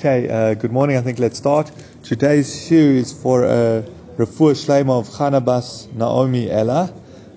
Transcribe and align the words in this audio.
Okay, 0.00 0.30
uh, 0.30 0.54
good 0.54 0.72
morning. 0.72 0.96
I 0.96 1.02
think 1.02 1.18
let's 1.18 1.36
start. 1.36 1.70
Today's 2.02 2.66
shoe 2.66 2.96
is 2.96 3.12
for 3.12 3.44
uh, 3.44 3.82
Rafua 4.16 4.54
Shlema 4.54 4.98
of 4.98 5.08
Chanabas 5.10 5.92
Naomi 5.92 6.50
Ella 6.50 6.90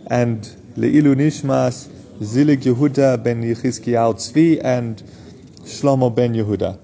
and 0.07 0.43
Leilu 0.77 1.13
Nishmas 1.13 1.89
Zilig 2.19 2.63
Yehuda 2.63 3.21
ben 3.21 3.43
Yechizkiyahu 3.43 4.13
Tzvi 4.13 4.61
and 4.63 5.03
Shlomo 5.63 6.15
ben 6.15 6.35
Yehuda. 6.35 6.79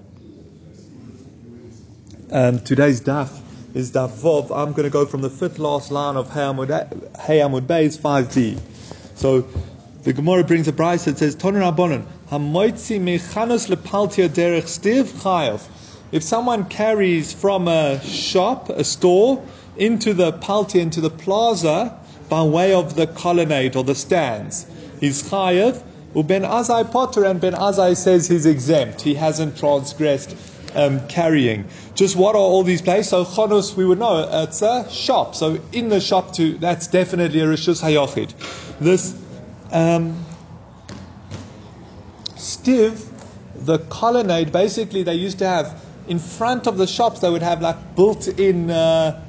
And 2.28 2.66
today's 2.66 3.00
daf 3.00 3.40
is 3.72 3.90
daf 3.90 4.10
Vov. 4.10 4.54
I'm 4.54 4.72
going 4.72 4.84
to 4.84 4.90
go 4.90 5.06
from 5.06 5.22
the 5.22 5.30
fifth 5.30 5.58
last 5.58 5.90
line 5.90 6.18
of 6.18 6.30
Hey 6.30 7.38
Amud 7.38 7.66
Beis 7.66 7.96
5b. 7.98 8.60
So 9.14 9.48
the 10.02 10.12
Gemara 10.14 10.44
brings 10.44 10.66
a 10.66 10.72
price 10.72 11.04
that 11.04 11.18
says, 11.18 11.34
Toner 11.34 11.60
Abonon, 11.60 12.06
Hamoitzi 12.30 12.98
mechanos 12.98 13.68
lepaltia 13.68 14.28
derech 14.28 14.62
stiv 14.62 15.04
chayav. 15.04 15.66
If 16.10 16.22
someone 16.22 16.64
carries 16.64 17.32
from 17.32 17.68
a 17.68 18.00
shop, 18.02 18.70
a 18.70 18.82
store, 18.82 19.44
into 19.76 20.14
the 20.14 20.32
paltia, 20.32 20.80
into 20.80 21.00
the 21.00 21.10
plaza, 21.10 21.98
by 22.28 22.42
way 22.42 22.72
of 22.72 22.96
the 22.96 23.06
colonnade 23.08 23.76
or 23.76 23.84
the 23.84 23.94
stands, 23.94 24.66
he's 25.00 25.22
chayav. 25.22 25.82
Ben 26.26 26.42
Azai 26.42 26.90
Potter 26.90 27.24
and 27.24 27.40
Ben 27.40 27.52
Azai 27.52 27.96
says 27.96 28.26
he's 28.26 28.46
exempt. 28.46 29.02
He 29.02 29.14
hasn't 29.14 29.56
transgressed 29.56 30.34
um, 30.74 31.06
carrying. 31.08 31.66
Just 31.94 32.16
what 32.16 32.34
are 32.34 32.38
all 32.38 32.62
these 32.62 32.82
places? 32.82 33.10
So 33.10 33.24
Chonos, 33.24 33.76
we 33.76 33.84
would 33.84 33.98
know 33.98 34.28
it's 34.44 34.62
a 34.62 34.90
shop. 34.90 35.34
So 35.36 35.60
in 35.72 35.88
the 35.88 36.00
shop, 36.00 36.34
too, 36.34 36.58
that's 36.58 36.86
definitely 36.88 37.40
a 37.40 37.46
Rishus 37.46 37.82
Hayochid. 37.82 38.32
This 38.80 39.14
um, 39.72 40.24
Stiv, 42.36 43.06
the 43.54 43.78
colonnade, 43.90 44.52
basically 44.52 45.02
they 45.02 45.14
used 45.14 45.38
to 45.38 45.46
have 45.46 45.80
in 46.10 46.18
front 46.18 46.66
of 46.66 46.76
the 46.76 46.86
shops, 46.86 47.20
they 47.20 47.30
would 47.30 47.42
have 47.42 47.62
like 47.62 47.94
built 47.94 48.26
in 48.26 48.70
uh, 48.70 49.22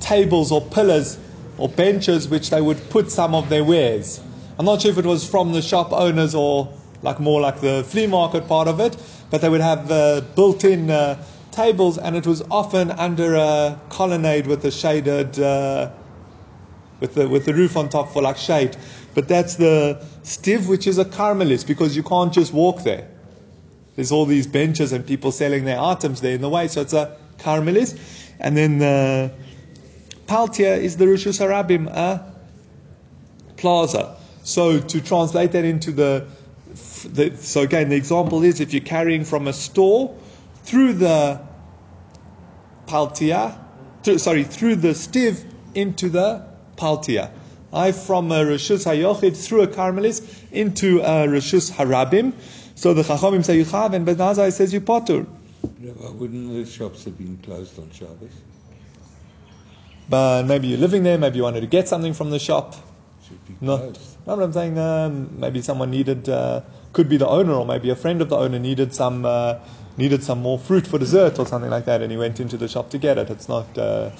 tables 0.00 0.52
or 0.52 0.60
pillars 0.60 1.18
or 1.56 1.68
benches 1.68 2.28
which 2.28 2.50
they 2.50 2.60
would 2.60 2.78
put 2.90 3.10
some 3.10 3.34
of 3.34 3.48
their 3.48 3.64
wares. 3.64 4.20
I'm 4.58 4.66
not 4.66 4.82
sure 4.82 4.90
if 4.90 4.98
it 4.98 5.06
was 5.06 5.28
from 5.28 5.52
the 5.52 5.62
shop 5.62 5.92
owners 5.92 6.34
or 6.34 6.68
like 7.02 7.20
more 7.20 7.40
like 7.40 7.60
the 7.60 7.84
flea 7.88 8.06
market 8.06 8.46
part 8.46 8.68
of 8.68 8.80
it, 8.80 8.96
but 9.30 9.40
they 9.40 9.48
would 9.48 9.62
have 9.62 9.90
uh, 9.90 10.20
built 10.36 10.64
in 10.64 10.90
uh, 10.90 11.22
tables 11.52 11.96
and 11.96 12.14
it 12.14 12.26
was 12.26 12.42
often 12.50 12.90
under 12.90 13.36
a 13.36 13.80
colonnade 13.88 14.46
with 14.46 14.64
a 14.66 14.70
shaded, 14.70 15.38
uh, 15.38 15.90
with, 17.00 17.14
the, 17.14 17.28
with 17.28 17.46
the 17.46 17.54
roof 17.54 17.76
on 17.76 17.88
top 17.88 18.12
for 18.12 18.22
like 18.22 18.36
shade. 18.36 18.76
But 19.14 19.26
that's 19.26 19.56
the 19.56 20.06
stiv, 20.22 20.68
which 20.68 20.86
is 20.86 20.98
a 20.98 21.04
carmelis, 21.04 21.66
because 21.66 21.96
you 21.96 22.02
can't 22.02 22.32
just 22.32 22.52
walk 22.52 22.84
there. 22.84 23.08
There's 23.96 24.12
all 24.12 24.26
these 24.26 24.46
benches 24.46 24.92
and 24.92 25.06
people 25.06 25.32
selling 25.32 25.64
their 25.64 25.80
items 25.80 26.20
there 26.20 26.34
in 26.34 26.40
the 26.40 26.48
way, 26.48 26.68
so 26.68 26.80
it's 26.80 26.92
a 26.92 27.16
carmelis. 27.38 27.98
And 28.38 28.56
then 28.56 28.78
the 28.78 29.32
paltia 30.26 30.78
is 30.78 30.96
the 30.96 31.06
Rishus 31.06 31.40
Harabim, 31.40 31.88
a 31.88 31.92
uh, 31.92 32.32
plaza. 33.56 34.16
So 34.42 34.80
to 34.80 35.00
translate 35.00 35.52
that 35.52 35.64
into 35.64 35.92
the, 35.92 36.26
the, 37.04 37.36
so 37.36 37.62
again, 37.62 37.88
the 37.88 37.96
example 37.96 38.42
is 38.42 38.60
if 38.60 38.72
you're 38.72 38.80
carrying 38.80 39.24
from 39.24 39.48
a 39.48 39.52
store 39.52 40.16
through 40.62 40.94
the 40.94 41.40
paltia, 42.86 43.58
through, 44.02 44.18
sorry, 44.18 44.44
through 44.44 44.76
the 44.76 44.88
stiv 44.88 45.44
into 45.74 46.08
the 46.08 46.49
paltia. 46.80 47.30
I 47.72 47.92
from 47.92 48.32
a 48.32 48.40
Rishus 48.44 48.84
Hayochid 48.84 49.36
through 49.36 49.62
a 49.62 49.68
Carmelis 49.68 50.18
into 50.50 51.00
a 51.00 51.28
Rishus 51.28 51.70
Harabim. 51.70 52.32
So 52.74 52.94
the 52.94 53.02
Chachamim 53.02 53.44
say 53.44 53.56
you 53.58 53.64
have, 53.66 53.94
and 53.94 54.06
Ben 54.06 54.16
Azai 54.16 54.52
says 54.52 54.72
you 54.72 54.80
potter. 54.80 55.26
Wouldn't 55.62 56.52
the 56.52 56.64
shops 56.64 57.04
have 57.04 57.16
been 57.18 57.36
closed 57.44 57.78
on 57.78 57.90
Shabbos? 57.92 58.32
But 60.08 60.44
maybe 60.46 60.68
you're 60.68 60.78
living 60.78 61.02
there, 61.04 61.18
maybe 61.18 61.36
you 61.36 61.42
wanted 61.44 61.60
to 61.60 61.66
get 61.66 61.86
something 61.88 62.14
from 62.14 62.30
the 62.30 62.38
shop. 62.38 62.74
Should 63.28 63.46
be 63.46 63.54
Not, 63.60 63.80
closed. 63.80 64.00
no, 64.26 64.36
but 64.36 64.42
I'm 64.42 64.52
saying 64.52 64.78
um, 64.78 65.38
maybe 65.38 65.62
someone 65.62 65.90
needed, 65.90 66.28
uh, 66.28 66.62
could 66.92 67.08
be 67.08 67.16
the 67.16 67.28
owner 67.28 67.52
or 67.52 67.64
maybe 67.66 67.90
a 67.90 67.96
friend 67.96 68.20
of 68.20 68.28
the 68.28 68.36
owner 68.36 68.58
needed 68.58 68.92
some, 68.94 69.24
uh, 69.24 69.58
needed 69.96 70.24
some 70.24 70.40
more 70.40 70.58
fruit 70.58 70.86
for 70.86 70.98
dessert 70.98 71.38
or 71.38 71.46
something 71.46 71.70
like 71.70 71.84
that, 71.84 72.02
and 72.02 72.10
he 72.10 72.16
went 72.18 72.40
into 72.40 72.56
the 72.56 72.66
shop 72.66 72.90
to 72.90 72.98
get 72.98 73.18
it. 73.18 73.30
It's 73.30 73.48
not. 73.48 73.78
Uh, 73.78 74.10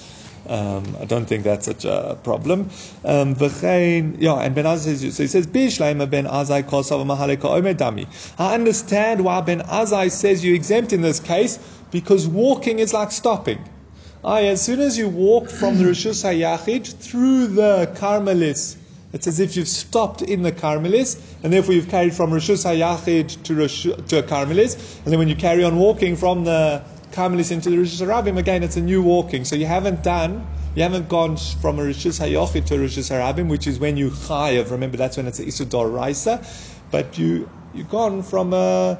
um, 0.47 0.97
I 0.99 1.05
don't 1.05 1.25
think 1.25 1.43
that's 1.43 1.65
such 1.65 1.85
a 1.85 2.17
problem. 2.23 2.69
Um, 3.05 3.35
yeah, 3.39 4.39
and 4.39 4.55
Ben 4.55 4.65
Azai 4.65 4.97
says, 4.97 5.15
so 5.15 5.23
he 5.23 5.27
says, 5.27 5.47
Ben. 5.47 6.27
I 8.37 8.53
understand 8.53 9.23
why 9.23 9.41
Ben 9.41 9.59
Azai 9.61 10.11
says 10.11 10.43
you're 10.43 10.55
exempt 10.55 10.93
in 10.93 11.01
this 11.01 11.19
case, 11.19 11.59
because 11.91 12.27
walking 12.27 12.79
is 12.79 12.93
like 12.93 13.11
stopping. 13.11 13.59
Aye, 14.23 14.45
as 14.47 14.61
soon 14.61 14.79
as 14.79 14.97
you 14.97 15.09
walk 15.09 15.49
from 15.49 15.77
the 15.77 15.85
Rishus 15.85 16.23
HaYachid 16.23 16.95
through 16.97 17.47
the 17.47 17.91
Carmelis, 17.95 18.77
it's 19.13 19.27
as 19.27 19.39
if 19.39 19.57
you've 19.57 19.67
stopped 19.67 20.21
in 20.21 20.41
the 20.41 20.51
Carmelis, 20.51 21.19
and 21.43 21.51
therefore 21.51 21.73
you've 21.73 21.89
carried 21.89 22.13
from 22.13 22.31
Rishus 22.31 22.63
HaYachid 22.65 23.43
to, 23.43 23.67
to 24.07 24.19
a 24.19 24.23
Carmelis, 24.23 24.99
and 25.03 25.11
then 25.11 25.19
when 25.19 25.27
you 25.27 25.35
carry 25.35 25.63
on 25.63 25.77
walking 25.77 26.15
from 26.15 26.43
the 26.43 26.83
Carmelis 27.11 27.51
into 27.51 27.69
the 27.69 27.77
Rishus 27.77 28.05
Harabim, 28.05 28.37
again 28.37 28.63
it's 28.63 28.77
a 28.77 28.81
new 28.81 29.01
walking. 29.01 29.45
So 29.45 29.55
you 29.55 29.65
haven't 29.65 30.03
done, 30.03 30.45
you 30.75 30.83
haven't 30.83 31.09
gone 31.09 31.37
from 31.37 31.79
a 31.79 31.83
Hayochid 31.83 32.65
to 32.65 32.75
a 32.75 32.77
Rishus 32.77 33.09
Harabim, 33.09 33.47
which 33.47 33.67
is 33.67 33.79
when 33.79 33.97
you 33.97 34.09
chayav. 34.09 34.71
Remember 34.71 34.97
that's 34.97 35.17
when 35.17 35.27
it's 35.27 35.39
a 35.39 35.45
Isudor 35.45 35.93
Raisa, 35.93 36.45
but 36.89 37.17
you 37.17 37.49
you've 37.73 37.89
gone 37.89 38.23
from 38.23 38.53
a 38.53 38.99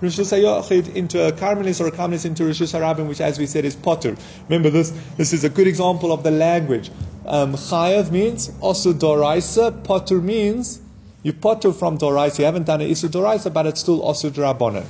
Rishus 0.00 0.32
Hayochid 0.32 0.94
into 0.94 1.26
a 1.26 1.32
Carmelis 1.32 1.80
or 1.80 1.86
a 1.86 1.92
Carmelis 1.92 2.24
into 2.24 2.44
Rishus 2.44 2.78
Harabim, 2.78 3.08
which 3.08 3.20
as 3.20 3.38
we 3.38 3.46
said 3.46 3.64
is 3.64 3.76
Potter. 3.76 4.16
Remember 4.48 4.70
this 4.70 4.92
this 5.16 5.32
is 5.32 5.44
a 5.44 5.48
good 5.48 5.66
example 5.66 6.12
of 6.12 6.22
the 6.22 6.30
language. 6.30 6.90
Um, 7.26 7.54
chayav 7.54 8.10
means 8.10 8.50
also 8.60 8.92
Doraisa, 8.92 9.84
Potter 9.84 10.20
means 10.20 10.80
you 11.22 11.34
potter 11.34 11.72
from 11.72 11.98
Doraisa. 11.98 12.38
You 12.38 12.44
haven't 12.46 12.64
done 12.64 12.80
an 12.80 12.88
Isud 12.88 13.10
Doraisa, 13.10 13.52
but 13.52 13.66
it's 13.66 13.80
still 13.80 14.00
also 14.00 14.30
Drabonin. 14.30 14.86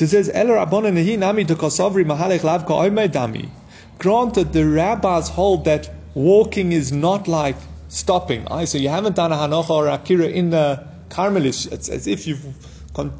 So 0.00 0.04
it 0.04 0.08
says, 0.08 0.30
El 0.32 0.46
Rabbanan 0.46 0.94
Nehi 0.94 1.18
Nami 1.18 1.44
to 1.44 1.54
Mahalech 1.54 2.42
Lav 2.42 2.64
Dami. 2.64 3.50
Granted, 3.98 4.50
the 4.50 4.66
rabbis 4.66 5.28
hold 5.28 5.66
that 5.66 5.90
walking 6.14 6.72
is 6.72 6.90
not 6.90 7.28
like 7.28 7.56
stopping. 7.88 8.48
I 8.50 8.64
so 8.64 8.78
you 8.78 8.88
haven't 8.88 9.14
done 9.14 9.30
a 9.30 9.34
Hanocha 9.34 9.68
or 9.68 9.88
Akira 9.88 10.28
in 10.28 10.48
the 10.48 10.82
Carmelis. 11.10 11.70
It's 11.70 11.90
as 11.90 12.06
if 12.06 12.26
you've 12.26 12.42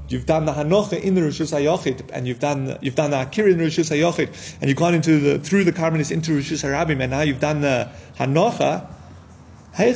you've 0.09 0.25
done 0.25 0.47
the 0.47 0.53
Hanocha 0.53 0.99
in 0.99 1.15
the 1.17 1.21
Rishus 1.21 1.53
Hayochid, 1.53 2.09
and 2.15 2.27
you've 2.27 2.41
done 2.41 2.79
you've 2.81 2.95
done 2.95 3.11
the 3.11 3.21
Akira 3.21 3.51
in 3.51 3.59
the 3.59 3.65
Rishus 3.65 3.91
Hayochid, 3.91 4.57
and 4.63 4.71
you've 4.71 4.79
gone 4.79 4.95
into 4.95 5.21
the 5.21 5.39
through 5.39 5.65
the 5.65 5.73
Carmelis 5.73 6.11
into 6.11 6.31
Rishus 6.31 6.65
Harabim, 6.65 7.03
and 7.03 7.11
now 7.11 7.21
you've 7.21 7.41
done 7.41 7.61
the 7.61 7.91
Hanocha. 8.17 8.87
Where 9.77 9.93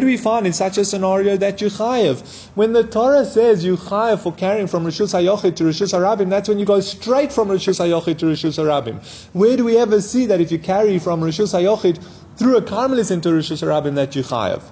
do 0.00 0.06
we 0.06 0.16
find 0.16 0.46
in 0.46 0.52
such 0.52 0.76
a 0.76 0.84
scenario 0.84 1.36
that 1.36 1.60
you 1.60 1.68
chayev? 1.68 2.48
When 2.56 2.72
the 2.72 2.82
Torah 2.82 3.24
says 3.24 3.64
you 3.64 3.76
chayev 3.76 4.20
for 4.20 4.32
carrying 4.32 4.66
from 4.66 4.84
Rishus 4.84 5.14
Hayochid 5.14 5.54
to 5.56 5.64
Rishus 5.64 5.94
Harabim, 5.94 6.30
that's 6.30 6.48
when 6.48 6.58
you 6.58 6.66
go 6.66 6.80
straight 6.80 7.32
from 7.32 7.48
Rishus 7.48 7.78
Hayochid 7.78 8.18
to 8.18 8.26
Rishus 8.26 8.58
Harabim. 8.58 9.00
Where 9.32 9.56
do 9.56 9.64
we 9.64 9.78
ever 9.78 10.00
see 10.00 10.26
that 10.26 10.40
if 10.40 10.50
you 10.50 10.58
carry 10.58 10.98
from 10.98 11.20
Rishus 11.20 11.54
Hayochid 11.54 12.04
through 12.36 12.56
a 12.56 12.62
Carmelis 12.62 13.12
into 13.12 13.28
Rishus 13.28 13.62
Harabim 13.62 13.94
that 13.94 14.16
you 14.16 14.24
chayev? 14.24 14.62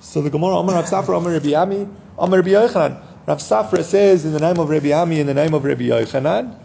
So 0.00 0.20
the 0.20 0.30
Gemara, 0.30 0.56
Amar 0.56 0.74
Rav 0.74 0.86
Safra, 0.86 1.18
Amar 1.18 1.32
Rabbi 1.34 1.54
Ami, 1.54 1.86
Amar 2.18 2.40
Rabbi 2.40 2.50
Yochanan. 2.50 3.00
Rav 3.28 3.38
Safra 3.38 3.84
says 3.84 4.24
in 4.24 4.32
the 4.32 4.40
name 4.40 4.58
of 4.58 4.68
Rabbi 4.68 4.90
Ami, 4.90 5.20
in 5.20 5.28
the 5.28 5.34
name 5.34 5.54
of 5.54 5.62
Rabbi 5.64 5.84
Yochanan, 5.84 6.64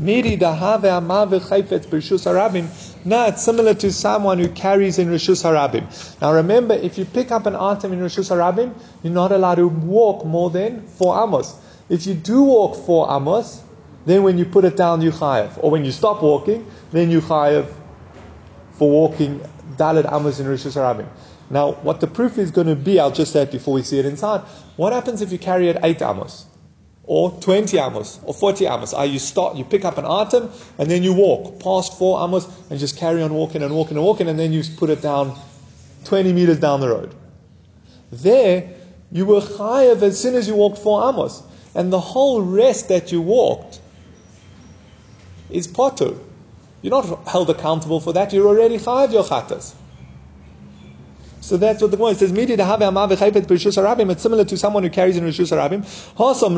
Miri 0.00 0.38
dahave 0.38 0.84
amave 0.84 1.40
chayfetz 1.40 1.86
b'rishus 1.86 2.24
harabim. 2.24 2.66
No, 3.02 3.24
it's 3.24 3.42
similar 3.42 3.72
to 3.74 3.90
someone 3.90 4.38
who 4.38 4.48
carries 4.48 4.98
in 4.98 5.08
rishus 5.08 5.42
harabim. 5.42 6.20
Now 6.20 6.34
remember, 6.34 6.74
if 6.74 6.98
you 6.98 7.06
pick 7.06 7.30
up 7.30 7.46
an 7.46 7.56
item 7.56 7.94
in 7.94 8.00
rishus 8.00 8.30
harabim, 8.30 8.74
you're 9.02 9.12
not 9.12 9.32
allowed 9.32 9.54
to 9.54 9.68
walk 9.68 10.26
more 10.26 10.50
than 10.50 10.86
four 10.86 11.22
amos. 11.22 11.54
If 11.88 12.06
you 12.06 12.12
do 12.12 12.42
walk 12.42 12.76
four 12.84 13.10
amos, 13.10 13.62
then 14.04 14.22
when 14.22 14.36
you 14.36 14.44
put 14.44 14.66
it 14.66 14.76
down, 14.76 15.00
you 15.00 15.12
chayav. 15.12 15.58
Or 15.64 15.70
when 15.70 15.82
you 15.82 15.92
stop 15.92 16.22
walking, 16.22 16.70
then 16.92 17.10
you 17.10 17.22
chayav 17.22 17.72
for 18.72 18.90
walking 18.90 19.40
daled 19.76 20.12
amos 20.12 20.38
in 20.38 20.46
rishus 20.46 20.76
harabim. 20.76 21.08
Now, 21.48 21.72
what 21.72 22.00
the 22.00 22.06
proof 22.06 22.36
is 22.36 22.50
going 22.50 22.66
to 22.66 22.76
be, 22.76 23.00
I'll 23.00 23.10
just 23.10 23.32
say 23.32 23.42
it 23.42 23.50
before 23.50 23.72
we 23.72 23.82
see 23.82 23.98
it 23.98 24.04
inside. 24.04 24.42
What 24.76 24.92
happens 24.92 25.22
if 25.22 25.32
you 25.32 25.38
carry 25.38 25.70
it 25.70 25.78
eight 25.82 26.02
amos? 26.02 26.44
Or 27.10 27.32
20 27.40 27.76
amos 27.76 28.20
or 28.22 28.32
40 28.32 28.66
amos. 28.66 28.94
Are 28.94 29.00
ah, 29.00 29.02
you 29.02 29.18
start, 29.18 29.56
you 29.56 29.64
pick 29.64 29.84
up 29.84 29.98
an 29.98 30.04
item 30.06 30.48
and 30.78 30.88
then 30.88 31.02
you 31.02 31.12
walk 31.12 31.58
past 31.58 31.98
four 31.98 32.22
amos 32.22 32.46
and 32.70 32.78
just 32.78 32.96
carry 32.96 33.20
on 33.20 33.34
walking 33.34 33.64
and 33.64 33.74
walking 33.74 33.96
and 33.96 34.06
walking 34.06 34.28
and 34.28 34.38
then 34.38 34.52
you 34.52 34.62
put 34.76 34.90
it 34.90 35.02
down 35.02 35.36
20 36.04 36.32
meters 36.32 36.60
down 36.60 36.78
the 36.78 36.88
road. 36.88 37.12
There, 38.12 38.70
you 39.10 39.26
were 39.26 39.40
chayav 39.40 40.02
as 40.02 40.20
soon 40.20 40.36
as 40.36 40.46
you 40.46 40.54
walked 40.54 40.78
four 40.78 41.02
amos. 41.08 41.42
And 41.74 41.92
the 41.92 41.98
whole 41.98 42.42
rest 42.42 42.86
that 42.90 43.10
you 43.10 43.20
walked 43.20 43.80
is 45.50 45.66
potter. 45.66 46.14
You're 46.80 46.92
not 46.92 47.26
held 47.26 47.50
accountable 47.50 47.98
for 47.98 48.12
that. 48.12 48.32
You're 48.32 48.46
already 48.46 48.78
chayav 48.78 49.12
your. 49.12 49.74
So 51.50 51.56
that's 51.56 51.82
what 51.82 51.90
the 51.90 51.96
Gemara 51.96 52.14
says. 52.14 52.30
Amav 52.30 53.10
v'chaypet. 53.10 54.10
It's 54.12 54.22
similar 54.22 54.44
to 54.44 54.56
someone 54.56 54.84
who 54.84 54.88
carries 54.88 55.16
in 55.16 55.24
rishus 55.24 55.50
harabim. 55.50 55.82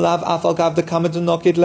Lav 0.03 0.21
afal 0.21 1.23
knock 1.25 1.47
it 1.47 1.57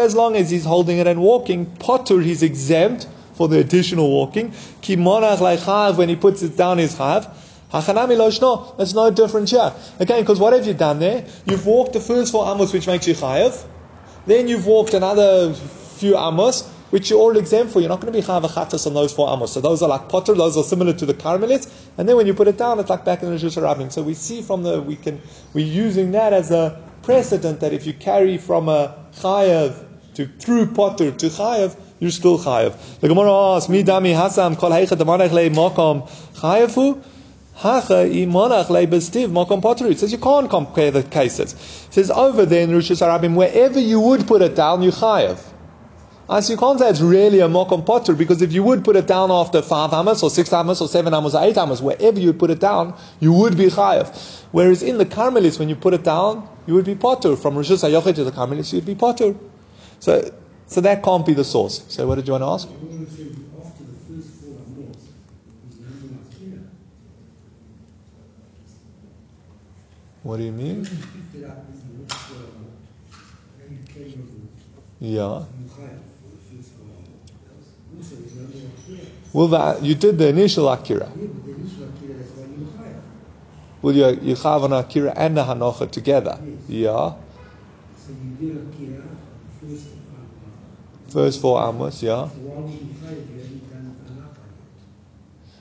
as 0.00 0.14
long 0.16 0.34
as 0.34 0.50
he's 0.50 0.64
holding 0.64 0.98
it 0.98 1.06
and 1.06 1.20
walking. 1.20 1.66
Potter 1.66 2.20
he's 2.20 2.42
exempt 2.42 3.06
for 3.34 3.46
the 3.46 3.60
additional 3.60 4.10
walking. 4.10 4.52
Ki 4.80 4.96
monach 4.96 5.36
leichav 5.36 5.98
when 5.98 6.08
he 6.08 6.16
puts 6.16 6.42
it 6.42 6.56
down 6.56 6.80
is 6.80 6.96
chav. 6.96 7.32
Hachanami 7.72 8.16
lo 8.18 8.74
That's 8.76 8.92
no 8.92 9.12
different 9.12 9.48
here. 9.48 9.72
Again, 10.00 10.22
because 10.22 10.40
what 10.40 10.52
have 10.52 10.66
you 10.66 10.74
done 10.74 10.98
there? 10.98 11.24
You've 11.46 11.64
walked 11.64 11.92
the 11.92 12.00
first 12.00 12.32
four 12.32 12.52
amos, 12.52 12.72
which 12.72 12.88
makes 12.88 13.06
you 13.06 13.14
chayav. 13.14 13.64
Then 14.26 14.48
you've 14.48 14.66
walked 14.66 14.94
another 14.94 15.54
few 15.54 16.18
amos, 16.18 16.68
which 16.90 17.10
you're 17.10 17.18
all 17.18 17.36
exempt 17.36 17.72
for. 17.72 17.80
You're 17.80 17.88
not 17.88 18.00
going 18.00 18.12
to 18.12 18.18
be 18.18 18.24
chayav 18.24 18.42
chatas 18.48 18.86
on 18.86 18.94
those 18.94 19.12
four 19.12 19.32
amos. 19.32 19.52
So 19.52 19.60
those 19.60 19.82
are 19.82 19.88
like 19.88 20.08
potter. 20.08 20.34
Those 20.34 20.56
are 20.56 20.64
similar 20.64 20.92
to 20.92 21.06
the 21.06 21.14
Carmelites. 21.14 21.68
And 21.98 22.08
then 22.08 22.16
when 22.16 22.26
you 22.26 22.34
put 22.34 22.48
it 22.48 22.58
down, 22.58 22.78
it's 22.78 22.90
like 22.90 23.04
back 23.04 23.22
in 23.22 23.30
the 23.30 23.36
Rishus 23.36 23.60
Rabbim. 23.60 23.90
So 23.92 24.02
we 24.02 24.14
see 24.14 24.42
from 24.42 24.62
the 24.62 24.82
we 24.82 24.96
can 24.96 25.20
we're 25.54 25.66
using 25.66 26.12
that 26.12 26.32
as 26.32 26.50
a 26.50 26.80
precedent 27.02 27.60
that 27.60 27.72
if 27.72 27.86
you 27.86 27.94
carry 27.94 28.38
from 28.38 28.68
a 28.68 28.94
chayav 29.14 29.86
to 30.14 30.26
through 30.26 30.66
potter 30.74 31.10
to 31.10 31.26
chayav, 31.26 31.76
you're 31.98 32.10
still 32.10 32.38
chayav. 32.38 33.00
The 33.00 33.08
Gemara 33.08 33.32
asks, 33.54 33.68
"Mi 33.68 33.82
dami 33.84 34.14
hasam 34.14 34.58
kol 34.58 34.70
heicha 34.70 34.96
demanach 34.96 35.32
le 35.32 35.50
makom 35.50 36.08
chayavu." 36.34 37.02
It 37.62 37.84
says 39.98 40.12
you 40.12 40.18
can't 40.18 40.48
compare 40.48 40.90
the 40.90 41.02
cases. 41.02 41.52
It 41.52 41.92
says 41.92 42.10
over 42.10 42.46
there 42.46 42.62
in 42.62 42.70
Rishus 42.70 43.06
Harabim, 43.06 43.34
wherever 43.34 43.78
you 43.78 44.00
would 44.00 44.26
put 44.26 44.40
it 44.40 44.56
down, 44.56 44.80
you 44.80 44.90
chayav. 44.90 45.38
So 46.30 46.52
you 46.52 46.56
can't 46.56 46.78
say 46.78 46.88
it's 46.88 47.00
really 47.00 47.40
a 47.40 47.48
mokom 47.48 47.84
potter 47.84 48.14
because 48.14 48.40
if 48.40 48.52
you 48.52 48.62
would 48.62 48.84
put 48.84 48.94
it 48.94 49.08
down 49.08 49.32
after 49.32 49.60
five 49.60 49.92
amas 49.92 50.22
or 50.22 50.30
six 50.30 50.52
amas 50.52 50.80
or 50.80 50.86
seven 50.86 51.12
amas 51.12 51.34
or 51.34 51.42
eight 51.42 51.58
amas, 51.58 51.82
wherever 51.82 52.20
you 52.20 52.28
would 52.28 52.38
put 52.38 52.50
it 52.50 52.60
down, 52.60 52.96
you 53.18 53.32
would 53.32 53.56
be 53.56 53.64
chayav. 53.66 54.44
Whereas 54.52 54.80
in 54.80 54.98
the 54.98 55.04
Carmelites, 55.04 55.58
when 55.58 55.68
you 55.68 55.74
put 55.74 55.92
it 55.92 56.04
down, 56.04 56.48
you 56.68 56.74
would 56.74 56.84
be 56.84 56.94
potter. 56.94 57.34
From 57.34 57.56
Rishus 57.56 57.82
Hayochid 57.82 58.14
to 58.14 58.22
the 58.22 58.30
Carmelites, 58.30 58.72
you'd 58.72 58.86
be 58.86 58.94
potter. 58.94 59.34
So, 59.98 60.32
so 60.68 60.80
that 60.80 61.02
can't 61.02 61.26
be 61.26 61.34
the 61.34 61.42
source. 61.42 61.84
So 61.88 62.06
what 62.06 62.14
did 62.14 62.28
you 62.28 62.32
want 62.38 62.42
to 62.42 62.46
ask? 62.46 62.68
What 70.22 70.36
do 70.36 70.44
you 70.44 70.52
mean? 70.52 70.86
Yeah. 75.00 75.44
Well, 79.32 79.48
that, 79.48 79.82
you 79.82 79.94
did 79.94 80.18
the 80.18 80.28
initial 80.28 80.68
Akira. 80.68 81.10
Well, 83.82 83.94
you, 83.94 84.18
you 84.20 84.34
have 84.34 84.64
an 84.64 84.72
Akira 84.72 85.12
and 85.16 85.38
a 85.38 85.44
Hanocha 85.44 85.90
together. 85.90 86.38
Yeah. 86.68 87.14
So 87.96 88.12
you 88.12 88.52
did 88.52 88.56
Akira 88.68 89.02
first 89.60 89.86
First 91.08 91.40
four 91.40 91.60
Amos, 91.68 92.02
yeah. 92.02 92.28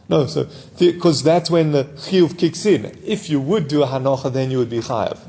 No, 0.07 0.25
so 0.25 0.47
because 0.80 1.21
that's 1.21 1.51
when 1.51 1.71
the 1.71 1.83
chiyuv 1.83 2.38
kicks 2.38 2.65
in. 2.65 2.85
If 3.06 3.30
you 3.30 3.39
would 3.39 3.68
do 3.68 3.83
a 3.83 3.88
hanocha, 3.88 4.33
then 4.33 4.50
you 4.50 4.57
would 4.57 4.69
be 4.69 4.80
chayav. 4.80 5.19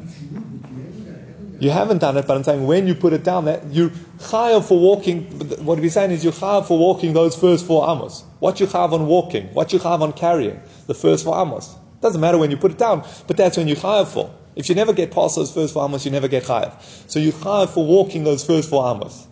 You 1.61 1.71
haven't 1.71 1.99
done 1.99 2.17
it, 2.17 2.27
but 2.27 2.39
I'm 2.39 2.43
saying 2.43 2.67
when 2.67 2.87
you 2.87 2.95
put 2.95 3.12
it 3.12 3.23
down, 3.23 3.45
that 3.45 3.67
you 3.67 3.91
chayav 4.19 4.67
for 4.67 4.81
walking. 4.81 5.25
What 5.65 5.79
we're 5.79 5.91
saying 5.91 6.11
is 6.11 6.25
you 6.25 6.31
chayav 6.31 6.67
for 6.67 6.79
walking 6.79 7.12
those 7.12 7.37
first 7.37 7.67
four 7.67 7.89
amos. 7.89 8.25
What 8.39 8.61
you 8.61 8.67
chayav 8.67 8.93
on 8.93 9.07
walking, 9.07 9.47
what 9.53 9.71
you 9.73 9.79
chayav 9.79 10.01
on 10.01 10.15
carrying, 10.15 10.59
the 10.87 10.95
first 10.95 11.23
four 11.23 11.39
amos. 11.39 11.77
Doesn't 12.01 12.21
matter 12.21 12.39
when 12.39 12.51
you 12.51 12.57
put 12.57 12.71
it 12.73 12.79
down, 12.79 13.05
but 13.27 13.37
that's 13.37 13.59
when 13.59 13.69
you 13.69 13.77
chayav 13.77 14.09
for. 14.09 14.35
If 14.57 14.71
you 14.71 14.75
never 14.75 14.95
get 14.95 15.11
past 15.11 15.37
those 15.37 15.53
first 15.53 15.75
four 15.75 15.85
amos, 15.85 16.07
you 16.07 16.11
never 16.11 16.29
get 16.29 16.45
chayav. 16.45 16.73
So 17.11 17.21
you 17.21 17.31
chayav 17.31 17.69
for 17.69 17.85
walking 17.85 18.25
those 18.25 18.43
first 18.43 18.71
four 18.71 18.91
amos, 18.91 19.29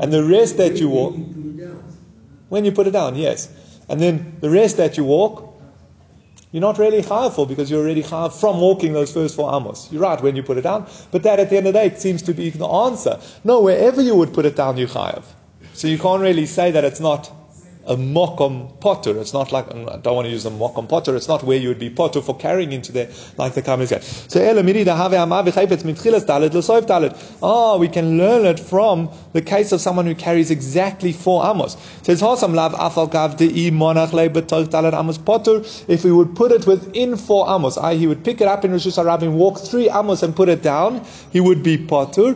and 0.00 0.12
the 0.12 0.22
rest 0.22 0.58
that 0.58 0.76
you 0.76 0.88
walk 0.88 1.16
when 2.48 2.64
you 2.64 2.70
put 2.70 2.86
it 2.86 2.92
down, 2.92 3.16
yes. 3.16 3.48
And 3.88 4.00
then 4.00 4.36
the 4.40 4.50
rest 4.50 4.76
that 4.76 4.96
you 4.96 5.02
walk, 5.02 5.51
you're 6.52 6.60
not 6.60 6.78
really 6.78 7.02
chayav 7.02 7.34
for 7.34 7.46
because 7.46 7.70
you're 7.70 7.80
already 7.80 8.02
chayav 8.02 8.38
from 8.38 8.60
walking 8.60 8.92
those 8.92 9.12
first 9.12 9.34
four 9.34 9.52
amos. 9.52 9.90
You're 9.90 10.02
right 10.02 10.20
when 10.22 10.36
you 10.36 10.42
put 10.42 10.58
it 10.58 10.62
down, 10.62 10.86
but 11.10 11.22
that 11.24 11.40
at 11.40 11.50
the 11.50 11.56
end 11.56 11.66
of 11.66 11.72
the 11.72 11.80
day 11.80 11.86
it 11.86 12.00
seems 12.00 12.22
to 12.22 12.34
be 12.34 12.50
the 12.50 12.66
answer. 12.66 13.18
No, 13.42 13.60
wherever 13.60 14.00
you 14.00 14.14
would 14.14 14.32
put 14.32 14.44
it 14.44 14.54
down, 14.54 14.76
you 14.76 14.86
chayav. 14.86 15.24
So 15.72 15.88
you 15.88 15.98
can't 15.98 16.20
really 16.20 16.46
say 16.46 16.70
that 16.70 16.84
it's 16.84 17.00
not 17.00 17.32
a 17.86 17.96
mokom 17.96 18.78
potter. 18.80 19.18
It's 19.18 19.32
not 19.32 19.52
like 19.52 19.72
I 19.72 19.96
don't 19.96 20.14
want 20.14 20.26
to 20.26 20.30
use 20.30 20.46
a 20.46 20.50
mokom 20.50 20.88
potter. 20.88 21.16
It's 21.16 21.28
not 21.28 21.42
where 21.42 21.58
you 21.58 21.68
would 21.68 21.78
be 21.78 21.90
potter 21.90 22.20
for 22.20 22.36
carrying 22.36 22.72
into 22.72 22.92
there 22.92 23.10
like 23.38 23.54
the 23.54 23.62
Kamil 23.62 23.86
said. 23.86 24.04
So 24.04 24.40
Oh, 27.42 27.78
we 27.78 27.88
can 27.88 28.18
learn 28.18 28.46
it 28.46 28.60
from 28.60 29.10
the 29.32 29.42
case 29.42 29.72
of 29.72 29.80
someone 29.80 30.06
who 30.06 30.14
carries 30.14 30.50
exactly 30.50 31.12
four 31.12 31.44
amos. 31.44 31.76
It 32.00 32.06
says 32.06 32.22
amos 32.22 32.42
potter. 35.18 35.62
If 35.88 36.04
we 36.04 36.12
would 36.12 36.36
put 36.36 36.52
it 36.52 36.66
within 36.66 37.16
four 37.16 37.48
amos, 37.48 37.78
i.e., 37.78 37.98
he 37.98 38.06
would 38.06 38.24
pick 38.24 38.40
it 38.40 38.48
up 38.48 38.64
in 38.64 38.72
Rosh 38.72 38.86
Hashanah, 38.86 39.22
and 39.22 39.34
walk 39.34 39.58
three 39.58 39.90
amos 39.90 40.22
and 40.22 40.34
put 40.34 40.48
it 40.48 40.62
down, 40.62 41.04
he 41.30 41.40
would 41.40 41.62
be 41.62 41.78
potter. 41.78 42.34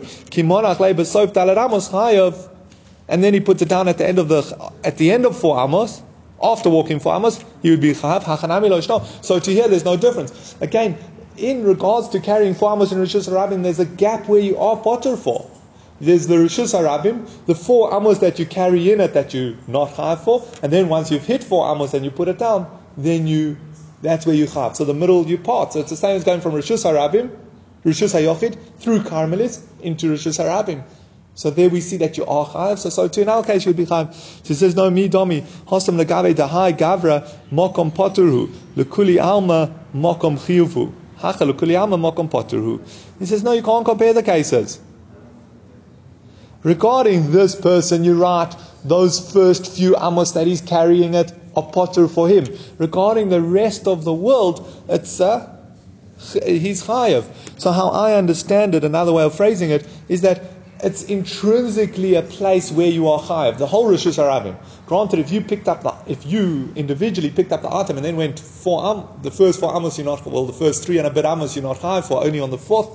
And 3.07 3.23
then 3.23 3.33
he 3.33 3.39
puts 3.39 3.61
it 3.61 3.69
down 3.69 3.87
at 3.87 3.97
the 3.97 4.07
end 4.07 4.19
of 4.19 4.27
the 4.27 4.71
at 4.83 4.97
the 4.97 5.11
end 5.11 5.25
of 5.25 5.37
four 5.37 5.59
amos. 5.59 6.01
After 6.41 6.69
walking 6.69 6.99
four 6.99 7.15
amos, 7.15 7.43
he 7.63 7.71
would 7.71 7.81
be 7.81 7.93
chayav 7.93 8.23
hachanami 8.23 8.69
lo 8.69 9.03
So 9.21 9.39
to 9.39 9.51
here, 9.51 9.67
there's 9.67 9.85
no 9.85 9.97
difference. 9.97 10.55
Again, 10.61 10.97
in 11.37 11.63
regards 11.63 12.09
to 12.09 12.19
carrying 12.19 12.53
four 12.53 12.73
amos 12.73 12.91
in 12.91 12.99
rishus 12.99 13.27
harabim, 13.27 13.63
there's 13.63 13.79
a 13.79 13.85
gap 13.85 14.27
where 14.27 14.39
you 14.39 14.57
are 14.57 14.77
potter 14.77 15.17
for. 15.17 15.49
There's 15.99 16.27
the 16.27 16.35
rishus 16.35 16.79
harabim, 16.79 17.27
the 17.47 17.55
four 17.55 17.93
amos 17.95 18.19
that 18.19 18.37
you 18.37 18.45
carry 18.45 18.91
in 18.91 19.01
it 19.01 19.13
that 19.13 19.33
you 19.33 19.57
not 19.67 19.89
chayav 19.89 20.19
for, 20.19 20.47
and 20.61 20.71
then 20.71 20.89
once 20.89 21.09
you've 21.09 21.25
hit 21.25 21.43
four 21.43 21.73
amos 21.73 21.93
and 21.93 22.05
you 22.05 22.11
put 22.11 22.27
it 22.27 22.37
down, 22.37 22.67
then 22.97 23.25
you 23.25 23.57
that's 24.03 24.27
where 24.27 24.35
you 24.35 24.45
chayav. 24.45 24.75
So 24.75 24.85
the 24.85 24.93
middle 24.93 25.25
you 25.25 25.37
part. 25.39 25.73
So 25.73 25.79
it's 25.79 25.89
the 25.89 25.97
same 25.97 26.15
as 26.15 26.23
going 26.23 26.41
from 26.41 26.51
rishus 26.51 26.85
harabim, 26.85 27.35
rishus 27.83 28.13
hayochid 28.13 28.57
through 28.79 28.99
Carmelis 28.99 29.63
into 29.81 30.11
rishus 30.11 30.37
harabim. 30.43 30.83
So 31.37 31.51
there 31.51 31.69
we 31.69 31.81
see 31.81 31.97
that 31.97 32.17
you 32.17 32.25
are 32.25 32.47
chayav. 32.47 32.79
So, 32.79 32.89
so 32.89 33.07
too 33.07 33.21
in 33.21 33.29
our 33.29 33.43
case 33.43 33.63
you 33.63 33.69
would 33.69 33.77
be 33.77 33.85
chayav. 33.85 34.11
So 34.11 34.47
he 34.47 34.53
says 34.55 34.75
no 34.75 34.89
mi 34.89 35.07
domi 35.07 35.41
hosam 35.67 36.03
legabe 36.03 36.33
dahai 36.33 36.75
gavra 36.75 37.31
mokom 37.51 37.91
poteru 37.93 38.47
lekuli 38.75 39.21
alma 39.21 39.71
mokom 39.93 40.39
chiyuvu 40.39 40.91
hacha 41.17 41.45
lekuli 41.45 41.79
alma 41.79 41.95
mokom 41.95 42.27
poteru. 42.27 42.81
He 43.19 43.27
says 43.27 43.43
no, 43.43 43.51
you 43.51 43.61
can't 43.61 43.85
compare 43.85 44.13
the 44.13 44.23
cases. 44.23 44.79
Regarding 46.63 47.31
this 47.31 47.55
person, 47.55 48.03
you 48.03 48.19
write 48.19 48.55
those 48.83 49.31
first 49.31 49.75
few 49.75 49.95
amos 49.95 50.31
that 50.31 50.47
he's 50.47 50.61
carrying 50.61 51.13
it 51.13 51.31
a 51.55 51.61
potter 51.61 52.07
for 52.07 52.27
him. 52.27 52.47
Regarding 52.79 53.29
the 53.29 53.43
rest 53.43 53.87
of 53.87 54.05
the 54.05 54.13
world, 54.13 54.67
it's 54.89 55.21
uh, 55.21 55.55
he's 56.17 56.81
chayav. 56.83 57.25
So 57.59 57.71
how 57.71 57.89
I 57.89 58.15
understand 58.15 58.73
it, 58.73 58.83
another 58.83 59.13
way 59.13 59.23
of 59.23 59.35
phrasing 59.35 59.69
it, 59.69 59.87
is 60.09 60.21
that 60.21 60.56
it's 60.83 61.03
intrinsically 61.03 62.15
a 62.15 62.21
place 62.21 62.71
where 62.71 62.87
you 62.87 63.07
are 63.07 63.19
chayiv. 63.19 63.57
The 63.57 63.67
whole 63.67 63.89
Rishus 63.89 64.17
Harabim. 64.17 64.57
Granted, 64.85 65.19
if 65.19 65.31
you 65.31 65.41
picked 65.41 65.67
up 65.67 65.83
the, 65.83 65.93
if 66.11 66.25
you 66.25 66.71
individually 66.75 67.29
picked 67.29 67.51
up 67.51 67.61
the 67.61 67.73
item 67.73 67.97
and 67.97 68.05
then 68.05 68.15
went 68.15 68.39
four 68.39 68.83
um, 68.85 69.07
the 69.23 69.31
first 69.31 69.59
four 69.59 69.75
amos 69.75 69.97
you're 69.97 70.05
not, 70.05 70.25
well, 70.25 70.45
the 70.45 70.53
first 70.53 70.85
three 70.85 70.97
and 70.97 71.07
a 71.07 71.09
bit 71.09 71.25
amos 71.25 71.55
you're 71.55 71.63
not 71.63 71.77
chayiv 71.77 72.07
for, 72.07 72.23
only 72.23 72.39
on 72.39 72.49
the 72.49 72.57
fourth 72.57 72.89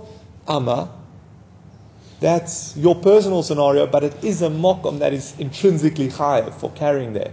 amma, 0.49 0.91
that's 2.21 2.77
your 2.77 2.95
personal 2.95 3.43
scenario, 3.43 3.87
but 3.87 4.05
it 4.05 4.25
is 4.25 4.43
a 4.43 4.49
mokum 4.49 5.01
that 5.01 5.13
is 5.13 5.35
intrinsically 5.39 6.09
chayiv 6.09 6.55
for 6.55 6.71
carrying 6.73 7.13
there. 7.13 7.33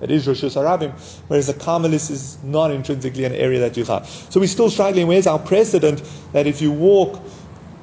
That 0.00 0.10
is 0.10 0.28
Rosh 0.28 0.44
Hashanah, 0.44 0.92
whereas 1.28 1.46
the 1.46 1.54
Carmelis 1.54 2.10
is 2.10 2.36
not 2.42 2.70
intrinsically 2.70 3.24
an 3.24 3.32
area 3.32 3.60
that 3.60 3.78
you 3.78 3.84
have. 3.86 4.06
So 4.06 4.40
we're 4.40 4.46
still 4.46 4.68
struggling. 4.68 5.06
Where's 5.06 5.26
our 5.26 5.38
precedent 5.38 6.02
that 6.32 6.46
if 6.46 6.60
you 6.60 6.70
walk 6.70 7.22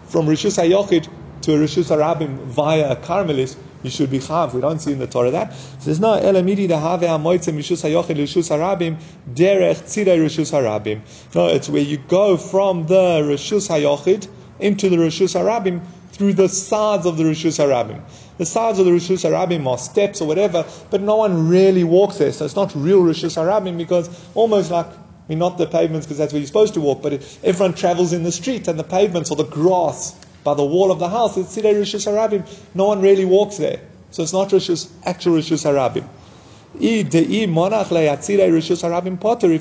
from 0.06 0.28
Rishus 0.28 0.62
HaYochid 0.62 1.10
to 1.44 1.54
a 1.54 1.58
Rishus 1.58 1.92
Harabim 1.96 2.38
via 2.46 2.92
a 2.92 2.96
Carmelis, 2.96 3.58
you 3.84 3.90
should 3.90 4.10
be 4.10 4.20
chav. 4.20 4.54
We 4.54 4.62
don't 4.62 4.80
see 4.80 4.94
in 4.94 5.00
the 5.00 5.08
Torah 5.08 5.32
that. 5.32 5.52
It 5.52 5.82
says 5.82 6.00
no, 6.00 6.18
elamidi 6.18 6.70
da 6.70 6.80
have 6.80 7.02
amoitze 7.02 7.54
mishus 7.54 7.84
hayochid 7.84 8.16
rishus 8.16 8.50
harabim 8.50 8.98
derech 9.34 9.84
tzidei 9.84 10.18
rishus 10.20 10.54
harabim. 10.54 11.02
No, 11.36 11.48
it's 11.48 11.68
where 11.68 11.82
you 11.82 11.98
go 11.98 12.38
from 12.38 12.88
the 12.88 13.22
rishus 13.24 13.68
hayochid 13.68 14.30
into 14.60 14.88
the 14.88 14.96
rishus 14.96 15.36
harabim 15.38 15.82
through 16.14 16.32
the 16.32 16.48
sides 16.48 17.06
of 17.06 17.18
the 17.18 17.26
rishus 17.26 17.60
harabim. 17.62 18.02
The 18.38 18.46
sides 18.46 18.80
of 18.80 18.86
the 18.86 18.92
rishus 18.92 19.30
harabim 19.30 19.68
are 19.68 19.78
steps 19.78 20.22
or 20.22 20.28
whatever, 20.30 20.66
but 20.92 21.02
no 21.02 21.18
one 21.18 21.50
really 21.50 21.84
walks 21.84 22.20
there, 22.20 22.32
so 22.32 22.46
it's 22.46 22.56
not 22.56 22.74
real 22.74 23.02
rishus 23.02 23.36
harabim 23.36 23.78
because 23.78 24.10
almost 24.34 24.72
like 24.72 24.88
I 24.88 25.26
mean, 25.28 25.40
not 25.40 25.58
the 25.58 25.68
pavements 25.68 26.06
because 26.06 26.20
that's 26.20 26.32
where 26.32 26.40
you're 26.40 26.48
supposed 26.48 26.74
to 26.76 26.82
walk, 26.82 27.02
but 27.02 27.14
everyone 27.44 27.74
travels 27.74 28.14
in 28.14 28.24
the 28.24 28.32
street 28.32 28.70
and 28.70 28.80
the 28.80 28.84
pavements 28.84 29.30
or 29.30 29.36
the 29.36 29.46
grass 29.46 30.16
by 30.44 30.54
the 30.54 30.66
wall 30.66 30.92
of 30.92 31.00
the 31.00 31.10
house, 31.10 31.38
it's 31.38 31.56
Sidei 31.56 31.74
Rishus 31.74 32.06
Harabim. 32.06 32.48
No 32.74 32.86
one 32.86 33.02
really 33.02 33.26
walks 33.26 33.58
there. 33.58 33.80
So 34.12 34.24
it's 34.24 34.34
not 34.34 34.50
Rishus, 34.50 34.92
actual 35.06 35.34
Rishus 35.34 35.64
Harabim. 35.66 36.08
If 36.76 37.14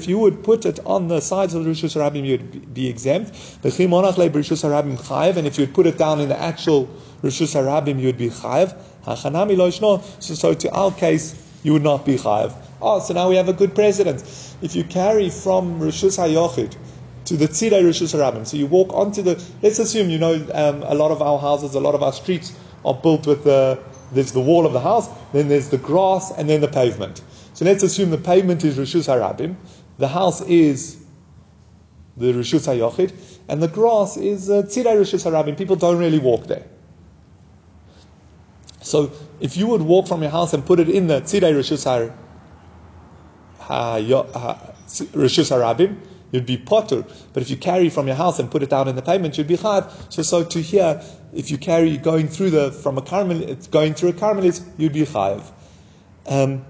you 0.08 0.18
would 0.18 0.44
put 0.44 0.64
it 0.64 0.80
on 0.86 1.08
the 1.08 1.20
sides 1.20 1.52
of 1.52 1.64
the 1.64 1.70
rishus 1.70 1.94
harabim, 1.94 2.24
you'd 2.24 2.72
be 2.72 2.88
exempt. 2.88 3.34
And 3.62 5.46
if 5.46 5.58
you'd 5.58 5.74
put 5.74 5.86
it 5.86 5.98
down 5.98 6.20
in 6.20 6.30
the 6.30 6.40
actual 6.40 6.88
rishus 7.22 7.54
harabim, 7.54 8.00
you'd 8.00 8.16
be 8.16 8.30
chayiv. 8.30 8.74
So, 10.22 10.34
so 10.34 10.54
to 10.54 10.70
our 10.72 10.90
case, 10.92 11.34
you 11.62 11.74
would 11.74 11.82
not 11.82 12.06
be 12.06 12.16
chayiv. 12.16 12.54
Oh, 12.80 12.98
so 13.00 13.12
now 13.12 13.28
we 13.28 13.36
have 13.36 13.50
a 13.50 13.52
good 13.52 13.74
precedent. 13.74 14.22
If 14.62 14.74
you 14.74 14.84
carry 14.84 15.28
from 15.28 15.80
rishus 15.80 16.16
hayochid 16.16 16.74
to 17.32 17.38
the 17.38 17.48
tzidei 17.48 17.82
rishus 17.82 18.14
harabim, 18.14 18.46
so 18.46 18.58
you 18.58 18.66
walk 18.66 18.92
onto 18.92 19.22
the. 19.22 19.42
Let's 19.62 19.78
assume 19.78 20.10
you 20.10 20.18
know 20.18 20.34
um, 20.52 20.82
a 20.82 20.94
lot 20.94 21.10
of 21.10 21.22
our 21.22 21.38
houses, 21.38 21.74
a 21.74 21.80
lot 21.80 21.94
of 21.94 22.02
our 22.02 22.12
streets 22.12 22.54
are 22.84 22.92
built 22.92 23.26
with 23.26 23.44
the 23.44 23.78
there's 24.12 24.32
the 24.32 24.40
wall 24.40 24.66
of 24.66 24.74
the 24.74 24.80
house, 24.80 25.08
then 25.32 25.48
there's 25.48 25.70
the 25.70 25.78
grass, 25.78 26.30
and 26.36 26.46
then 26.50 26.60
the 26.60 26.68
pavement. 26.68 27.22
So 27.54 27.64
let's 27.64 27.82
assume 27.82 28.10
the 28.10 28.18
pavement 28.18 28.64
is 28.64 28.76
Rishus 28.76 29.08
Harabim, 29.08 29.56
the 29.96 30.08
house 30.08 30.42
is 30.42 30.98
the 32.18 32.34
Rishus 32.34 32.66
Hayochid, 32.66 33.14
and 33.48 33.62
the 33.62 33.68
grass 33.68 34.18
is 34.18 34.50
uh, 34.50 34.64
Tzirei 34.64 34.94
Rishus 35.00 35.24
Harabim. 35.24 35.56
People 35.56 35.76
don't 35.76 35.98
really 35.98 36.18
walk 36.18 36.48
there. 36.48 36.66
So 38.82 39.10
if 39.40 39.56
you 39.56 39.66
would 39.68 39.80
walk 39.80 40.06
from 40.06 40.20
your 40.20 40.30
house 40.30 40.52
and 40.52 40.66
put 40.66 40.80
it 40.80 40.90
in 40.90 41.06
the 41.06 41.20
ha, 43.60 43.96
Rishus 43.96 45.50
Harabim, 45.50 45.96
you'd 46.32 46.46
be 46.46 46.56
potter. 46.56 47.04
But 47.32 47.42
if 47.42 47.50
you 47.50 47.56
carry 47.56 47.88
from 47.88 48.08
your 48.08 48.16
house 48.16 48.38
and 48.40 48.50
put 48.50 48.62
it 48.62 48.70
down 48.70 48.88
in 48.88 48.96
the 48.96 49.02
pavement, 49.02 49.38
you'd 49.38 49.46
be 49.46 49.56
chad. 49.56 49.90
So, 50.08 50.22
so 50.22 50.42
to 50.42 50.60
here, 50.60 51.00
if 51.32 51.50
you 51.50 51.58
carry 51.58 51.96
going 51.96 52.26
through 52.26 52.50
the 52.50 52.72
from 52.72 52.98
a 52.98 53.02
carmel, 53.02 53.54
going 53.70 53.94
through 53.94 54.10
a 54.10 54.14
carmelit, 54.14 54.60
you'd 54.76 54.92
be 54.92 55.02
chayiv. 55.02 55.44
Um, 56.26 56.64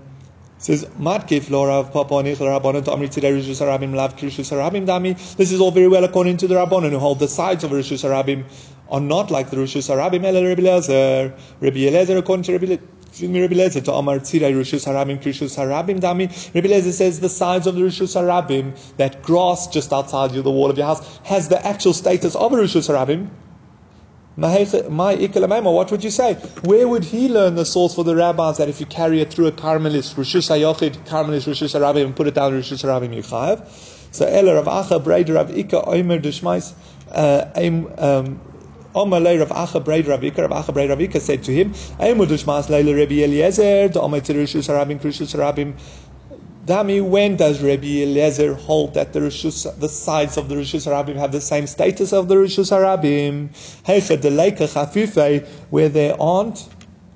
says 0.59 0.85
matkif 0.97 1.47
lorav 1.50 1.92
papa 1.92 2.14
rabbanon 2.14 2.85
to 2.85 2.90
amri 2.92 3.09
rishus 3.09 3.61
harabim 3.61 3.95
lav 3.95 4.16
krishus 4.16 4.50
harabim 4.52 4.87
dami. 4.87 5.37
This 5.37 5.50
is 5.50 5.61
all 5.61 5.73
very 5.73 5.88
well 5.88 6.04
according 6.04 6.37
to 6.38 6.47
the 6.47 6.54
rabbanon 6.54 6.90
who 6.90 6.99
hold 6.99 7.19
the 7.19 7.28
sides 7.28 7.64
of 7.64 7.73
rishus 7.73 8.04
harabim 8.09 8.45
are 8.88 9.00
not 9.00 9.33
like 9.33 9.50
the 9.50 9.57
rishus 9.57 9.90
harabim. 9.90 10.23
Rabbi 10.23 10.62
Lezer, 10.62 11.37
Rabbi 11.61 11.76
Lezer 11.90 12.16
according 12.16 12.45
to 12.45 12.52
Rabbi 12.52 12.78
Rabbi 13.21 13.69
to 13.69 13.92
Amar 13.92 14.21
Tzirei 14.21 14.54
Rishus 14.54 14.87
Harabim 14.87 15.21
Krishus 15.23 15.57
Harabim 15.57 16.00
Dami. 16.00 16.54
Rabbi 16.54 16.81
says 16.90 17.21
the 17.21 17.28
sides 17.28 17.66
of 17.66 17.75
the 17.75 17.83
Rishus 17.83 18.16
Harabim, 18.16 18.75
that 18.97 19.23
grass 19.23 19.66
just 19.66 19.92
outside 19.92 20.31
the 20.31 20.50
wall 20.50 20.71
of 20.71 20.78
your 20.78 20.87
house, 20.87 21.19
has 21.25 21.49
the 21.49 21.66
actual 21.66 21.92
status 21.92 22.35
of 22.35 22.52
a 22.52 22.57
Rishus 22.57 22.88
Harabim. 22.88 23.28
What 24.35 25.90
would 25.90 26.02
you 26.02 26.11
say? 26.11 26.35
Where 26.64 26.88
would 26.88 27.04
he 27.04 27.28
learn 27.28 27.54
the 27.54 27.66
source 27.66 27.95
for 27.95 28.02
the 28.02 28.16
rabbis 28.16 28.57
that 28.57 28.71
if 28.71 28.81
you 28.81 28.87
carry 28.87 29.21
it 29.21 29.31
through 29.31 29.49
a 29.49 29.52
Carmelist, 29.52 30.14
Rishus 30.14 30.49
Hayochid, 30.49 31.07
Carmelist, 31.07 31.47
Rishus 31.47 31.78
Harabim, 31.78 32.07
and 32.07 32.16
put 32.16 32.26
it 32.26 32.35
down 32.35 32.52
Rishus 32.52 32.83
Harabim, 32.83 33.14
you 33.14 33.23
chayav? 33.23 33.69
So 34.11 34.25
Ela 34.25 34.54
Rav 34.54 34.87
Acha, 34.87 35.04
Breder 35.04 35.35
Rav 35.35 35.54
Ika, 35.54 35.85
Omer 35.85 36.19
Deshmais, 36.19 36.73
um, 37.14 38.40
Omalei 38.95 39.39
Rav 39.39 39.49
Acha 39.49 39.83
Braid 39.83 40.07
Rav 40.07 40.23
Ika, 40.23 40.49
Rav 40.49 40.65
Acha 40.65 40.75
Braid 40.75 40.91
Rav 40.91 41.01
Ika 41.01 41.21
said 41.21 41.43
to 41.45 41.53
him, 41.53 41.73
Eimudush 41.99 42.47
Mas 42.47 42.69
Leila 42.69 42.93
Eliezer, 42.93 43.89
the 43.89 44.01
Omei 44.01 44.21
Harabim, 44.21 45.01
Harabim, 45.01 45.75
Dami, 46.67 47.03
when 47.03 47.37
does 47.37 47.61
Rabbi 47.61 48.03
Eliezer 48.03 48.55
hold 48.55 48.95
that 48.95 49.13
the 49.13 49.19
Rishus, 49.19 49.67
the 49.81 49.89
sides 49.89 50.37
of 50.37 50.49
the 50.49 50.55
Rishus 50.55 50.87
Harabim 50.87 51.17
have 51.17 51.33
the 51.33 51.41
same 51.41 51.67
status 51.67 52.13
of 52.13 52.29
the 52.29 52.37
Rishus 52.37 52.71
Harabim? 52.71 53.49
Heicha 53.85 54.21
de 54.21 54.31
Leika 54.31 54.69
Chafife, 54.69 55.45
where 55.71 55.89
there 55.89 56.15
aren't 56.21 56.69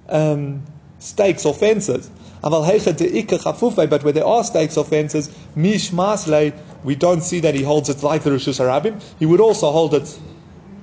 um, 0.09 0.65
stakes 0.99 1.45
or 1.45 1.55
fences. 1.55 2.11
Aval 2.43 3.89
but 3.91 4.03
where 4.03 4.13
there 4.13 4.27
are 4.27 4.43
stakes 4.43 4.77
or 4.77 4.85
fences, 4.85 5.31
Mish 5.55 5.93
we 5.93 6.95
don't 6.95 7.21
see 7.23 7.41
that 7.41 7.55
he 7.55 7.63
holds 7.63 7.89
it 7.89 8.03
like 8.03 8.23
the 8.23 8.31
Rishus 8.31 8.59
Harabim. 8.59 9.03
He 9.19 9.27
would 9.27 9.41
also 9.41 9.71
hold 9.71 9.95
it 9.95 10.19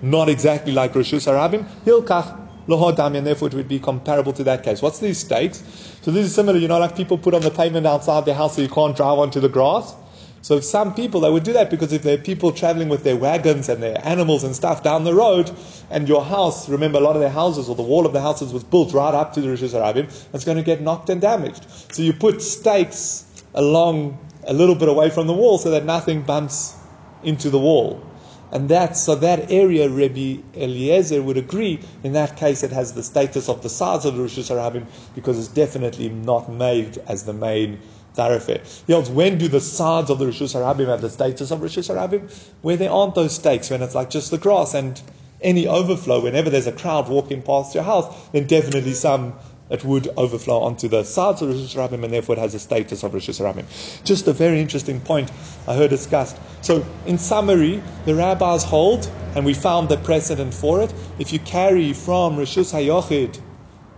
not 0.03 0.27
exactly 0.29 0.73
like 0.73 0.93
Rishus 0.93 1.25
Harabim. 1.25 1.65
Hilkach 1.85 2.39
Lohodami, 2.67 3.17
and 3.17 3.25
therefore 3.25 3.47
it 3.47 3.53
would 3.53 3.67
be 3.69 3.79
comparable 3.79 4.33
to 4.33 4.43
that 4.43 4.61
case. 4.63 4.81
What's 4.81 4.99
these 4.99 5.17
stakes? 5.17 5.63
So 6.01 6.11
this 6.11 6.25
is 6.25 6.35
similar, 6.35 6.59
you 6.59 6.67
know, 6.67 6.77
like 6.77 6.95
people 6.95 7.17
put 7.17 7.33
on 7.33 7.41
the 7.41 7.51
pavement 7.51 7.87
outside 7.87 8.25
their 8.25 8.35
house 8.35 8.57
so 8.57 8.61
you 8.61 8.69
can't 8.69 8.95
drive 8.95 9.17
onto 9.17 9.39
the 9.39 9.49
grass. 9.49 9.95
So 10.41 10.57
if 10.57 10.65
some 10.65 10.93
people, 10.93 11.21
they 11.21 11.29
would 11.29 11.43
do 11.43 11.53
that 11.53 11.69
because 11.69 11.93
if 11.93 12.03
there 12.03 12.15
are 12.15 12.21
people 12.21 12.51
traveling 12.51 12.89
with 12.89 13.05
their 13.05 13.15
wagons 13.15 13.69
and 13.69 13.81
their 13.81 13.97
animals 14.05 14.43
and 14.43 14.53
stuff 14.53 14.83
down 14.83 15.05
the 15.05 15.13
road, 15.13 15.49
and 15.89 16.09
your 16.09 16.21
house, 16.21 16.67
remember 16.67 16.97
a 16.97 17.01
lot 17.01 17.15
of 17.15 17.21
their 17.21 17.29
houses 17.29 17.69
or 17.69 17.75
the 17.75 17.81
wall 17.81 18.05
of 18.05 18.11
the 18.11 18.19
houses 18.19 18.51
was 18.51 18.65
built 18.65 18.93
right 18.93 19.13
up 19.13 19.31
to 19.33 19.41
the 19.41 19.47
Rishus 19.47 19.69
Harabim, 19.69 20.11
it's 20.33 20.43
going 20.43 20.57
to 20.57 20.63
get 20.63 20.81
knocked 20.81 21.09
and 21.09 21.21
damaged. 21.21 21.65
So 21.93 22.01
you 22.01 22.11
put 22.11 22.41
stakes 22.41 23.25
along 23.53 24.19
a 24.45 24.53
little 24.53 24.75
bit 24.75 24.89
away 24.89 25.09
from 25.09 25.27
the 25.27 25.33
wall 25.33 25.57
so 25.57 25.71
that 25.71 25.85
nothing 25.85 26.23
bumps 26.23 26.75
into 27.23 27.49
the 27.49 27.59
wall. 27.59 28.05
And 28.53 28.69
that, 28.69 28.95
so 28.95 29.15
that 29.15 29.51
area, 29.51 29.89
Rabbi 29.89 30.37
Eliezer 30.55 31.23
would 31.23 31.37
agree, 31.37 31.79
in 32.03 32.13
that 32.13 32.37
case 32.37 32.61
it 32.61 32.71
has 32.71 32.93
the 32.93 33.01
status 33.01 33.49
of 33.49 33.63
the 33.63 33.69
sides 33.69 34.05
of 34.05 34.15
the 34.15 34.21
Rosh 34.21 34.37
Hashanah 34.37 34.85
because 35.15 35.39
it's 35.39 35.47
definitely 35.47 36.09
not 36.09 36.51
made 36.51 36.99
as 37.07 37.23
the 37.23 37.33
main 37.33 37.79
thoroughfare. 38.13 38.61
He 38.85 38.93
holds, 38.93 39.09
when 39.09 39.39
do 39.39 39.47
the 39.47 39.59
sides 39.59 40.11
of 40.11 40.19
the 40.19 40.27
Rosh 40.27 40.43
Hashanah 40.43 40.85
have 40.87 41.01
the 41.01 41.09
status 41.09 41.49
of 41.49 41.63
Rosh 41.63 41.79
Hashanah? 41.79 42.31
Where 42.61 42.77
there 42.77 42.91
aren't 42.91 43.15
those 43.15 43.33
stakes, 43.33 43.71
when 43.71 43.81
it's 43.81 43.95
like 43.95 44.11
just 44.11 44.29
the 44.29 44.37
grass 44.37 44.75
and 44.75 45.01
any 45.41 45.67
overflow, 45.67 46.21
whenever 46.21 46.51
there's 46.51 46.67
a 46.67 46.71
crowd 46.71 47.09
walking 47.09 47.41
past 47.41 47.73
your 47.73 47.83
house, 47.83 48.29
then 48.33 48.45
definitely 48.45 48.93
some 48.93 49.33
it 49.73 49.83
would 49.83 50.07
overflow 50.17 50.59
onto 50.59 50.87
the 50.87 51.03
sides 51.03 51.41
of 51.41 51.49
Rosh 51.49 51.75
and 51.75 52.13
therefore 52.13 52.35
it 52.35 52.39
has 52.39 52.53
a 52.53 52.59
status 52.59 53.01
of 53.01 53.11
Rosh 53.11 53.27
Hashanah. 53.27 54.03
Just 54.03 54.27
a 54.27 54.33
very 54.33 54.61
interesting 54.61 55.01
point 55.01 55.31
I 55.67 55.73
heard 55.73 55.89
discussed. 55.89 56.37
So, 56.61 56.85
in 57.07 57.17
summary, 57.17 57.81
the 58.05 58.13
rabbis 58.13 58.63
hold, 58.63 59.11
and 59.35 59.43
we 59.43 59.55
found 59.55 59.89
the 59.89 59.97
precedent 59.97 60.53
for 60.53 60.83
it, 60.83 60.93
if 61.17 61.33
you 61.33 61.39
carry 61.39 61.91
from 61.91 62.37
Rosh 62.37 62.55
Hayochid 62.55 63.41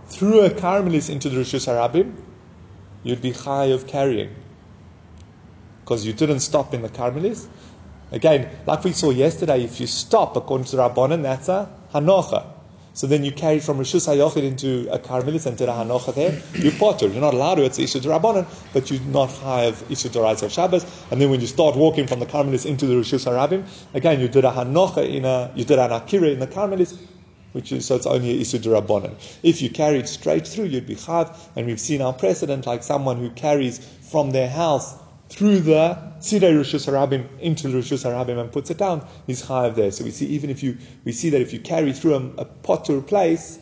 through 0.06 0.40
a 0.40 0.50
Carmelis 0.50 1.10
into 1.10 1.28
the 1.28 1.36
Rosh 1.36 1.54
Hashanah, 1.54 2.10
you'd 3.02 3.20
be 3.20 3.32
high 3.32 3.66
of 3.66 3.86
carrying. 3.86 4.34
Because 5.84 6.06
you 6.06 6.14
didn't 6.14 6.40
stop 6.40 6.72
in 6.72 6.80
the 6.80 6.88
Carmelis. 6.88 7.48
Again, 8.12 8.48
like 8.66 8.82
we 8.82 8.92
saw 8.92 9.10
yesterday, 9.10 9.62
if 9.62 9.78
you 9.78 9.86
stop 9.86 10.36
according 10.36 10.64
to 10.68 10.76
Rabbanan, 10.76 11.22
that's 11.22 11.50
a 11.50 11.68
Hanocha. 11.92 12.55
So 12.96 13.06
then 13.06 13.24
you 13.24 13.30
carry 13.30 13.60
from 13.60 13.76
Rishus 13.76 14.08
Hayochid 14.08 14.42
into 14.42 14.88
a 14.90 14.98
Carmelis 14.98 15.44
and 15.44 15.58
Hanocha 15.58 16.14
there, 16.14 16.40
you 16.54 16.70
potter. 16.72 17.06
You're 17.06 17.20
not 17.20 17.34
allowed 17.34 17.56
to, 17.56 17.64
it's 17.66 17.78
Isha 17.78 18.00
Rabbanan, 18.00 18.46
but 18.72 18.90
you 18.90 18.98
not 19.00 19.30
have 19.32 19.84
Isha 19.90 20.08
Dorais 20.08 20.42
of 20.42 20.50
Shabbos. 20.50 20.86
And 21.10 21.20
then 21.20 21.28
when 21.28 21.42
you 21.42 21.46
start 21.46 21.76
walking 21.76 22.06
from 22.06 22.20
the 22.20 22.24
Carmelis 22.26 22.64
into 22.64 22.86
the 22.86 22.94
Rishus 22.94 23.26
Harabim, 23.26 23.66
again 23.92 24.18
you 24.18 24.28
did 24.28 24.46
a 24.46 24.50
Hanocha 24.50 25.06
in 25.06 25.26
a, 25.26 25.52
you 25.54 25.66
did 25.66 25.78
an 25.78 25.92
Akira 25.92 26.28
in 26.28 26.38
the 26.38 26.46
Carmelis, 26.46 26.98
which 27.52 27.70
is, 27.70 27.84
so 27.84 27.96
it's 27.96 28.06
only 28.06 28.40
Isud 28.40 28.62
Rabbanan. 28.62 29.14
If 29.42 29.60
you 29.60 29.68
carried 29.68 30.08
straight 30.08 30.46
through, 30.46 30.64
you'd 30.64 30.86
be 30.86 30.96
Chav, 30.96 31.36
and 31.54 31.66
we've 31.66 31.78
seen 31.78 32.00
our 32.00 32.14
precedent, 32.14 32.64
like 32.64 32.82
someone 32.82 33.18
who 33.18 33.28
carries 33.28 33.78
from 34.10 34.30
their 34.30 34.48
house 34.48 34.94
through 35.28 35.60
the 35.60 35.98
Sidei 36.20 36.54
Rishus 36.54 36.86
Harabim 36.86 37.26
into 37.40 37.68
Rishus 37.68 38.04
Harabim 38.04 38.40
and 38.40 38.50
puts 38.50 38.70
it 38.70 38.78
down, 38.78 39.06
he's 39.26 39.42
chayav 39.42 39.74
there. 39.74 39.90
So 39.90 40.04
we 40.04 40.10
see 40.10 40.26
even 40.26 40.50
if 40.50 40.62
you 40.62 40.78
we 41.04 41.12
see 41.12 41.30
that 41.30 41.40
if 41.40 41.52
you 41.52 41.60
carry 41.60 41.92
through 41.92 42.14
a, 42.14 42.42
a 42.42 42.44
potter 42.44 43.00
place, 43.00 43.58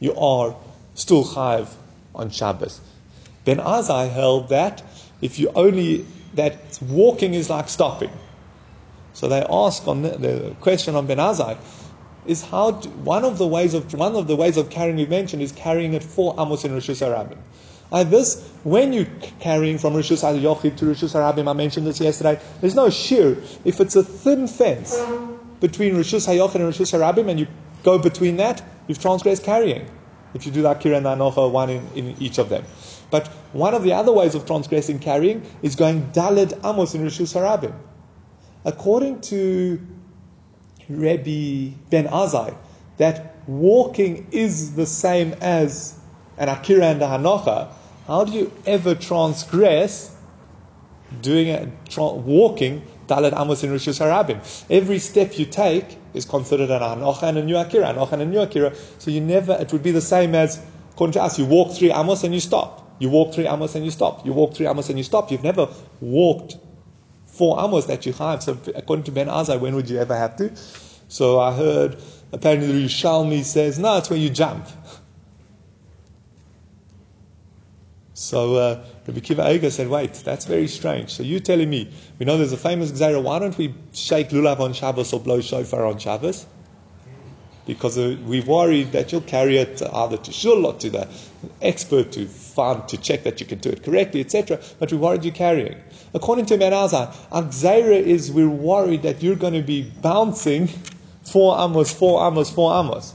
you 0.00 0.14
are 0.16 0.54
still 0.94 1.24
chayav 1.24 1.68
on 2.14 2.30
Shabbos. 2.30 2.80
Ben 3.44 3.58
Azai 3.58 4.10
held 4.10 4.48
that 4.48 4.82
if 5.20 5.38
you 5.38 5.50
only 5.54 6.06
that 6.34 6.78
walking 6.82 7.34
is 7.34 7.48
like 7.48 7.68
stopping. 7.68 8.10
So 9.12 9.28
they 9.28 9.46
ask 9.48 9.86
on 9.86 10.02
the, 10.02 10.10
the 10.10 10.56
question 10.60 10.96
on 10.96 11.06
Ben 11.06 11.18
Azai 11.18 11.56
is 12.26 12.42
how 12.42 12.72
do, 12.72 12.88
one 12.90 13.24
of 13.24 13.38
the 13.38 13.46
ways 13.46 13.74
of 13.74 13.92
one 13.94 14.16
of 14.16 14.26
the 14.26 14.36
ways 14.36 14.56
of 14.56 14.70
carrying 14.70 14.96
we 14.96 15.06
mentioned 15.06 15.42
is 15.42 15.52
carrying 15.52 15.94
it 15.94 16.02
for 16.02 16.34
Amos 16.38 16.64
in 16.64 16.72
Rishus 16.72 17.00
Harabim. 17.06 17.38
Like 17.90 18.10
this, 18.10 18.42
when 18.64 18.92
you're 18.92 19.06
carrying 19.40 19.78
from 19.78 19.94
Rishus 19.94 20.22
Yochid 20.22 20.76
to 20.76 20.84
Rishus 20.86 21.14
Harabim, 21.14 21.48
I 21.48 21.52
mentioned 21.52 21.86
this 21.86 22.00
yesterday, 22.00 22.40
there's 22.60 22.74
no 22.74 22.90
shear. 22.90 23.36
If 23.64 23.80
it's 23.80 23.94
a 23.94 24.02
thin 24.02 24.48
fence 24.48 24.98
between 25.60 25.94
Rishus 25.94 26.26
Hayochid 26.26 26.56
and 26.56 26.64
Rishus 26.64 26.92
Harabim, 26.92 27.28
and 27.28 27.38
you 27.38 27.46
go 27.82 27.98
between 27.98 28.38
that, 28.38 28.62
you've 28.88 28.98
transgressed 28.98 29.44
carrying. 29.44 29.88
If 30.34 30.46
you 30.46 30.52
do 30.52 30.62
that 30.62 30.80
Kira 30.80 30.96
and 30.96 31.06
Anocha, 31.06 31.50
one 31.50 31.70
in, 31.70 31.86
in 31.94 32.16
each 32.20 32.38
of 32.38 32.48
them. 32.48 32.64
But 33.10 33.28
one 33.52 33.74
of 33.74 33.84
the 33.84 33.92
other 33.92 34.12
ways 34.12 34.34
of 34.34 34.46
transgressing 34.46 34.98
carrying 34.98 35.42
is 35.62 35.76
going 35.76 36.10
Dalid 36.10 36.58
Amos 36.64 36.94
in 36.94 37.02
Rishus 37.02 37.34
Harabim. 37.34 37.74
According 38.64 39.20
to 39.22 39.80
Rebbe 40.88 41.76
Ben 41.90 42.08
Azai, 42.08 42.56
that 42.96 43.36
walking 43.46 44.26
is 44.32 44.74
the 44.74 44.86
same 44.86 45.34
as 45.40 45.94
an 46.38 46.48
Akira 46.48 46.86
and 46.86 47.02
a 47.02 47.06
Hanocha, 47.06 47.72
how 48.06 48.24
do 48.24 48.32
you 48.32 48.52
ever 48.66 48.94
transgress 48.94 50.14
doing 51.20 51.50
a, 51.50 51.70
tra- 51.88 52.12
walking 52.12 52.82
Dalet 53.06 53.38
Amos 53.38 53.62
in 53.64 53.70
Rishus 53.70 54.00
Harabim? 54.00 54.40
Every 54.70 54.98
step 54.98 55.38
you 55.38 55.46
take 55.46 55.98
is 56.12 56.24
considered 56.24 56.70
an 56.70 56.80
Anocha 56.80 57.24
and 57.24 57.38
a 57.38 57.44
new 57.44 57.56
Akira, 57.56 57.86
Anocha 57.86 58.12
and 58.12 58.22
a 58.22 58.26
new 58.26 58.40
Akira. 58.40 58.74
So 58.98 59.10
you 59.10 59.20
never, 59.20 59.52
it 59.54 59.72
would 59.72 59.82
be 59.82 59.90
the 59.90 60.00
same 60.00 60.34
as, 60.34 60.60
according 60.92 61.12
to 61.14 61.22
us, 61.22 61.38
you 61.38 61.44
walk 61.44 61.76
three 61.76 61.92
Amos 61.92 62.24
and 62.24 62.34
you 62.34 62.40
stop. 62.40 62.84
You 62.98 63.10
walk 63.10 63.34
three 63.34 63.46
amos 63.46 63.74
and 63.74 63.84
you 63.84 63.90
stop. 63.90 64.24
You 64.24 64.32
walk 64.32 64.54
three 64.54 64.66
amos 64.66 64.88
and 64.88 64.98
you 64.98 65.04
stop. 65.04 65.32
You've 65.32 65.42
never 65.42 65.68
walked 66.00 66.56
four 67.26 67.58
amos 67.62 67.86
that 67.86 68.06
you 68.06 68.12
have. 68.12 68.42
So 68.42 68.56
according 68.74 69.04
to 69.06 69.12
Ben 69.12 69.26
Azai, 69.26 69.58
when 69.58 69.74
would 69.74 69.90
you 69.90 69.98
ever 69.98 70.16
have 70.16 70.36
to? 70.36 70.52
So 71.08 71.40
I 71.40 71.52
heard 71.52 71.96
apparently 72.32 72.68
the 72.68 72.86
Rishalmi 72.86 73.44
says, 73.44 73.78
no, 73.78 73.98
it's 73.98 74.10
when 74.10 74.20
you 74.20 74.30
jump. 74.30 74.66
So 78.14 78.54
uh, 78.54 78.84
Rabbi 79.08 79.18
Kiva 79.20 79.42
Eiger 79.42 79.70
said, 79.70 79.88
wait, 79.88 80.14
that's 80.14 80.44
very 80.44 80.68
strange. 80.68 81.10
So 81.10 81.24
you're 81.24 81.40
telling 81.40 81.68
me, 81.68 81.90
we 82.18 82.24
know 82.26 82.38
there's 82.38 82.52
a 82.52 82.56
famous 82.56 82.92
Gzaira, 82.92 83.20
why 83.20 83.40
don't 83.40 83.58
we 83.58 83.74
shake 83.92 84.30
lulav 84.30 84.60
on 84.60 84.72
Shabbos 84.72 85.12
or 85.12 85.18
blow 85.18 85.40
shofar 85.40 85.84
on 85.84 85.98
Shabbos? 85.98 86.46
Because 87.66 87.98
uh, 87.98 88.16
we're 88.24 88.44
worried 88.44 88.92
that 88.92 89.10
you'll 89.10 89.22
carry 89.22 89.56
it 89.56 89.82
either 89.82 90.16
to 90.16 90.32
shul 90.32 90.64
or 90.64 90.74
to 90.74 90.90
the 90.90 91.08
expert 91.60 92.12
to 92.12 92.26
find, 92.26 92.86
to 92.88 92.96
check 92.98 93.24
that 93.24 93.40
you 93.40 93.46
can 93.46 93.58
do 93.58 93.70
it 93.70 93.82
correctly, 93.82 94.20
etc. 94.20 94.60
But 94.78 94.92
we're 94.92 94.98
worried 94.98 95.24
you're 95.24 95.34
carrying. 95.34 95.76
According 96.12 96.46
to 96.46 96.58
Ben 96.58 96.72
Azai, 96.72 97.12
our 97.32 97.42
Gzaira 97.42 98.00
is 98.00 98.30
we're 98.30 98.48
worried 98.48 99.02
that 99.02 99.24
you're 99.24 99.34
going 99.34 99.54
to 99.54 99.62
be 99.62 99.90
bouncing 100.02 100.68
four 101.24 101.58
amos, 101.58 101.92
four 101.92 102.24
amos, 102.24 102.48
four 102.48 102.78
amos. 102.78 103.14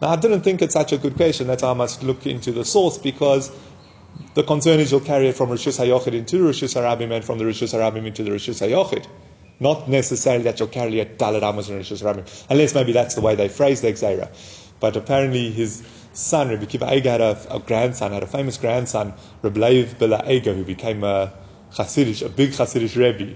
Now, 0.00 0.08
I 0.08 0.16
didn't 0.16 0.42
think 0.42 0.60
it's 0.60 0.74
such 0.74 0.92
a 0.92 0.98
good 0.98 1.16
question. 1.16 1.46
That's 1.46 1.62
why 1.62 1.70
I 1.70 1.74
must 1.74 2.02
look 2.02 2.26
into 2.26 2.52
the 2.52 2.64
source 2.64 2.98
because 2.98 3.50
the 4.36 4.42
concern 4.42 4.80
is 4.80 4.92
you'll 4.92 5.00
carry 5.00 5.28
it 5.28 5.34
from 5.34 5.48
Rishus 5.48 5.78
HaYochid 5.80 6.12
into 6.12 6.36
Rishus 6.36 6.74
HaRabim 6.76 7.10
and 7.10 7.24
from 7.24 7.38
the 7.38 7.44
Rishus 7.44 7.72
HaRabim 7.72 8.06
into 8.06 8.22
the 8.22 8.30
Rishus 8.30 8.60
HaYochid. 8.60 9.06
Not 9.60 9.88
necessarily 9.88 10.44
that 10.44 10.60
you'll 10.60 10.68
carry 10.68 11.00
a 11.00 11.06
Dalit 11.06 11.42
Amos 11.42 11.70
and 11.70 11.80
Rishus 11.80 12.02
HaRabim, 12.02 12.44
unless 12.50 12.74
maybe 12.74 12.92
that's 12.92 13.14
the 13.14 13.22
way 13.22 13.34
they 13.34 13.48
phrase 13.48 13.80
the 13.80 13.88
Xera. 13.94 14.28
But 14.78 14.94
apparently 14.94 15.50
his 15.50 15.82
son, 16.12 16.50
Rabbi 16.50 16.66
Kiva 16.66 16.84
Eiger, 16.84 17.10
had 17.12 17.20
a, 17.22 17.38
a, 17.50 17.60
grandson, 17.60 18.12
had 18.12 18.22
a 18.22 18.26
famous 18.26 18.58
grandson, 18.58 19.14
Rabbi 19.40 19.58
Leibele 19.58 20.28
Eiger, 20.28 20.52
who 20.52 20.64
became 20.64 21.02
a 21.02 21.32
Hasidish, 21.72 22.22
a 22.22 22.28
big 22.28 22.50
Hasidish 22.50 22.94
Rebbe 22.94 23.34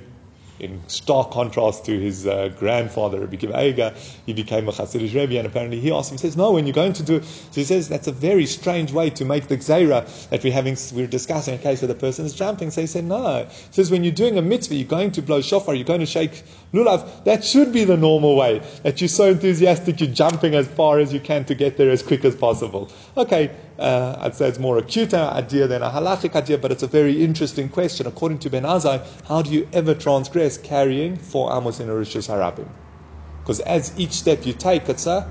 in 0.60 0.80
stark 0.88 1.30
contrast 1.30 1.84
to 1.86 1.98
his 1.98 2.26
uh, 2.26 2.48
grandfather, 2.58 3.20
Rabbi 3.20 3.36
Kiva 3.36 3.94
he 4.26 4.32
became 4.32 4.68
a 4.68 4.72
Hasidic 4.72 5.14
Rebbe, 5.14 5.38
and 5.38 5.46
apparently 5.46 5.80
he 5.80 5.90
asked 5.90 6.10
him, 6.10 6.18
he 6.18 6.22
says, 6.22 6.36
no, 6.36 6.52
when 6.52 6.66
you're 6.66 6.74
going 6.74 6.92
to 6.94 7.02
do, 7.02 7.22
so 7.22 7.52
he 7.52 7.64
says, 7.64 7.88
that's 7.88 8.06
a 8.06 8.12
very 8.12 8.46
strange 8.46 8.92
way 8.92 9.10
to 9.10 9.24
make 9.24 9.48
the 9.48 9.56
Gzeira 9.56 10.28
that 10.28 10.44
we're 10.44 10.52
having, 10.52 10.76
we're 10.94 11.06
discussing 11.06 11.54
a 11.54 11.58
case 11.58 11.80
where 11.80 11.88
the 11.88 11.94
person 11.94 12.24
is 12.24 12.34
jumping. 12.34 12.70
So 12.70 12.80
he 12.80 12.86
said, 12.86 13.04
no. 13.04 13.44
He 13.44 13.72
says, 13.72 13.90
when 13.90 14.04
you're 14.04 14.12
doing 14.12 14.38
a 14.38 14.42
mitzvah, 14.42 14.74
you're 14.74 14.86
going 14.86 15.12
to 15.12 15.22
blow 15.22 15.40
shofar, 15.40 15.74
you're 15.74 15.84
going 15.84 16.00
to 16.00 16.06
shake 16.06 16.42
lulav, 16.72 17.24
that 17.24 17.44
should 17.44 17.72
be 17.72 17.84
the 17.84 17.96
normal 17.96 18.36
way, 18.36 18.60
that 18.82 19.00
you're 19.00 19.08
so 19.08 19.30
enthusiastic, 19.30 20.00
you're 20.00 20.10
jumping 20.10 20.54
as 20.54 20.68
far 20.68 20.98
as 20.98 21.12
you 21.12 21.20
can 21.20 21.44
to 21.44 21.54
get 21.54 21.76
there 21.76 21.90
as 21.90 22.02
quick 22.02 22.24
as 22.24 22.36
possible. 22.36 22.90
Okay, 23.16 23.50
uh, 23.78 24.16
I'd 24.20 24.34
say 24.34 24.48
it's 24.48 24.58
more 24.58 24.78
a 24.78 24.82
cute 24.82 25.14
idea 25.14 25.66
than 25.66 25.82
a 25.82 25.90
halachic 25.90 26.36
idea, 26.36 26.58
but 26.58 26.70
it's 26.70 26.82
a 26.82 26.86
very 26.86 27.22
interesting 27.22 27.68
question. 27.68 28.06
According 28.06 28.38
to 28.40 28.50
Ben 28.50 28.62
Azai, 28.62 29.04
how 29.26 29.42
do 29.42 29.50
you 29.50 29.68
ever 29.72 29.94
transgress 29.94 30.58
carrying 30.58 31.16
four 31.16 31.52
amos 31.52 31.80
in 31.80 31.88
a 31.88 31.92
Rishus 31.92 32.28
Harabim? 32.28 32.68
Because 33.40 33.60
as 33.60 33.92
each 33.98 34.12
step 34.12 34.46
you 34.46 34.52
take, 34.52 34.88
it's 34.88 35.06
a 35.06 35.30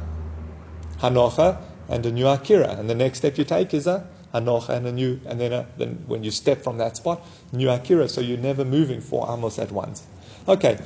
hanocha 0.97 1.61
and 1.87 2.05
a 2.05 2.11
new 2.11 2.27
akira, 2.27 2.75
and 2.77 2.89
the 2.89 2.95
next 2.95 3.19
step 3.19 3.37
you 3.37 3.45
take 3.45 3.73
is 3.73 3.87
a 3.87 4.05
hanocha 4.33 4.69
and 4.69 4.85
a 4.87 4.91
new, 4.91 5.19
and 5.25 5.39
then, 5.39 5.53
a, 5.53 5.65
then 5.77 6.03
when 6.07 6.23
you 6.23 6.31
step 6.31 6.63
from 6.63 6.77
that 6.77 6.97
spot, 6.97 7.25
new 7.51 7.69
akira. 7.69 8.09
So 8.09 8.21
you're 8.21 8.37
never 8.37 8.65
moving 8.65 8.99
four 8.99 9.31
amos 9.31 9.57
at 9.57 9.71
once. 9.71 10.05
Okay. 10.47 10.77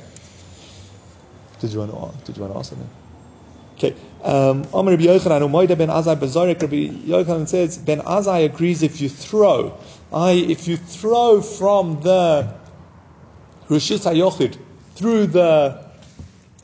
Did 1.64 1.72
you 1.72 1.78
want 1.80 2.26
to? 2.26 2.32
You 2.32 2.42
want 2.42 2.52
to 2.52 2.58
ask 2.58 2.70
something? 2.70 2.90
Okay. 3.76 3.94
Um, 4.22 4.66
Amr 4.72 4.96
Ben 4.96 5.06
Azai 5.06 6.16
Bezorek 6.16 6.60
Rabbi 6.60 6.88
Yochanan 7.08 7.48
says 7.48 7.78
Ben 7.78 8.00
Azai 8.00 8.44
agrees 8.44 8.82
if 8.82 9.00
you 9.00 9.08
throw, 9.08 9.78
I 10.12 10.32
if 10.32 10.68
you 10.68 10.76
throw 10.76 11.40
from 11.40 12.00
the 12.02 12.54
Rishis 13.68 14.04
Hayochid 14.04 14.58
through 14.94 15.28
the 15.28 15.82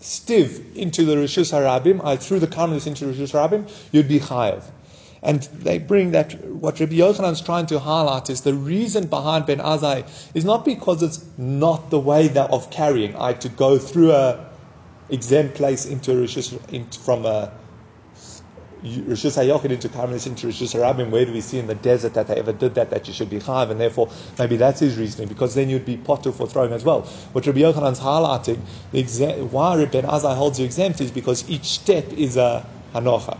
stiv 0.01 0.77
into 0.77 1.05
the 1.05 1.17
Rishis 1.17 1.51
Harabim, 1.51 2.05
I 2.05 2.17
threw 2.17 2.39
the 2.39 2.47
Karmelis 2.47 2.87
into 2.87 3.07
Rishis 3.07 3.33
Harabim, 3.33 3.71
you'd 3.93 4.09
be 4.09 4.21
chayav. 4.21 4.63
And 5.23 5.43
they 5.61 5.79
bring 5.79 6.13
that, 6.13 6.43
what 6.47 6.81
Rabbi 6.81 6.95
Yochanan 6.95 7.33
is 7.33 7.41
trying 7.41 7.67
to 7.67 7.79
highlight 7.79 8.31
is 8.31 8.41
the 8.43 8.55
reason 8.55 9.07
behind 9.07 9.45
Ben 9.47 9.59
Azai 9.59 10.07
is 10.35 10.45
not 10.45 10.65
because 10.65 11.03
it's 11.03 11.25
not 11.37 11.91
the 11.91 11.99
way 11.99 12.29
that 12.29 12.51
of 12.51 12.71
carrying, 12.71 13.15
I 13.17 13.35
to 13.35 13.49
go 13.51 13.79
through 13.79 14.13
a 14.13 14.50
exempt 15.11 15.57
place 15.57 15.87
into 15.87 16.13
Rishis, 16.13 16.53
uh, 16.53 16.59
into, 16.71 16.99
from 17.01 17.27
a 17.27 17.53
Rishus 18.83 19.37
Hayochid 19.37 19.71
into 19.71 19.89
Karmelis 19.91 20.27
into 20.27 20.47
Rishus 20.47 20.75
Harabim, 20.75 21.11
where 21.11 21.27
do 21.27 21.33
we 21.33 21.43
see 21.43 21.59
in 21.59 21.67
the 21.67 21.75
desert 21.75 22.15
that 22.15 22.29
they 22.29 22.37
ever 22.37 22.53
did 22.53 22.75
that, 22.77 22.91
that 22.91 23.07
you 23.07 23.13
should 23.13 23.29
be 23.29 23.39
chayiv, 23.39 23.71
and 23.71 23.79
therefore 23.79 24.11
maybe 24.39 24.57
that's 24.57 24.81
his 24.81 24.97
reasoning, 24.97 25.29
because 25.29 25.55
then 25.55 25.69
you'd 25.69 25.85
be 25.85 25.99
potter 25.99 26.33
for 26.33 26.47
throwing 26.47 26.73
as 26.73 26.83
well. 26.83 27.03
What 27.33 27.47
Rabbi 27.47 27.61
Yochanan's 27.61 28.01
highlighting, 28.01 28.61
the 28.93 29.03
exa- 29.03 29.51
why 29.51 29.77
Rabbi 29.77 30.01
Azai 30.01 30.35
holds 30.35 30.59
you 30.59 30.65
exempt 30.65 31.01
is 31.03 31.11
because 31.11 31.49
each 31.51 31.67
step 31.67 32.11
is 32.15 32.39
a 32.39 32.65
hanocha. 32.95 33.39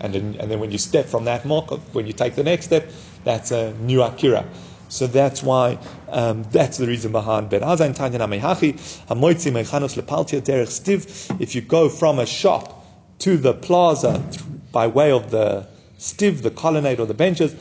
And 0.00 0.14
then, 0.14 0.36
and 0.40 0.50
then 0.50 0.58
when 0.58 0.72
you 0.72 0.78
step 0.78 1.06
from 1.06 1.26
that 1.26 1.44
mark, 1.44 1.70
when 1.94 2.06
you 2.06 2.12
take 2.12 2.34
the 2.34 2.42
next 2.42 2.64
step, 2.66 2.90
that's 3.24 3.50
a 3.50 3.72
new 3.74 4.02
akira. 4.02 4.44
So 4.92 5.06
that's 5.06 5.42
why, 5.42 5.78
um, 6.10 6.42
that's 6.50 6.76
the 6.76 6.86
reason 6.86 7.12
behind 7.12 7.48
Ben 7.48 7.62
Azai 7.62 7.86
and 7.86 7.96
Tanya 7.96 8.18
Namehachi, 8.18 8.74
Hamoitzi 9.06 9.50
Mechanos 9.50 9.96
Lepaltia 9.98 10.42
Derech 10.42 10.68
Stiv. 10.68 11.40
If 11.40 11.54
you 11.54 11.62
go 11.62 11.88
from 11.88 12.18
a 12.18 12.26
shop 12.26 12.84
to 13.20 13.38
the 13.38 13.54
plaza 13.54 14.22
by 14.70 14.88
way 14.88 15.10
of 15.10 15.30
the 15.30 15.66
stiv, 15.98 16.42
the 16.42 16.50
colonnade 16.50 17.00
or 17.00 17.06
the 17.06 17.14
benches, 17.14 17.56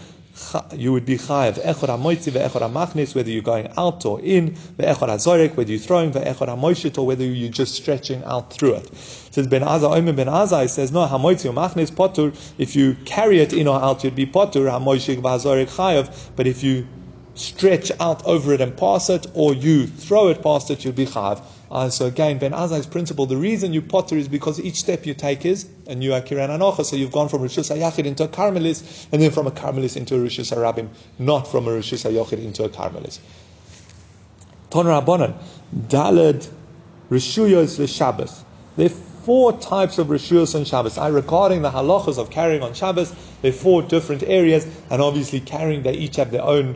you 0.75 0.91
would 0.91 1.05
be 1.05 1.17
chayav 1.17 1.53
echor 1.63 1.87
hamoitzi 1.87 2.33
ve'echor 2.33 2.69
hamachnis, 2.69 3.15
whether 3.15 3.29
you're 3.29 3.41
going 3.41 3.69
out 3.77 4.05
or 4.05 4.19
in, 4.19 4.51
ve'echor 4.51 5.07
hazorek, 5.07 5.55
whether 5.55 5.71
you're 5.71 5.79
throwing 5.79 6.11
ve'echor 6.11 6.49
hamoishit, 6.49 6.97
or 6.97 7.05
whether 7.05 7.23
you're 7.23 7.49
just 7.49 7.75
stretching 7.75 8.21
out 8.25 8.51
through 8.51 8.73
it. 8.73 8.87
it 8.87 8.97
Says 9.31 9.47
Ben 9.47 9.61
Azai, 9.61 9.97
Omer 9.97 10.11
Ben 10.11 10.27
Azai 10.27 10.69
says, 10.69 10.91
no, 10.91 11.07
hamoitzi 11.07 11.49
or 11.49 11.53
machnis 11.53 11.91
potur, 11.91 12.35
if 12.57 12.75
you 12.75 12.97
carry 13.05 13.39
it 13.39 13.53
in 13.53 13.69
or 13.69 13.81
out, 13.81 14.03
you'd 14.03 14.15
be 14.15 14.25
potur, 14.25 14.69
hamoishik 14.69 15.21
v'hazorek 15.21 15.69
chayav, 15.69 16.31
but 16.35 16.45
if 16.45 16.61
you 16.61 16.85
stretch 17.41 17.91
out 17.99 18.25
over 18.25 18.54
it 18.54 18.62
and 18.62 18.75
pass 18.77 19.10
it, 19.10 19.27
or 19.34 19.54
you 19.54 19.88
throw 19.88 20.27
it 20.30 20.41
past 20.41 20.69
it, 20.69 20.84
you'll 20.84 20.93
be 20.93 21.06
chayav. 21.06 21.43
Uh, 21.71 21.89
so 21.89 22.06
again, 22.06 22.38
Ben 22.38 22.51
Azai's 22.51 22.86
principle, 22.86 23.25
the 23.25 23.38
reason 23.38 23.71
you 23.71 23.82
potter 23.82 24.17
is 24.17 24.27
because 24.27 24.60
each 24.60 24.75
step 24.75 25.06
you 25.06 25.13
take 25.13 25.45
is 25.45 25.67
a 25.88 25.95
new 25.95 26.12
Akiran 26.12 26.49
Anocha. 26.49 26.84
So 26.84 26.97
you've 26.97 27.13
gone 27.13 27.30
from 27.30 27.41
Rishus 27.41 27.73
HaYachid 27.73 28.06
into 28.06 28.25
a 28.25 28.27
Carmelis, 28.27 29.08
and 29.12 29.21
then 29.21 29.32
from 29.32 29.47
a 29.47 29.51
Carmelis 29.51 29.95
into 29.95 30.15
a 30.15 30.19
Rishus 30.19 30.54
HaRabim, 30.54 30.89
not 31.17 31.47
from 31.47 31.67
a 31.67 31.71
Rishus 31.71 32.10
HaYachid 32.10 32.43
into 32.43 32.65
a 32.65 32.69
Carmelis. 32.69 33.19
Ton 34.69 34.86
Rabbanan, 34.86 35.34
Daled 35.88 36.49
Rishuyos 37.10 37.88
Shabbos. 37.93 38.43
There 38.75 38.88
are 38.88 38.89
four 38.89 39.58
types 39.60 39.97
of 39.97 40.08
Rishuyos 40.08 40.56
on 40.56 40.65
Shabbos. 40.65 40.97
I 40.97 41.08
regarding 41.10 41.62
the 41.62 41.71
halachas 41.71 42.17
of 42.17 42.30
carrying 42.30 42.63
on 42.63 42.73
Shabbos, 42.73 43.13
there 43.41 43.51
are 43.51 43.54
four 43.54 43.82
different 43.82 44.23
areas, 44.23 44.65
and 44.89 45.01
obviously 45.01 45.39
carrying, 45.39 45.84
they 45.84 45.93
each 45.93 46.17
have 46.17 46.32
their 46.32 46.43
own 46.43 46.75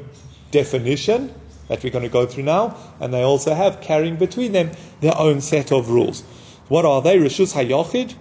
definition 0.56 1.34
that 1.68 1.84
we're 1.84 1.90
going 1.90 2.04
to 2.04 2.16
go 2.20 2.26
through 2.26 2.44
now, 2.44 2.78
and 3.00 3.14
they 3.14 3.24
also 3.24 3.54
have 3.54 3.82
carrying 3.82 4.16
between 4.16 4.52
them 4.52 4.72
their 5.02 5.18
own 5.18 5.42
set 5.42 5.72
of 5.72 5.90
rules. 5.90 6.22
What 6.68 6.86
are 6.86 7.02
they? 7.02 7.18
Rishus 7.18 7.54
Hayochid, 7.54 8.16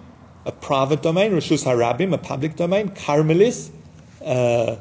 a 0.45 0.51
private 0.51 1.01
domain, 1.01 1.31
Rishus 1.31 1.63
Harabim, 1.63 2.13
a 2.13 2.17
public 2.17 2.55
domain, 2.55 2.89
Carmelis, 2.89 3.69
uh, 4.21 4.75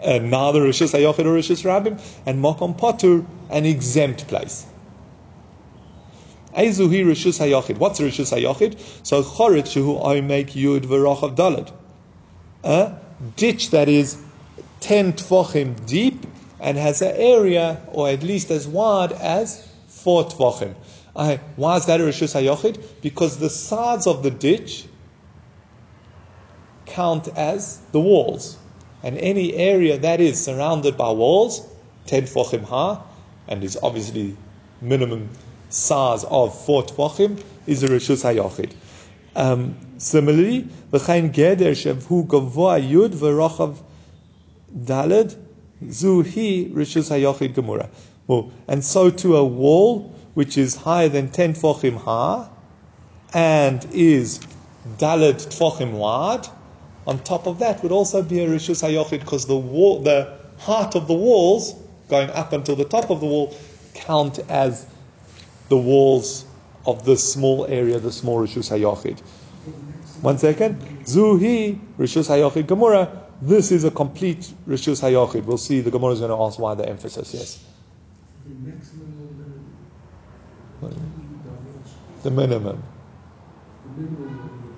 uh, 0.00 0.18
neither 0.18 0.60
Rishus 0.60 0.92
Hayochid 0.96 1.26
or 1.26 1.36
Rishus 1.38 1.62
Harabim, 1.64 2.00
and 2.26 2.42
Mokom 2.42 2.78
Potur, 2.78 3.26
an 3.50 3.66
exempt 3.66 4.28
place. 4.28 4.66
Ezuhi 6.54 7.04
Rishus 7.04 7.38
Hayochid. 7.40 7.78
What's 7.78 8.00
Rishus 8.00 8.32
Hayochid? 8.36 8.78
So 9.06 9.22
Chorit 9.22 9.66
Shehu 9.72 10.06
I 10.06 10.20
make 10.20 10.48
Yud 10.48 10.82
V'Rochav 10.82 11.36
Dalad. 11.36 11.72
A 12.64 12.98
ditch 13.36 13.70
that 13.70 13.88
is 13.88 14.18
10 14.80 15.14
tvochim 15.14 15.86
deep 15.86 16.26
and 16.60 16.76
has 16.76 17.02
an 17.02 17.14
area, 17.16 17.80
or 17.88 18.08
at 18.08 18.22
least 18.22 18.50
as 18.50 18.66
wide 18.66 19.12
as 19.12 19.66
4 19.88 20.24
tvochim. 20.24 20.74
Uh, 21.14 21.36
why 21.56 21.76
is 21.76 21.86
that 21.86 22.00
a 22.00 22.04
Rishus 22.04 22.34
HaYochid? 22.34 22.82
Because 23.02 23.38
the 23.38 23.50
sides 23.50 24.06
of 24.06 24.22
the 24.22 24.30
ditch 24.30 24.84
count 26.86 27.28
as 27.36 27.78
the 27.92 28.00
walls. 28.00 28.56
And 29.02 29.18
any 29.18 29.54
area 29.54 29.98
that 29.98 30.20
is 30.20 30.42
surrounded 30.42 30.96
by 30.96 31.10
walls, 31.10 31.66
10 32.06 32.24
tvochim 32.24 32.64
high, 32.64 33.00
and 33.46 33.62
is 33.62 33.78
obviously 33.82 34.36
minimum 34.80 35.28
size 35.70 36.24
of 36.24 36.64
4 36.64 36.84
tvochim, 36.84 37.42
is 37.66 37.82
a 37.82 37.88
Rishus 37.88 38.22
HaYochid. 38.24 38.72
Um, 39.36 39.76
similarly, 39.98 40.68
v'chein 40.92 41.32
geder 41.32 41.72
shevhu 41.72 42.26
gavoa 42.26 42.80
yud 42.80 43.10
v'rochav 43.10 43.76
Dalid, 44.76 45.36
Zuhi 45.84 46.72
Rishus 46.72 47.10
Hayochid 47.10 47.54
Gemura. 47.54 47.88
And 48.66 48.84
so 48.84 49.10
to 49.10 49.36
a 49.36 49.44
wall 49.44 50.14
which 50.34 50.58
is 50.58 50.76
higher 50.76 51.08
than 51.08 51.30
10 51.30 51.54
tfochim 51.54 51.96
high 51.96 52.48
and 53.34 53.86
is 53.92 54.40
Dalid 54.98 55.46
tfochim 55.46 55.92
wide, 55.92 56.46
on 57.06 57.18
top 57.20 57.46
of 57.46 57.58
that 57.58 57.82
would 57.82 57.90
also 57.90 58.22
be 58.22 58.40
a 58.40 58.46
Rishus 58.46 58.82
HaYochid 58.86 59.20
because 59.20 59.46
the 59.46 59.56
wall, 59.56 60.02
the 60.02 60.36
height 60.58 60.94
of 60.94 61.08
the 61.08 61.14
walls 61.14 61.74
going 62.08 62.28
up 62.30 62.52
until 62.52 62.76
the 62.76 62.84
top 62.84 63.10
of 63.10 63.20
the 63.20 63.26
wall 63.26 63.56
count 63.94 64.38
as 64.50 64.86
the 65.70 65.76
walls 65.76 66.44
of 66.86 67.04
this 67.06 67.32
small 67.32 67.66
area, 67.66 67.98
the 67.98 68.12
small 68.12 68.38
Rishus 68.38 68.70
HaYochid. 68.70 69.20
One 70.20 70.36
second. 70.36 70.80
Zuhi 71.04 71.78
Rishus 71.98 72.28
HaYochid 72.28 72.64
Gemura. 72.64 73.22
This 73.40 73.70
is 73.70 73.84
a 73.84 73.90
complete 73.90 74.52
Rishus 74.66 75.00
HaYochid. 75.00 75.44
We'll 75.44 75.58
see. 75.58 75.80
The 75.80 75.92
Gemara 75.92 76.12
is 76.12 76.18
going 76.20 76.30
to 76.30 76.42
ask 76.42 76.58
why 76.58 76.74
the 76.74 76.88
emphasis. 76.88 77.32
Yes. 77.34 77.64
The 78.44 78.54
maximum 78.54 79.18
The 82.22 82.30
minimum. 82.32 82.82
the 83.84 84.00
minimum 84.00 84.74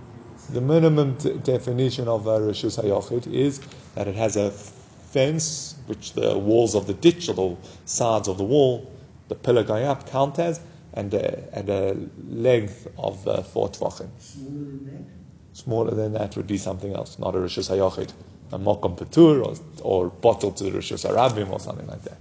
The 0.52 0.60
minimum 0.60 1.14
d- 1.14 1.38
definition 1.42 2.06
of 2.06 2.26
a 2.26 2.38
Rishus 2.38 2.82
HaYochid 2.82 3.32
is 3.32 3.60
that 3.94 4.06
it 4.08 4.14
has 4.14 4.36
a 4.36 4.50
fence, 4.50 5.76
which 5.86 6.12
the 6.12 6.38
walls 6.38 6.74
of 6.74 6.86
the 6.86 6.94
ditch 6.94 7.30
or 7.30 7.34
the 7.34 7.56
sides 7.86 8.28
of 8.28 8.36
the 8.36 8.44
wall, 8.44 8.90
the 9.28 9.34
pillar 9.36 9.62
going 9.64 9.86
up, 9.86 10.06
count 10.10 10.38
as, 10.38 10.60
and 10.92 11.14
a, 11.14 11.56
and 11.56 11.70
a 11.70 11.96
length 12.28 12.88
of 12.98 13.26
uh, 13.26 13.42
four 13.42 13.70
tvachim. 13.70 14.10
smaller 14.18 14.50
than 14.50 14.84
that. 14.86 15.56
Smaller 15.56 15.94
than 15.94 16.12
that 16.12 16.36
would 16.36 16.46
be 16.46 16.58
something 16.58 16.94
else, 16.94 17.18
not 17.18 17.34
a 17.34 17.38
Rishus 17.38 17.70
HaYochid. 17.70 18.12
A 18.52 18.58
Mokom 18.58 18.96
Petur 18.98 19.44
or, 19.44 19.54
or 19.82 20.10
bottle 20.10 20.52
to 20.52 20.64
the 20.64 20.70
Rishus 20.70 21.08
HaRabim 21.08 21.50
or 21.50 21.60
something 21.60 21.86
like 21.86 22.02
that. 22.02 22.18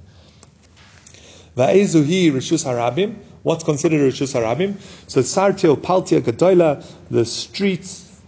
Va'ezuhi 1.55 2.31
Rishus 2.31 2.65
HaRabim. 2.65 3.15
What's 3.43 3.63
considered 3.63 3.99
Rishus 3.99 4.33
HaRabim? 4.39 4.79
So 5.09 5.21
Sartil 5.21 5.75
Paltia 5.77 6.21
Gadoila, 6.21 6.85
the 7.09 7.25
streets 7.25 8.21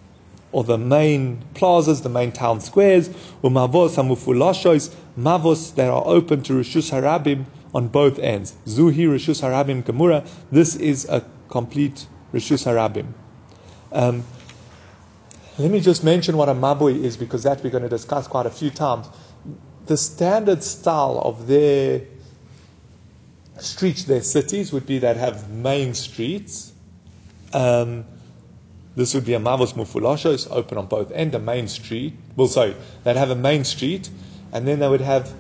or 0.52 0.64
the 0.64 0.78
main 0.78 1.44
plazas, 1.54 2.02
the 2.02 2.10
main 2.10 2.32
town 2.32 2.60
squares, 2.60 3.10
umavos 3.44 3.96
hamufulashos, 3.96 4.94
mavos 5.18 5.76
that 5.76 5.90
are 5.90 6.04
open 6.06 6.44
to 6.44 6.54
Rishus 6.54 6.92
Harabim 6.92 7.46
on 7.74 7.88
both 7.88 8.20
ends. 8.20 8.54
Zuhi 8.66 9.08
Rishus 9.08 9.42
Harabim 9.42 9.84
Gemura. 9.84 10.28
This 10.52 10.76
is 10.76 11.06
a 11.06 11.26
complete 11.50 12.08
Rishus 12.34 12.66
Harabim. 12.66 13.08
Um, 13.94 14.24
let 15.62 15.72
me 15.72 15.80
just 15.80 16.04
mention 16.04 16.38
what 16.38 16.50
a 16.50 16.54
mabui 16.54 17.04
is 17.04 17.18
because 17.18 17.44
that 17.44 17.64
we're 17.64 17.70
going 17.70 17.84
to 17.84 17.90
discuss 17.90 18.28
quite 18.28 18.46
a 18.46 18.50
few 18.50 18.70
times. 18.70 19.08
The 19.86 19.98
standard 19.98 20.64
style 20.64 21.22
of 21.24 21.48
their 21.48 22.02
streets, 23.60 24.06
their 24.06 24.24
cities, 24.24 24.74
would 24.74 24.86
be 24.86 25.00
that 25.00 25.18
have 25.18 25.50
main 25.50 25.94
streets. 25.94 26.72
Um, 27.54 28.06
this 28.96 29.14
would 29.14 29.26
be 29.26 29.34
a 29.34 29.40
Mavos 29.40 29.74
Mufulasha, 29.74 30.34
it's 30.34 30.48
open 30.48 30.78
on 30.78 30.88
both 30.88 31.12
ends, 31.12 31.36
a 31.36 31.40
main 31.40 31.68
street. 31.68 32.14
Well, 32.36 32.48
sorry, 32.48 32.76
they'd 33.04 33.16
have 33.16 33.30
a 33.30 33.36
main 33.36 33.64
street, 33.64 34.10
and 34.52 34.68
then 34.68 34.80
they 34.80 34.88
would 34.88 35.02
have 35.02 35.34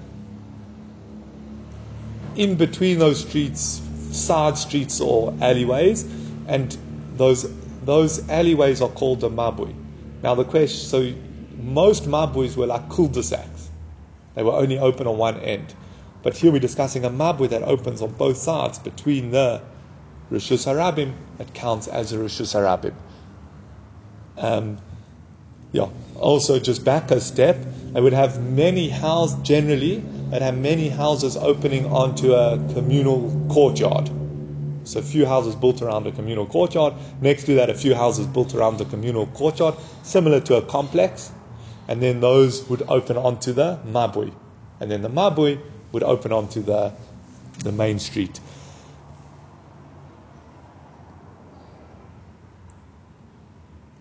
in 2.36 2.56
between 2.56 3.00
those 3.00 3.28
streets, 3.28 3.82
side 4.12 4.58
streets 4.58 5.02
or 5.02 5.34
alleyways, 5.42 6.04
and 6.48 6.78
those 7.18 7.52
those 7.84 8.30
alleyways 8.30 8.82
are 8.82 8.90
called 8.90 9.24
a 9.24 9.30
mabui. 9.30 9.81
Now 10.24 10.36
the 10.36 10.44
question, 10.44 10.78
so 10.78 11.14
most 11.58 12.06
mabuis 12.06 12.56
were 12.56 12.68
like 12.68 12.90
cul-de-sacs; 12.90 13.70
they 14.36 14.44
were 14.44 14.54
only 14.54 14.78
open 14.78 15.08
on 15.08 15.18
one 15.18 15.40
end. 15.40 15.74
But 16.24 16.38
here 16.38 16.52
we're 16.52 16.60
discussing 16.60 17.04
a 17.04 17.10
mabui 17.10 17.50
that 17.50 17.64
opens 17.64 18.02
on 18.02 18.12
both 18.12 18.38
sides 18.38 18.78
between 18.78 19.32
the 19.32 19.62
Rishus 20.32 20.66
Harabim. 20.66 21.14
It 21.40 21.54
counts 21.54 21.88
as 21.88 22.14
a 22.14 22.18
Rishus 22.18 22.54
Harabim. 22.54 22.94
Um, 24.38 24.78
yeah. 25.72 25.90
Also, 26.16 26.60
just 26.60 26.86
back 26.86 27.10
a 27.10 27.20
step, 27.20 27.66
I 27.96 28.00
would 28.00 28.14
have 28.14 28.42
many 28.42 28.90
houses 28.90 29.42
generally 29.42 30.04
that 30.30 30.42
have 30.42 30.58
many 30.58 30.90
houses 30.90 31.36
opening 31.36 31.86
onto 31.88 32.34
a 32.34 32.60
communal 32.74 33.30
courtyard. 33.50 34.10
So 34.84 35.00
a 35.00 35.04
few 35.04 35.26
houses 35.26 35.56
built 35.56 35.82
around 35.82 36.08
a 36.08 36.12
communal 36.12 36.46
courtyard. 36.46 36.94
Next 37.22 37.46
to 37.46 37.56
that, 37.56 37.70
a 37.70 37.74
few 37.74 37.96
houses 37.96 38.28
built 38.28 38.56
around 38.56 38.78
the 38.78 38.86
communal 38.86 39.28
courtyard, 39.28 39.76
similar 40.04 40.40
to 40.42 40.56
a 40.56 40.62
complex. 40.62 41.32
And 41.88 42.02
then 42.02 42.20
those 42.20 42.68
would 42.70 42.84
open 42.88 43.18
onto 43.18 43.54
the 43.54 43.80
mabui, 43.86 44.34
and 44.80 44.90
then 44.90 45.02
the 45.02 45.10
mabui 45.10 45.60
would 45.92 46.04
open 46.04 46.32
onto 46.32 46.62
the 46.62 46.94
the 47.64 47.72
main 47.72 48.00
street. 48.00 48.40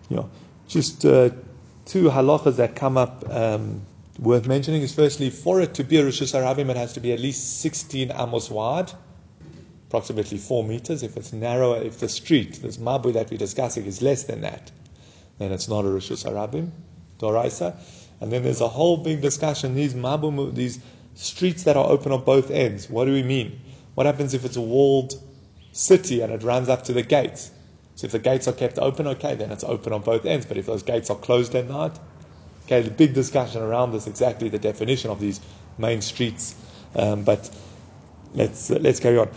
Yeah, 0.09 0.23
just 0.67 1.05
uh, 1.05 1.29
two 1.85 2.09
halachas 2.09 2.57
that 2.57 2.75
come 2.75 2.97
up 2.97 3.23
um, 3.29 3.81
worth 4.19 4.47
mentioning 4.47 4.81
is 4.81 4.93
firstly, 4.93 5.29
for 5.29 5.61
it 5.61 5.73
to 5.75 5.83
be 5.83 5.97
a 5.97 6.03
Rishus 6.03 6.33
Harabim, 6.33 6.69
it 6.69 6.77
has 6.77 6.93
to 6.93 6.99
be 6.99 7.11
at 7.13 7.19
least 7.19 7.61
16 7.61 8.11
amos 8.11 8.49
wide, 8.49 8.91
approximately 9.91 10.37
4 10.37 10.63
meters. 10.63 11.03
If 11.03 11.17
it's 11.17 11.33
narrower, 11.33 11.81
if 11.81 11.99
the 11.99 12.07
street, 12.07 12.61
this 12.61 12.77
mabu 12.77 13.11
that 13.11 13.29
we're 13.29 13.37
discussing, 13.37 13.85
is 13.85 14.01
less 14.01 14.23
than 14.23 14.39
that, 14.39 14.71
then 15.37 15.51
it's 15.51 15.67
not 15.67 15.83
a 15.83 15.89
Rishus 15.89 16.23
Harabim, 16.23 16.71
Doraisa. 17.19 17.75
And 18.21 18.31
then 18.31 18.43
there's 18.43 18.61
a 18.61 18.69
whole 18.69 18.95
big 18.95 19.19
discussion, 19.19 19.75
these 19.75 19.93
mabu, 19.93 20.55
these 20.55 20.79
streets 21.15 21.63
that 21.63 21.75
are 21.75 21.85
open 21.85 22.13
on 22.13 22.23
both 22.23 22.51
ends, 22.51 22.89
what 22.89 23.03
do 23.03 23.11
we 23.11 23.21
mean? 23.21 23.59
What 23.95 24.05
happens 24.05 24.33
if 24.33 24.45
it's 24.45 24.55
a 24.55 24.61
walled 24.61 25.21
city 25.73 26.21
and 26.21 26.31
it 26.31 26.41
runs 26.41 26.69
up 26.69 26.85
to 26.85 26.93
the 26.93 27.03
gates? 27.03 27.51
So 27.95 28.05
if 28.05 28.13
the 28.13 28.19
gates 28.19 28.47
are 28.47 28.53
kept 28.53 28.79
open, 28.79 29.07
okay, 29.07 29.35
then 29.35 29.51
it's 29.51 29.65
open 29.65 29.91
on 29.91 30.01
both 30.03 30.25
ends. 30.25 30.45
But 30.45 30.55
if 30.55 30.67
those 30.67 30.83
gates 30.83 31.09
are 31.09 31.17
closed 31.17 31.53
at 31.53 31.67
night, 31.67 31.99
okay, 32.65 32.81
the 32.81 32.91
big 32.91 33.13
discussion 33.13 33.61
around 33.61 33.91
this 33.91 34.07
exactly 34.07 34.47
the 34.47 34.57
definition 34.57 35.11
of 35.11 35.19
these 35.19 35.41
main 35.77 36.01
streets. 36.01 36.55
Um, 36.95 37.23
but 37.25 37.49
let's 38.33 38.71
uh, 38.71 38.79
let's 38.79 39.01
carry 39.01 39.17
on. 39.17 39.29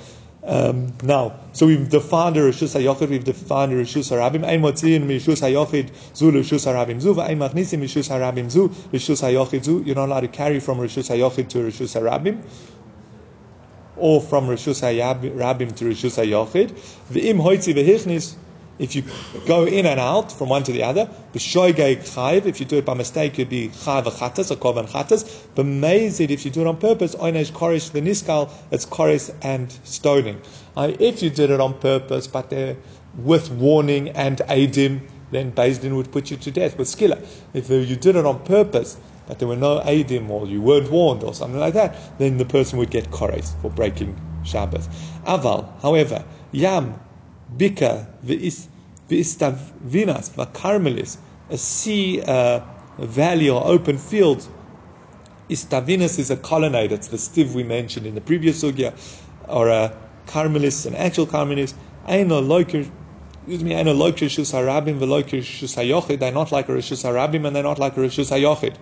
Um, 0.46 0.92
now, 1.02 1.40
so 1.52 1.66
we've 1.66 1.88
defined 1.88 2.36
Rishus 2.36 2.78
HaYochid, 2.78 3.08
we've 3.08 3.24
defined 3.24 3.72
Rishus 3.72 4.10
HaRabim. 4.12 4.44
Ein 4.44 4.60
motziin 4.60 5.06
Rishus 5.06 5.40
HaYochid 5.40 5.90
zu 6.14 6.30
Rishus 6.30 6.66
HaRabim 6.66 7.00
zu, 7.00 7.14
v'ein 7.14 7.38
machnisim 7.38 7.80
Rishus 7.80 8.10
HaRabim 8.10 8.50
zu, 8.50 8.68
Rishus 8.68 9.22
HaYochid 9.22 9.64
zu. 9.64 9.82
You're 9.84 9.94
not 9.94 10.10
allowed 10.10 10.20
to 10.20 10.28
carry 10.28 10.60
from 10.60 10.78
Rishus 10.78 11.08
HaYochid 11.08 11.48
to 11.48 11.58
Rishus 11.58 11.98
HaRabim 11.98 12.42
or 13.96 14.20
from 14.20 14.46
Rishus 14.46 14.82
HaRabim 14.82 15.74
to 15.76 15.86
Rishus 15.86 16.22
HaYochid. 16.22 16.72
V'im 17.10 17.40
hoitzi 17.40 17.72
v'hichnis, 17.72 18.34
if 18.78 18.94
you 18.96 19.04
go 19.46 19.64
in 19.64 19.86
and 19.86 20.00
out 20.00 20.32
from 20.32 20.48
one 20.48 20.62
to 20.64 20.72
the 20.72 20.82
other, 20.82 21.08
b'shoigei 21.32 21.96
chayv, 21.98 22.46
if 22.46 22.58
you 22.60 22.66
do 22.66 22.78
it 22.78 22.84
by 22.84 22.94
mistake, 22.94 23.34
it'd 23.34 23.48
be 23.48 23.68
chayv 23.68 24.04
chatas 24.04 24.50
or 24.50 24.56
korban 24.56 24.88
chatas. 24.88 25.24
B'meizid, 25.54 26.30
if 26.30 26.44
you 26.44 26.50
do 26.50 26.62
it 26.62 26.66
on 26.66 26.76
purpose, 26.76 27.14
oinesh 27.14 27.52
koresh 27.52 27.90
v'niskal, 27.90 28.50
it's 28.70 28.86
koresh 28.86 29.34
and 29.42 29.70
stoning. 29.84 30.40
If 30.76 31.22
you 31.22 31.30
did 31.30 31.50
it 31.50 31.60
on 31.60 31.74
purpose, 31.78 32.26
but 32.26 32.52
with 33.14 33.50
warning 33.50 34.08
and 34.10 34.38
aidim, 34.48 35.08
then 35.30 35.52
Bezdin 35.52 35.96
would 35.96 36.12
put 36.12 36.30
you 36.30 36.36
to 36.36 36.50
death 36.50 36.76
with 36.78 36.88
skilla. 36.88 37.24
If 37.52 37.70
you 37.70 37.96
did 37.96 38.16
it 38.16 38.26
on 38.26 38.44
purpose, 38.44 38.98
but 39.26 39.38
there 39.38 39.48
were 39.48 39.56
no 39.56 39.80
aidim 39.80 40.28
or 40.28 40.46
you 40.46 40.60
weren't 40.60 40.90
warned 40.90 41.22
or 41.24 41.32
something 41.32 41.58
like 41.58 41.74
that, 41.74 42.18
then 42.18 42.36
the 42.36 42.44
person 42.44 42.78
would 42.78 42.90
get 42.90 43.10
koresh 43.10 43.54
for 43.60 43.70
breaking 43.70 44.18
Shabbos. 44.42 44.88
Aval, 45.26 45.80
however, 45.80 46.24
yam 46.52 47.00
bika 47.56 48.06
v'istavinas 48.24 50.30
v'karmelis, 50.30 51.18
a 51.50 51.58
sea, 51.58 52.22
uh, 52.22 52.60
a 52.98 53.06
valley 53.06 53.48
or 53.48 53.66
open 53.66 53.98
field. 53.98 54.46
Istavinas 55.48 56.18
is 56.18 56.30
a 56.30 56.36
colonnade. 56.36 56.92
It's 56.92 57.08
the 57.08 57.18
stiv 57.18 57.54
we 57.54 57.64
mentioned 57.64 58.06
in 58.06 58.14
the 58.14 58.20
previous 58.20 58.62
sugya, 58.62 58.94
or 59.46 59.68
a 59.68 59.96
carmelis, 60.26 60.86
an 60.86 60.94
actual 60.94 61.26
carmelis. 61.26 61.74
Aino 62.06 62.40
loiker, 62.40 62.88
excuse 63.36 63.62
me, 63.62 63.74
aino 63.74 63.94
loiker 63.94 64.26
rishus 64.26 64.52
harabim 64.52 64.98
v'loiker 64.98 65.40
rishus 65.40 65.76
hayochid. 65.76 66.18
They're 66.18 66.32
not 66.32 66.50
like 66.50 66.68
a 66.68 66.72
rishus 66.72 67.04
harabim 67.04 67.46
and 67.46 67.54
they're 67.54 67.62
not 67.62 67.78
like 67.78 67.96
a 67.96 68.00
rishus 68.00 68.30
hayochid. 68.30 68.76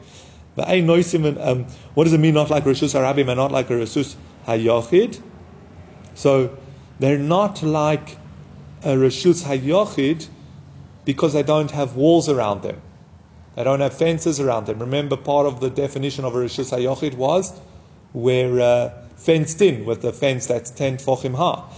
The 0.54 0.68
ein 0.68 0.86
noisim, 0.86 1.44
um, 1.44 1.64
what 1.94 2.04
does 2.04 2.12
it 2.12 2.18
mean? 2.18 2.34
Not 2.34 2.50
like 2.50 2.64
rishus 2.64 2.94
harabim 2.94 3.28
and 3.28 3.38
not 3.38 3.50
like 3.50 3.70
a 3.70 3.74
rishus 3.74 4.14
hayochid. 4.46 5.20
So 6.14 6.56
they're 7.00 7.18
not 7.18 7.62
like 7.62 8.18
a 8.84 8.94
Rishus 8.96 9.44
Hayochid 9.44 10.28
because 11.04 11.32
they 11.32 11.42
don't 11.42 11.70
have 11.70 11.96
walls 11.96 12.28
around 12.28 12.62
them. 12.62 12.80
They 13.56 13.64
don't 13.64 13.80
have 13.80 13.94
fences 13.94 14.40
around 14.40 14.66
them. 14.66 14.78
Remember, 14.78 15.16
part 15.16 15.46
of 15.46 15.60
the 15.60 15.70
definition 15.70 16.24
of 16.24 16.34
a 16.34 16.38
Rishus 16.38 16.76
Hayochid 16.76 17.14
was 17.14 17.52
we're 18.12 18.60
uh, 18.60 18.90
fenced 19.16 19.60
in 19.62 19.84
with 19.84 20.04
a 20.04 20.12
fence 20.12 20.46
that's 20.46 20.70
10 20.70 20.98
tfochim 20.98 21.34
ha. 21.34 21.68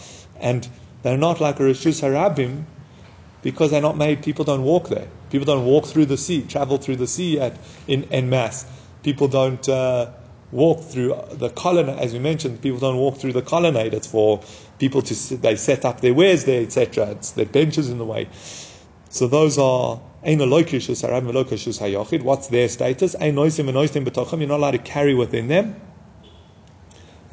And 0.40 0.68
they're 1.02 1.18
not 1.18 1.40
like 1.40 1.60
a 1.60 1.64
Rishus 1.64 2.00
Harabim 2.02 2.64
because 3.42 3.70
they're 3.70 3.82
not 3.82 3.96
made, 3.96 4.22
people 4.22 4.44
don't 4.44 4.62
walk 4.62 4.88
there. 4.88 5.08
People 5.30 5.44
don't 5.44 5.66
walk 5.66 5.86
through 5.86 6.06
the 6.06 6.16
sea, 6.16 6.42
travel 6.42 6.78
through 6.78 6.96
the 6.96 7.06
sea 7.06 7.38
at, 7.38 7.58
in, 7.86 8.04
en 8.04 8.30
masse. 8.30 8.64
People 9.02 9.28
don't 9.28 9.68
uh, 9.68 10.10
walk 10.50 10.82
through 10.82 11.18
the 11.32 11.50
colonnade, 11.50 11.98
as 11.98 12.12
we 12.12 12.18
mentioned, 12.20 12.62
people 12.62 12.78
don't 12.78 12.96
walk 12.96 13.16
through 13.16 13.32
the 13.32 13.42
colonnade. 13.42 13.92
It's 13.92 14.06
for 14.06 14.42
people 14.78 15.02
to, 15.02 15.36
they 15.36 15.56
set 15.56 15.84
up 15.84 16.00
their 16.00 16.14
wares 16.14 16.44
there, 16.44 16.62
etc. 16.62 17.10
It's 17.10 17.32
their 17.32 17.46
benches 17.46 17.90
in 17.90 17.98
the 17.98 18.04
way. 18.04 18.28
So 19.08 19.26
those 19.28 19.58
are. 19.58 20.00
What's 20.26 20.46
their 22.48 22.68
status? 22.68 23.16
You're 23.20 23.32
not 23.32 24.56
allowed 24.56 24.70
to 24.70 24.78
carry 24.78 25.14
within 25.14 25.48
them. 25.48 25.80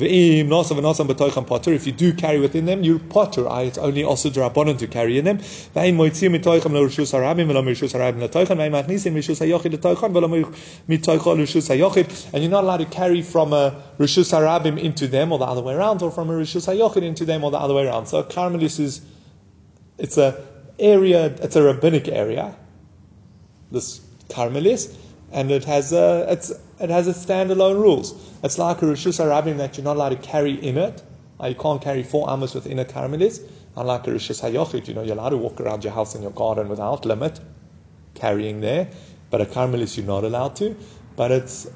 If 0.01 1.85
you 1.85 1.91
do 1.91 2.13
carry 2.13 2.39
within 2.39 2.65
them, 2.65 2.83
you're 2.83 2.99
potter. 2.99 3.47
I, 3.47 3.63
it's 3.63 3.77
only 3.77 4.03
also 4.03 4.29
drabonon 4.29 4.77
to 4.79 4.87
carry 4.87 5.17
in 5.17 5.25
them. 5.25 5.39
And 5.75 5.97
you're 12.43 12.51
not 12.51 12.63
allowed 12.63 12.77
to 12.77 12.85
carry 12.85 13.21
from 13.21 13.53
a 13.53 13.83
Rishus 13.99 14.31
Harabim 14.31 14.79
into 14.79 15.07
them 15.07 15.31
or 15.31 15.39
the 15.39 15.45
other 15.45 15.61
way 15.61 15.73
around, 15.73 16.01
or 16.01 16.11
from 16.11 16.29
a 16.29 16.33
Rishus 16.33 16.67
Hayochid 16.67 17.03
into 17.03 17.25
them 17.25 17.43
or 17.43 17.51
the 17.51 17.57
other 17.57 17.73
way 17.73 17.85
around. 17.85 18.07
So 18.07 18.23
Carmelis 18.23 18.79
is, 18.79 19.01
it's 19.97 20.17
a 20.17 20.43
area, 20.79 21.25
it's 21.25 21.55
a 21.55 21.61
rabbinic 21.61 22.07
area, 22.07 22.55
this 23.71 24.01
Carmelis, 24.29 24.95
and 25.31 25.51
it 25.51 25.63
has 25.65 25.93
a, 25.93 26.25
it's, 26.29 26.51
it 26.79 26.89
has 26.89 27.07
its 27.07 27.25
standalone 27.25 27.81
rules. 27.81 28.13
It's 28.43 28.57
like 28.57 28.81
a 28.81 28.85
Rishus 28.85 29.23
Harabim 29.23 29.57
that 29.57 29.77
you're 29.77 29.83
not 29.83 29.95
allowed 29.95 30.09
to 30.09 30.15
carry 30.17 30.53
in 30.53 30.77
it. 30.77 31.03
Uh, 31.41 31.47
You 31.47 31.55
can't 31.55 31.81
carry 31.81 32.03
four 32.03 32.29
amos 32.29 32.53
within 32.53 32.79
a 32.79 32.85
Carmelis. 32.85 33.39
Unlike 33.77 34.07
a 34.07 34.11
Rishus 34.11 34.41
Hayochid, 34.41 34.87
you 34.87 34.93
know, 34.93 35.01
you're 35.01 35.15
allowed 35.15 35.29
to 35.29 35.37
walk 35.37 35.61
around 35.61 35.83
your 35.83 35.93
house 35.93 36.13
and 36.15 36.23
your 36.23 36.33
garden 36.33 36.67
without 36.67 37.05
limit, 37.05 37.39
carrying 38.15 38.59
there. 38.59 38.89
But 39.29 39.41
a 39.41 39.45
Carmelis, 39.45 39.95
you're 39.95 40.05
not 40.05 40.25
allowed 40.25 40.57
to. 40.57 40.75
But 41.15 41.31
it's, 41.31 41.67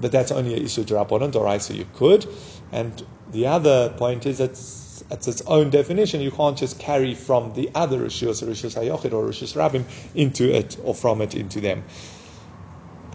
but 0.00 0.10
that's 0.10 0.32
only 0.32 0.54
a 0.54 0.58
issue 0.58 0.84
Drabonon, 0.84 1.32
Doraisa, 1.32 1.76
you 1.76 1.86
could. 1.94 2.26
And 2.72 3.06
the 3.30 3.46
other 3.46 3.90
point 3.90 4.26
is 4.26 4.40
it's, 4.40 5.04
it's 5.10 5.28
its 5.28 5.42
own 5.42 5.70
definition. 5.70 6.20
You 6.20 6.32
can't 6.32 6.58
just 6.58 6.80
carry 6.80 7.14
from 7.14 7.54
the 7.54 7.70
other 7.74 8.00
Rishus, 8.00 8.42
Rishus 8.42 8.74
Hayochid 8.76 9.12
or 9.12 9.24
Rishus 9.24 9.54
Rabim, 9.54 9.84
into 10.16 10.52
it 10.52 10.76
or 10.82 10.94
from 10.94 11.20
it 11.22 11.34
into 11.36 11.60
them. 11.60 11.84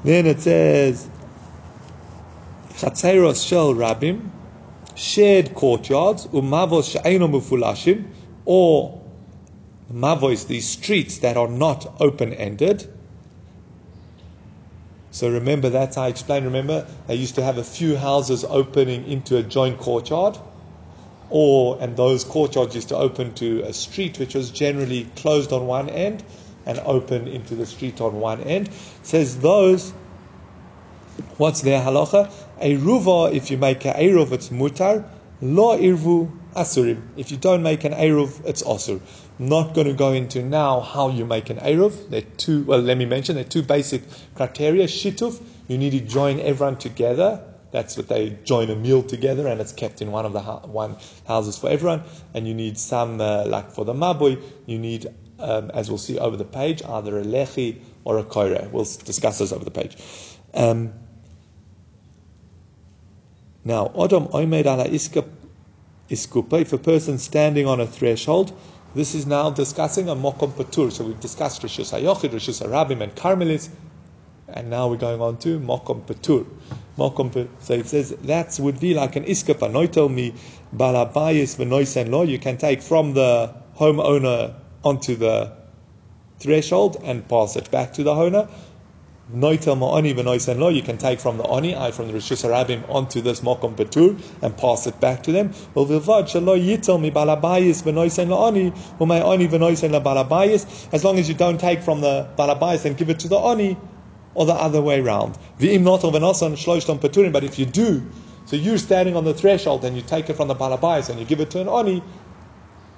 Then 0.03 0.25
it 0.25 0.41
says, 0.41 1.09
Chatzeros 2.73 3.45
shel 3.45 3.73
Rabim, 3.75 4.29
shared 4.95 5.53
courtyards, 5.53 6.25
umavos 6.27 6.91
she'eino 6.91 7.27
mufulashim, 7.27 8.05
or 8.45 8.99
mavos, 9.93 10.47
these 10.47 10.67
streets 10.67 11.19
that 11.19 11.37
are 11.37 11.47
not 11.47 12.01
open-ended. 12.01 12.91
So 15.11 15.29
remember, 15.29 15.69
that's 15.69 15.97
how 15.97 16.03
I 16.03 16.07
explained. 16.07 16.45
Remember, 16.45 16.87
they 17.07 17.15
used 17.15 17.35
to 17.35 17.43
have 17.43 17.57
a 17.57 17.63
few 17.63 17.97
houses 17.97 18.43
opening 18.45 19.05
into 19.05 19.37
a 19.37 19.43
joint 19.43 19.77
courtyard, 19.77 20.37
or 21.29 21.77
and 21.79 21.95
those 21.95 22.23
courtyards 22.23 22.73
used 22.73 22.89
to 22.89 22.97
open 22.97 23.33
to 23.35 23.61
a 23.63 23.73
street 23.73 24.17
which 24.17 24.33
was 24.33 24.49
generally 24.49 25.05
closed 25.15 25.51
on 25.53 25.67
one 25.67 25.89
end 25.89 26.23
and 26.65 26.79
open 26.79 27.27
into 27.27 27.55
the 27.55 27.65
street 27.65 28.01
on 28.01 28.19
one 28.19 28.41
end. 28.41 28.67
It 28.67 28.73
says 29.03 29.39
those. 29.39 29.91
What's 31.37 31.61
their 31.61 31.81
halacha? 31.81 32.31
A 32.59 32.77
ruva, 32.77 33.33
if 33.33 33.51
you 33.51 33.57
make 33.57 33.85
an 33.85 33.95
eruv, 33.95 34.31
it's 34.31 34.49
mutar. 34.49 35.07
Lo 35.41 35.77
irvu 35.77 36.31
asurim. 36.55 37.01
If 37.17 37.31
you 37.31 37.37
don't 37.37 37.63
make 37.63 37.83
an 37.83 37.93
eruv, 37.93 38.45
it's 38.45 38.61
asur. 38.63 39.01
Not 39.39 39.73
going 39.73 39.87
to 39.87 39.93
go 39.93 40.13
into 40.13 40.43
now 40.43 40.81
how 40.81 41.09
you 41.09 41.25
make 41.25 41.49
an 41.49 41.57
eruv. 41.57 42.09
There 42.09 42.21
are 42.21 42.25
two. 42.37 42.63
Well, 42.63 42.79
let 42.79 42.97
me 42.97 43.05
mention 43.05 43.35
there 43.35 43.45
are 43.45 43.47
two 43.47 43.63
basic 43.63 44.03
criteria. 44.35 44.85
Shituf, 44.85 45.41
you 45.67 45.77
need 45.77 45.91
to 45.91 45.99
join 46.01 46.39
everyone 46.39 46.77
together. 46.77 47.43
That's 47.71 47.95
what 47.95 48.09
they 48.09 48.37
join 48.43 48.69
a 48.69 48.75
meal 48.75 49.01
together, 49.01 49.47
and 49.47 49.61
it's 49.61 49.71
kept 49.71 50.01
in 50.01 50.11
one 50.11 50.25
of 50.25 50.33
the 50.33 50.41
hou- 50.41 50.67
one 50.67 50.97
houses 51.25 51.57
for 51.57 51.69
everyone. 51.69 52.03
And 52.33 52.47
you 52.47 52.53
need 52.53 52.77
some, 52.77 53.21
uh, 53.21 53.45
like 53.45 53.71
for 53.71 53.85
the 53.85 53.93
mabui, 53.93 54.41
you 54.65 54.77
need, 54.77 55.07
um, 55.39 55.71
as 55.73 55.89
we'll 55.89 55.97
see 55.97 56.19
over 56.19 56.35
the 56.35 56.45
page, 56.45 56.83
either 56.83 57.17
a 57.19 57.23
lechi 57.23 57.79
or 58.03 58.19
a 58.19 58.23
koire. 58.23 58.69
We'll 58.71 58.83
discuss 58.83 59.39
this 59.39 59.51
over 59.51 59.63
the 59.63 59.71
page. 59.71 59.97
Um, 60.53 60.93
now, 63.63 63.87
Odom 63.89 64.29
Oimed 64.31 64.65
ala 64.65 64.85
iska 64.85 65.27
iskupa, 66.09 66.59
if 66.61 66.73
a 66.73 66.77
person 66.77 67.17
standing 67.17 67.67
on 67.67 67.79
a 67.79 67.87
threshold, 67.87 68.51
this 68.95 69.15
is 69.15 69.25
now 69.25 69.49
discussing 69.49 70.09
a 70.09 70.15
mokom 70.15 70.51
patur. 70.51 70.91
So 70.91 71.05
we've 71.05 71.19
discussed 71.19 71.61
Rishus 71.61 71.93
HaYochid, 71.97 72.31
Rishus 72.31 72.61
HaRabim, 72.61 73.01
and 73.01 73.15
Carmelis, 73.15 73.69
and 74.49 74.69
now 74.69 74.89
we're 74.89 74.97
going 74.97 75.21
on 75.21 75.37
to 75.39 75.59
mokom 75.59 76.01
patur. 76.05 76.45
Patur. 76.97 77.47
So 77.59 77.73
it 77.73 77.87
says 77.87 78.09
that 78.23 78.57
would 78.59 78.79
be 78.79 78.93
like 78.93 79.15
an 79.15 79.23
iskapa. 79.25 79.71
Noitel 79.71 80.13
mi 80.13 80.33
balabayis 80.75 81.55
v'noisen 81.57 82.09
lo. 82.09 82.23
You 82.23 82.39
can 82.39 82.57
take 82.57 82.81
from 82.81 83.13
the 83.13 83.53
homeowner 83.77 84.53
onto 84.83 85.15
the 85.15 85.53
threshold 86.39 86.97
and 87.03 87.27
pass 87.27 87.55
it 87.55 87.71
back 87.71 87.93
to 87.93 88.03
the 88.03 88.11
owner. 88.11 88.49
Noitel 89.33 89.77
ma'ani 89.77 90.13
v'noisen 90.13 90.57
lo, 90.59 90.67
you 90.67 90.81
can 90.81 90.97
take 90.97 91.21
from 91.21 91.37
the 91.37 91.45
ani, 91.45 91.73
I 91.73 91.91
from 91.91 92.07
the 92.07 92.13
Rishus 92.13 92.43
Harabim 92.43 92.83
onto 92.89 93.21
this 93.21 93.39
mokom 93.39 93.77
patur 93.77 94.21
and 94.41 94.57
pass 94.57 94.87
it 94.87 94.99
back 94.99 95.23
to 95.23 95.31
them. 95.31 95.53
Well, 95.73 95.85
v'vad 95.85 96.25
shalo 96.25 96.59
yitel 96.59 96.99
mi 96.99 97.11
balabayis 97.11 97.83
v'noisen 97.83 98.27
la'ani, 98.27 98.75
u'may 98.99 99.21
ani 99.23 99.47
v'noisen 99.47 99.91
la'balabayis, 99.97 100.89
as 100.91 101.05
long 101.05 101.17
as 101.17 101.29
you 101.29 101.35
don't 101.35 101.59
take 101.59 101.81
from 101.81 102.01
the 102.01 102.27
balabayis 102.37 102.83
and 102.83 102.97
give 102.97 103.09
it 103.09 103.19
to 103.19 103.29
the 103.29 103.37
ani, 103.37 103.77
or 104.33 104.45
the 104.45 104.53
other 104.53 104.81
way 104.81 105.01
round. 105.01 105.35
V'im 105.59 105.81
notel 105.81 106.11
v'nosan 106.11 106.53
shloshtam 106.53 106.99
paturim, 106.99 107.31
but 107.31 107.43
if 107.43 107.59
you 107.59 107.65
do, 107.65 108.09
so 108.45 108.55
you're 108.55 108.77
standing 108.77 109.15
on 109.15 109.23
the 109.23 109.33
threshold 109.33 109.85
and 109.85 109.95
you 109.95 110.01
take 110.01 110.29
it 110.29 110.35
from 110.35 110.47
the 110.47 110.55
balabayis 110.55 111.09
and 111.09 111.19
you 111.19 111.25
give 111.25 111.39
it 111.39 111.51
to 111.51 111.61
an 111.61 111.69
ani, 111.69 112.03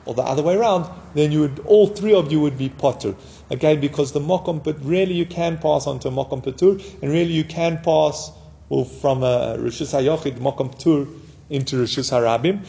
or 0.06 0.14
the 0.14 0.22
other 0.22 0.44
way 0.44 0.56
around, 0.56 0.90
then 1.14 1.32
you 1.32 1.40
would 1.42 1.60
all 1.60 1.88
three 1.88 2.14
of 2.14 2.32
you 2.32 2.40
would 2.42 2.58
be 2.58 2.70
potter. 2.70 3.16
Again, 3.50 3.80
because 3.80 4.12
the 4.12 4.20
mokom, 4.20 4.64
but 4.64 4.84
really 4.84 5.14
you 5.14 5.26
can 5.26 5.58
pass 5.58 5.88
on 5.88 6.00
to 6.00 6.10
mokom 6.10 6.44
patur, 6.44 6.82
and 7.02 7.12
really 7.12 7.32
you 7.32 7.44
can 7.44 7.78
pass 7.78 8.32
well, 8.70 8.86
from 8.86 9.24
a 9.24 9.56
rishus 9.58 9.94
hayochid 9.94 10.40
mokom 10.40 10.76
patur 10.76 11.08
into 11.50 11.78
rishus 11.78 12.12
harabim, 12.12 12.66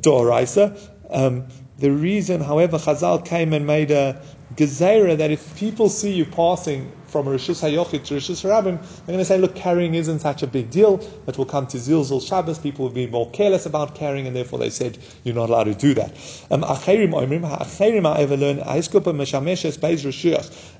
doraisa. 0.00 0.78
Um, 1.10 1.46
the 1.78 1.90
reason, 1.90 2.42
however, 2.42 2.76
Chazal 2.76 3.24
came 3.24 3.52
and 3.52 3.66
made 3.66 3.90
a 3.90 4.22
gezerah 4.54 5.16
that 5.16 5.30
if 5.30 5.56
people 5.56 5.88
see 5.88 6.12
you 6.12 6.26
passing 6.26 6.92
from 7.10 7.26
Rishus 7.26 7.60
HaYochid 7.62 8.04
to 8.04 8.14
Rishus 8.14 8.42
Harabim, 8.44 8.80
they're 8.80 9.06
going 9.06 9.18
to 9.18 9.24
say, 9.24 9.38
look, 9.38 9.54
carrying 9.54 9.94
isn't 9.94 10.20
such 10.20 10.42
a 10.42 10.46
big 10.46 10.70
deal. 10.70 10.98
That 11.26 11.36
will 11.36 11.44
come 11.44 11.66
to 11.68 11.76
Zilzul 11.76 12.26
Shabbos. 12.26 12.58
People 12.58 12.84
will 12.86 12.92
be 12.92 13.06
more 13.06 13.28
careless 13.30 13.66
about 13.66 13.94
carrying, 13.94 14.26
and 14.26 14.34
therefore 14.36 14.58
they 14.58 14.70
said, 14.70 14.98
you're 15.24 15.34
not 15.34 15.50
allowed 15.50 15.64
to 15.64 15.74
do 15.74 15.94
that. 15.94 16.10
Um. 16.50 16.60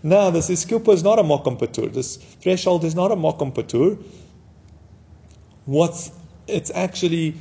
Now, 0.02 0.30
this 0.30 0.50
iskupa 0.50 0.92
is 0.92 1.02
not 1.02 1.18
a 1.18 1.22
mokom 1.22 1.58
patur. 1.58 1.92
This 1.92 2.16
threshold 2.16 2.84
is 2.84 2.94
not 2.94 3.10
a 3.10 3.16
mokom 3.16 3.52
patur. 3.52 4.02
What's, 5.66 6.10
it's 6.46 6.70
actually 6.74 7.34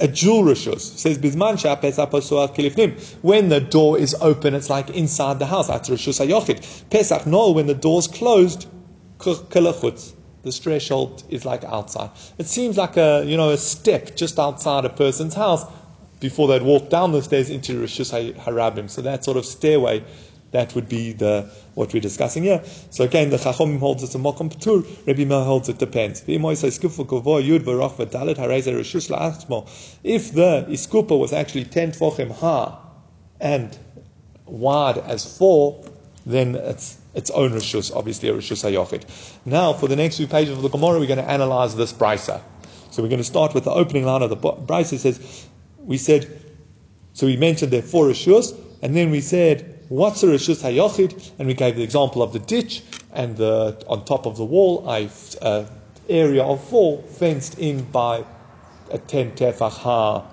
a 0.00 0.08
jewel 0.08 0.42
rishus. 0.42 0.80
Says 0.80 1.18
Kilifnim. 1.18 3.00
When 3.22 3.48
the 3.48 3.60
door 3.60 3.98
is 3.98 4.14
open, 4.20 4.54
it's 4.54 4.70
like 4.70 4.90
inside 4.90 5.38
the 5.38 5.46
house. 5.46 5.70
At 5.70 5.84
Rishus 5.84 6.24
Hayochid. 6.24 6.90
Pesach 6.90 7.26
no, 7.26 7.50
when 7.50 7.66
the 7.66 7.74
door's 7.74 8.08
closed. 8.08 8.66
This 10.42 10.58
threshold 10.58 11.22
is 11.28 11.44
like 11.44 11.62
outside. 11.64 12.10
It 12.38 12.46
seems 12.46 12.76
like 12.76 12.96
a 12.96 13.22
you 13.24 13.36
know 13.36 13.50
a 13.50 13.56
step 13.56 14.16
just 14.16 14.38
outside 14.38 14.84
a 14.84 14.88
person's 14.88 15.34
house 15.34 15.64
before 16.18 16.48
they'd 16.48 16.62
walk 16.62 16.88
down 16.88 17.12
the 17.12 17.22
stairs 17.22 17.50
into 17.50 17.80
Rishus 17.80 18.34
Harabim. 18.34 18.90
So 18.90 19.02
that 19.02 19.24
sort 19.24 19.36
of 19.36 19.44
stairway, 19.44 20.04
that 20.52 20.74
would 20.74 20.88
be 20.88 21.12
the 21.12 21.50
what 21.74 21.92
we're 21.92 22.00
discussing 22.00 22.44
here. 22.44 22.62
So 22.90 23.04
again, 23.04 23.30
the 23.30 23.38
Chachomim 23.38 23.78
holds 23.78 24.02
it's 24.02 24.14
a 24.14 24.18
Mokom 24.18 24.54
P'tur, 24.54 24.86
Rabbi 25.06 25.24
Meir 25.24 25.44
holds 25.44 25.68
it 25.68 25.78
depends. 25.78 26.20
If 26.20 26.32
the 30.32 30.66
Iskupa 30.68 31.18
was 31.18 31.32
actually 31.32 31.64
10 31.64 31.92
Tvochim 31.92 32.30
ha 32.30 32.78
and 33.40 33.76
wide 34.46 34.98
as 34.98 35.38
four, 35.38 35.84
then 36.24 36.54
it's 36.54 36.98
its 37.14 37.30
own 37.30 37.50
Rishus, 37.52 37.94
obviously 37.94 38.28
a 38.28 38.34
Rishus 38.34 38.62
HaYochid. 38.62 39.04
Now, 39.44 39.72
for 39.72 39.88
the 39.88 39.96
next 39.96 40.16
few 40.16 40.26
pages 40.26 40.56
of 40.56 40.62
the 40.62 40.68
Gemara, 40.68 40.98
we're 40.98 41.06
going 41.06 41.18
to 41.18 41.28
analyze 41.28 41.74
this 41.76 41.92
Brisa. 41.92 42.40
So 42.90 43.02
we're 43.02 43.08
going 43.08 43.18
to 43.18 43.24
start 43.24 43.54
with 43.54 43.64
the 43.64 43.70
opening 43.70 44.04
line 44.04 44.22
of 44.22 44.30
the 44.30 44.36
Brisa. 44.36 44.98
Says, 44.98 45.46
we 45.78 45.98
said, 45.98 46.40
so 47.12 47.26
we 47.26 47.36
mentioned 47.36 47.72
there 47.72 47.82
four 47.82 48.06
Rishus, 48.06 48.58
and 48.82 48.96
then 48.96 49.10
we 49.10 49.20
said, 49.20 49.71
what's 49.92 50.22
a 50.22 50.26
Rishus 50.26 50.62
HaYochid? 50.62 51.32
And 51.38 51.46
we 51.46 51.54
gave 51.54 51.76
the 51.76 51.82
example 51.82 52.22
of 52.22 52.32
the 52.32 52.38
ditch 52.38 52.82
and 53.12 53.36
the 53.36 53.84
on 53.86 54.04
top 54.04 54.26
of 54.26 54.36
the 54.36 54.44
wall, 54.44 54.88
a 54.88 55.08
uh, 55.42 55.66
area 56.08 56.42
of 56.42 56.64
four 56.68 57.02
fenced 57.02 57.58
in 57.58 57.84
by 57.84 58.24
a 58.90 58.98
10 58.98 59.32
tefach 59.32 60.24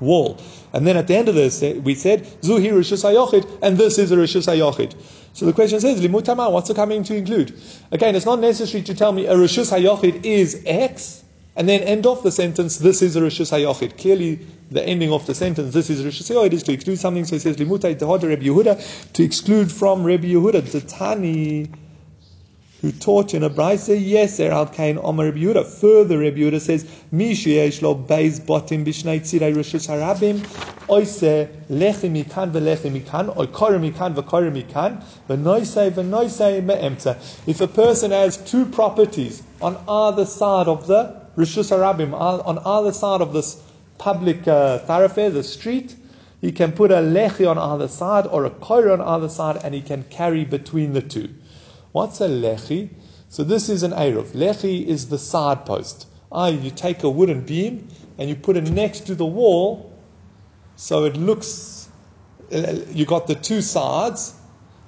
wall. 0.00 0.38
And 0.74 0.86
then 0.86 0.98
at 0.98 1.06
the 1.06 1.16
end 1.16 1.28
of 1.30 1.34
this, 1.34 1.62
we 1.62 1.94
said, 1.94 2.24
Zuhi 2.42 2.70
Rishus 2.70 3.02
HaYochid, 3.02 3.60
and 3.62 3.78
this 3.78 3.98
is 3.98 4.12
a 4.12 4.16
Rishus 4.16 4.46
HaYochid. 4.46 4.94
So 5.32 5.46
the 5.46 5.54
question 5.54 5.80
says, 5.80 6.00
Limutama, 6.00 6.52
what's 6.52 6.68
it 6.68 6.76
coming 6.76 7.02
to 7.04 7.16
include? 7.16 7.58
Again, 7.92 8.14
it's 8.14 8.26
not 8.26 8.40
necessary 8.40 8.82
to 8.84 8.94
tell 8.94 9.12
me 9.12 9.26
a 9.26 9.34
Rishus 9.34 9.72
HaYochid 9.72 10.24
is 10.24 10.62
X. 10.66 11.24
and 11.56 11.66
then 11.66 11.80
end 11.82 12.04
off 12.04 12.22
the 12.22 12.30
sentence, 12.30 12.76
this 12.76 13.00
is 13.00 13.16
a 13.16 13.20
Rishus 13.22 13.50
HaYochid. 13.50 13.96
Clearly, 13.96 14.38
the 14.70 14.86
ending 14.86 15.10
of 15.10 15.24
the 15.26 15.34
sentence, 15.34 15.72
this 15.72 15.88
is 15.88 16.04
Rishus 16.04 16.30
HaYochid, 16.30 16.52
is 16.52 16.62
to 16.64 16.72
exclude 16.72 16.98
something. 16.98 17.24
So 17.24 17.36
it 17.36 17.40
says, 17.40 17.56
Limutai 17.56 17.98
Tehoda 17.98 18.24
Rebbe 18.24 18.44
Yehuda, 18.44 19.12
to 19.14 19.22
exclude 19.22 19.72
from 19.72 20.04
Rebbe 20.04 20.26
Yehuda, 20.26 20.70
the 20.70 20.82
Tani, 20.82 21.70
who 22.82 22.92
taught 22.92 23.32
in 23.32 23.42
a 23.42 23.48
brayse, 23.48 23.98
yes, 23.98 24.38
er 24.38 24.50
al 24.52 24.66
kain 24.66 24.98
Omer 25.02 25.32
Rebbe 25.32 25.38
Yehuda. 25.38 25.64
Further, 25.64 26.18
Rebbe 26.18 26.40
Yehuda 26.40 26.60
says, 26.60 26.84
Mishu 27.10 27.54
yesh 27.54 27.80
beis 27.80 28.38
botim 28.38 28.84
bishnei 28.84 29.20
tzirei 29.20 29.54
Rishus 29.54 29.88
HaRabim, 29.88 30.44
oise 30.90 31.48
lechi 31.70 32.10
mikan 32.10 32.52
velechi 32.52 32.92
mikan, 32.92 33.34
or 33.34 33.46
kore 33.46 33.78
mikan 33.78 34.14
v'kore 34.14 34.52
mikan, 34.52 35.02
v'noisei 35.26 35.90
v'noisei 35.90 36.62
me'emtza. 36.62 37.16
If 37.48 37.62
a 37.62 37.66
person 37.66 38.10
has 38.10 38.36
two 38.36 38.66
properties 38.66 39.42
on 39.62 39.82
either 39.88 40.26
side 40.26 40.68
of 40.68 40.86
the 40.86 41.25
Rishus 41.36 41.70
on 41.72 42.58
either 42.58 42.92
side 42.92 43.20
of 43.20 43.32
this 43.32 43.62
public 43.98 44.46
uh, 44.48 44.78
thoroughfare, 44.80 45.30
the 45.30 45.42
street, 45.42 45.96
he 46.40 46.52
can 46.52 46.72
put 46.72 46.90
a 46.90 46.96
lechi 46.96 47.48
on 47.48 47.58
either 47.58 47.88
side 47.88 48.26
or 48.26 48.44
a 48.44 48.50
koira 48.50 48.92
on 48.92 49.00
either 49.00 49.28
side 49.28 49.60
and 49.64 49.74
he 49.74 49.80
can 49.80 50.02
carry 50.04 50.44
between 50.44 50.92
the 50.92 51.02
two. 51.02 51.34
What's 51.92 52.20
a 52.20 52.28
lechi? 52.28 52.90
So 53.28 53.42
this 53.42 53.68
is 53.68 53.82
an 53.82 53.92
eruv. 53.92 54.28
Lechi 54.28 54.86
is 54.86 55.08
the 55.08 55.18
side 55.18 55.66
post. 55.66 56.06
Ah, 56.30 56.48
you 56.48 56.70
take 56.70 57.02
a 57.02 57.10
wooden 57.10 57.42
beam 57.42 57.88
and 58.18 58.28
you 58.28 58.36
put 58.36 58.56
it 58.56 58.70
next 58.70 59.00
to 59.06 59.14
the 59.14 59.26
wall 59.26 59.92
so 60.76 61.04
it 61.04 61.16
looks, 61.16 61.88
uh, 62.52 62.78
you 62.90 63.06
got 63.06 63.26
the 63.26 63.34
two 63.34 63.62
sides 63.62 64.34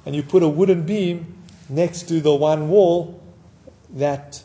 and 0.05 0.15
you 0.15 0.23
put 0.23 0.43
a 0.43 0.49
wooden 0.49 0.85
beam 0.85 1.35
next 1.69 2.09
to 2.09 2.21
the 2.21 2.35
one 2.35 2.69
wall 2.69 3.21
that 3.95 4.43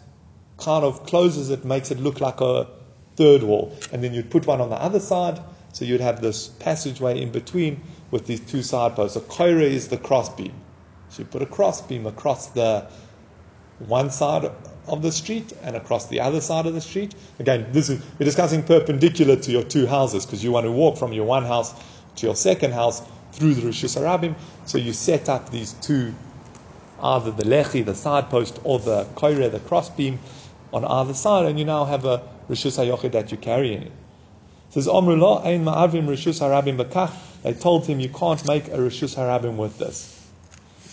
kind 0.64 0.84
of 0.84 1.06
closes 1.06 1.50
it, 1.50 1.66
makes 1.66 1.92
it 1.92 2.00
look 2.00 2.22
like 2.22 2.42
a 2.42 2.68
third 3.16 3.44
wall. 3.44 3.76
And 3.92 4.04
then 4.04 4.14
you'd 4.14 4.32
put 4.32 4.48
one 4.48 4.62
on 4.62 4.70
the 4.70 4.82
other 4.82 5.00
side, 5.00 5.40
so 5.74 5.86
you'd 5.86 6.02
have 6.02 6.22
this 6.22 6.48
passageway 6.48 7.22
in 7.22 7.32
between 7.32 7.82
with 8.12 8.26
these 8.28 8.40
two 8.40 8.64
side 8.64 8.96
posts. 8.96 9.18
A 9.18 9.22
koira 9.22 9.64
is 9.64 9.88
the 9.88 9.98
crossbeam. 9.98 10.54
So 11.10 11.20
you 11.20 11.26
put 11.26 11.42
a 11.42 11.46
crossbeam 11.46 12.06
across 12.06 12.48
the 12.48 12.88
one 13.80 14.10
side 14.10 14.50
of 14.88 15.02
the 15.02 15.12
street 15.12 15.54
and 15.62 15.76
across 15.76 16.08
the 16.08 16.20
other 16.20 16.42
side 16.42 16.66
of 16.66 16.74
the 16.74 16.82
street. 16.82 17.16
Again, 17.40 17.68
this 17.72 17.90
is 17.90 18.04
we're 18.20 18.26
discussing 18.26 18.64
perpendicular 18.64 19.36
to 19.36 19.52
your 19.52 19.64
two 19.64 19.86
houses 19.86 20.26
because 20.26 20.44
you 20.44 20.52
want 20.52 20.66
to 20.66 20.72
walk 20.72 20.98
from 20.98 21.14
your 21.14 21.26
one 21.26 21.44
house 21.44 21.74
to 22.16 22.26
your 22.26 22.36
second 22.36 22.72
house 22.74 23.02
through 23.32 23.54
the 23.56 23.62
Harabim. 23.68 24.36
So 24.66 24.78
you 24.78 24.94
set 24.94 25.30
up 25.30 25.50
these 25.50 25.74
two, 25.74 26.14
either 27.02 27.32
the 27.32 27.44
lechi, 27.44 27.84
the 27.84 27.96
side 27.96 28.30
post, 28.30 28.60
or 28.64 28.80
the 28.80 29.06
koire, 29.16 29.52
the 29.52 29.60
cross 29.60 29.90
beam, 29.90 30.20
on 30.74 30.84
either 30.84 31.14
side, 31.14 31.46
and 31.46 31.60
you 31.60 31.66
now 31.66 31.86
have 31.86 32.04
a 32.04 32.22
Rishus 32.50 32.78
HaYochid 32.78 33.12
that 33.12 33.32
you 33.32 33.38
carry 33.38 33.74
in 33.74 33.84
It 33.84 33.92
says, 34.70 34.88
Omrullah, 34.88 35.46
Ein 35.46 35.64
Ma'avim 35.64 36.08
Rishus 36.08 36.42
Harabim 36.42 36.78
Bakach. 36.78 37.14
They 37.44 37.54
told 37.54 37.86
him, 37.86 38.00
you 38.00 38.10
can't 38.10 38.46
make 38.48 38.68
a 38.70 38.78
Rishus 38.78 39.16
Harabim 39.16 39.56
with 39.56 39.78
this. 39.78 40.10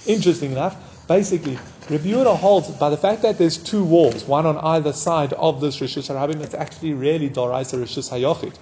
Interesting 0.07 0.53
enough, 0.53 1.07
basically, 1.09 1.59
Rabbi 1.89 2.05
Yehuda 2.05 2.37
holds 2.37 2.71
by 2.71 2.91
the 2.91 2.97
fact 2.97 3.23
that 3.23 3.39
there's 3.39 3.57
two 3.57 3.83
walls, 3.83 4.25
one 4.25 4.47
on 4.47 4.59
either 4.59 4.93
side 4.93 5.33
of 5.33 5.61
this 5.61 5.79
Rishus 5.81 6.15
Harabim, 6.15 6.41
it's 6.43 6.55
actually 6.55 6.93
really 6.93 7.31
Doraisa 7.31 7.79
Rishus 7.79 8.11
HaYochid. 8.11 8.57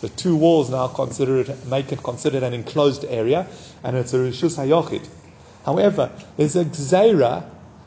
The 0.00 0.08
two 0.10 0.36
walls 0.36 0.68
now 0.68 0.88
consider 0.88 1.40
it, 1.40 1.66
make 1.66 1.92
it 1.92 2.02
considered 2.02 2.42
an 2.42 2.52
enclosed 2.52 3.04
area, 3.04 3.46
and 3.82 3.96
it's 3.96 4.12
a 4.12 4.18
Rishus 4.18 4.58
HaYochid. 4.58 5.08
However, 5.64 6.10
there's 6.36 6.56
a 6.56 6.64
Gzeira 6.64 7.44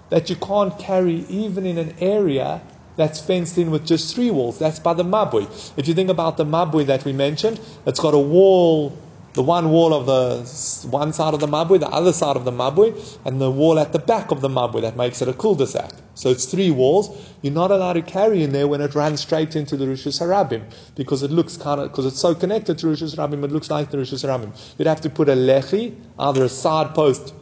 that 0.10 0.30
you 0.30 0.36
can't 0.36 0.78
carry 0.80 1.26
even 1.30 1.65
in 1.65 1.78
an 1.78 1.96
area 2.00 2.62
that's 2.96 3.20
fenced 3.20 3.58
in 3.58 3.72
with 3.72 3.86
just 3.86 4.15
three 4.15 4.32
walls. 4.32 4.58
That's 4.60 4.80
by 4.80 4.94
the 4.94 5.04
Mabui. 5.04 5.74
If 5.78 5.88
you 5.88 5.94
think 5.94 6.10
about 6.10 6.38
the 6.38 6.46
Mabui 6.46 6.86
that 6.86 7.04
we 7.06 7.13
mentioned, 7.13 7.60
it's 7.86 8.00
got 8.00 8.13
a 8.13 8.20
wall, 8.20 8.98
the 9.34 9.44
one 9.44 9.70
wall 9.70 9.94
of 9.94 10.06
the 10.06 10.88
one 10.88 11.12
side 11.12 11.34
of 11.34 11.41
the 11.41 11.48
Mabui, 11.48 11.80
the 11.80 11.89
other 11.89 12.13
side 12.13 12.38
of 12.38 12.46
the 12.46 12.52
Mabui, 12.52 13.18
and 13.26 13.41
the 13.41 13.52
wall 13.52 13.80
at 13.80 13.91
the 13.91 14.00
back 14.00 14.32
of 14.32 14.39
the 14.39 14.48
Mabui 14.48 14.82
that 14.82 14.96
makes 14.96 15.22
it 15.22 15.28
a 15.28 15.34
cul-de-sac. 15.34 15.91
So 16.13 16.30
it's 16.30 16.46
three 16.46 16.72
walls. 16.72 17.34
You're 17.41 17.52
not 17.52 17.72
allowed 17.72 17.94
to 17.94 18.02
carry 18.02 18.44
in 18.44 18.54
there 18.54 18.70
when 18.70 18.80
it 18.80 18.96
runs 18.96 19.20
straight 19.20 19.58
into 19.58 19.76
the 19.76 19.86
Rishus 19.86 20.22
Harabim 20.22 20.63
because 20.96 21.22
it 21.22 21.32
looks 21.32 21.58
kind 21.58 21.82
of 21.82 21.91
because 21.91 22.06
it's 22.06 22.20
so 22.20 22.34
connected 22.34 22.78
to 22.78 22.88
Rishus 22.88 23.18
Harabim, 23.18 23.44
it 23.44 23.52
looks 23.52 23.70
like 23.70 23.91
the 23.91 23.98
Rishus 23.98 24.24
Harabim. 24.24 24.58
You'd 24.78 24.88
have 24.88 25.02
to 25.02 25.10
put 25.10 25.28
a 25.28 25.34
lechi, 25.34 26.00
either 26.18 26.46
a 26.46 26.50
side 26.50 26.96
post 26.96 27.34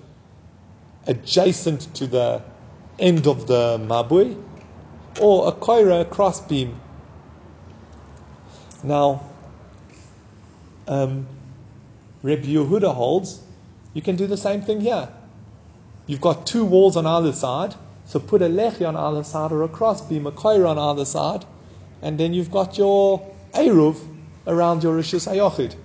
adjacent 1.06 1.94
to 1.94 2.08
the 2.08 2.42
end 3.04 3.28
of 3.28 3.48
the 3.48 3.78
mabui, 3.80 4.42
or 5.20 5.50
a 5.50 5.52
koira 5.52 6.10
crossbeam. 6.10 6.80
Now, 8.82 9.22
um, 10.88 11.28
Reb 12.24 12.44
Yehuda 12.44 12.94
holds 12.96 13.42
you 13.94 14.02
can 14.02 14.16
do 14.16 14.26
the 14.26 14.38
same 14.38 14.62
thing 14.62 14.82
here. 14.82 15.10
You've 16.08 16.22
got 16.22 16.48
two 16.48 16.66
walls 16.66 16.98
on 16.98 17.06
either 17.06 17.34
side, 17.34 17.76
so 18.06 18.20
put 18.20 18.42
a 18.42 18.48
lechi 18.48 18.88
on 18.88 18.96
either 18.96 19.24
side 19.24 19.52
or 19.52 19.64
a 19.64 19.68
crossbeam, 19.68 20.26
a 20.26 20.32
koira 20.32 20.70
on 20.70 20.80
either 20.80 21.06
side, 21.06 21.46
and 22.02 22.18
then 22.18 22.34
you've 22.34 22.52
got 22.52 22.78
your 22.78 23.26
eruv 23.54 24.00
around 24.48 24.82
your 24.82 24.98
rishus 24.98 25.28
hayochid. 25.32 25.76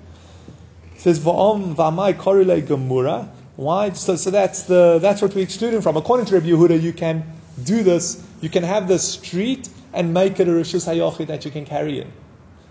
It 0.95 1.01
says 1.01 1.19
va'om 1.19 1.75
v'amai 1.75 2.15
gemura. 2.15 3.29
Why? 3.59 3.91
So, 3.91 4.15
so 4.15 4.31
that's 4.31 4.63
the 4.63 5.01
that's 5.03 5.21
what 5.21 5.35
we're 5.35 5.43
excluding 5.43 5.81
from. 5.81 5.97
According 5.97 6.27
to 6.27 6.35
Rabbi 6.35 6.47
Yehuda, 6.47 6.81
you 6.81 6.93
can 6.93 7.25
do 7.65 7.83
this. 7.83 8.25
You 8.41 8.49
can 8.49 8.63
have 8.63 8.87
the 8.87 9.01
street 9.01 9.69
and 9.93 10.15
make 10.15 10.39
it 10.39 10.47
a 10.47 10.53
rishus 10.53 10.87
hayochid 10.87 11.27
that 11.27 11.45
you 11.45 11.51
can 11.51 11.65
carry 11.65 11.99
in. 11.99 12.13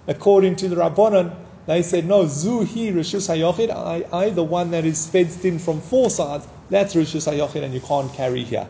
According 0.07 0.55
to 0.55 0.69
the 0.69 0.77
Rabbanon, 0.77 1.35
they 1.65 1.81
said 1.81 2.05
no. 2.05 2.23
Zuhi 2.23 2.93
rishus 2.93 3.27
hayochid. 3.27 3.69
I, 3.69 4.05
I, 4.17 4.29
the 4.29 4.45
one 4.45 4.71
that 4.71 4.85
is 4.85 5.05
fenced 5.09 5.43
in 5.43 5.59
from 5.59 5.81
four 5.81 6.09
sides. 6.09 6.47
That's 6.69 6.95
rishus 6.95 7.29
hayochid, 7.29 7.63
and 7.63 7.73
you 7.73 7.81
can't 7.81 8.13
carry 8.13 8.45
here. 8.45 8.65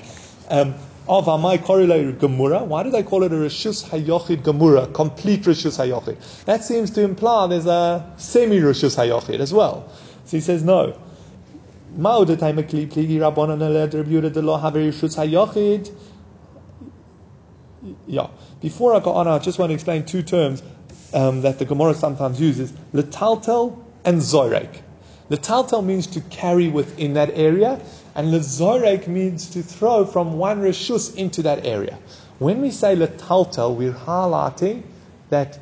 Um, 0.50 0.74
of 1.08 1.26
Amai 1.26 1.60
Korile 1.60 2.18
Gemura, 2.18 2.66
why 2.66 2.82
do 2.82 2.90
they 2.90 3.04
call 3.04 3.24
it 3.24 3.32
a 3.32 3.36
Rishus 3.36 3.88
Hayochid 3.88 4.42
Gemura, 4.42 4.92
complete 4.94 5.44
Rishus 5.44 5.78
Hayochid? 5.78 6.18
That 6.46 6.64
seems 6.66 6.90
to 6.92 7.02
imply 7.02 7.48
there's 7.48 7.66
a 7.68 8.12
semi 8.18 8.60
Rishus 8.60 8.98
Hayochid 8.98 9.40
as 9.40 9.54
well. 9.54 9.90
So 10.26 10.36
he 10.36 10.42
says 10.42 10.64
no. 10.64 11.00
Yeah. 18.06 18.28
Before 18.62 18.96
I 18.96 19.00
go 19.00 19.12
on, 19.12 19.28
I 19.28 19.40
just 19.40 19.60
want 19.60 19.70
to 19.70 19.74
explain 19.74 20.06
two 20.06 20.24
terms 20.24 20.64
um, 21.14 21.42
that 21.42 21.60
the 21.60 21.66
Gemara 21.66 21.94
sometimes 21.94 22.40
uses: 22.42 22.74
letaltel 22.94 23.78
and 24.04 24.20
zorek. 24.20 24.82
Letaltel 25.30 25.84
means 25.84 26.08
to 26.08 26.22
carry 26.22 26.70
within 26.70 27.14
that 27.14 27.32
area, 27.32 27.82
and 28.16 28.34
lezorek 28.34 29.08
means 29.08 29.50
to 29.50 29.62
throw 29.62 30.06
from 30.06 30.38
one 30.38 30.62
reshus 30.62 31.16
into 31.16 31.42
that 31.44 31.66
area. 31.66 31.98
When 32.40 32.62
we 32.62 32.72
say 32.72 32.96
letaltel, 32.96 33.76
we're 33.76 33.92
highlighting 33.92 34.84
that 35.30 35.60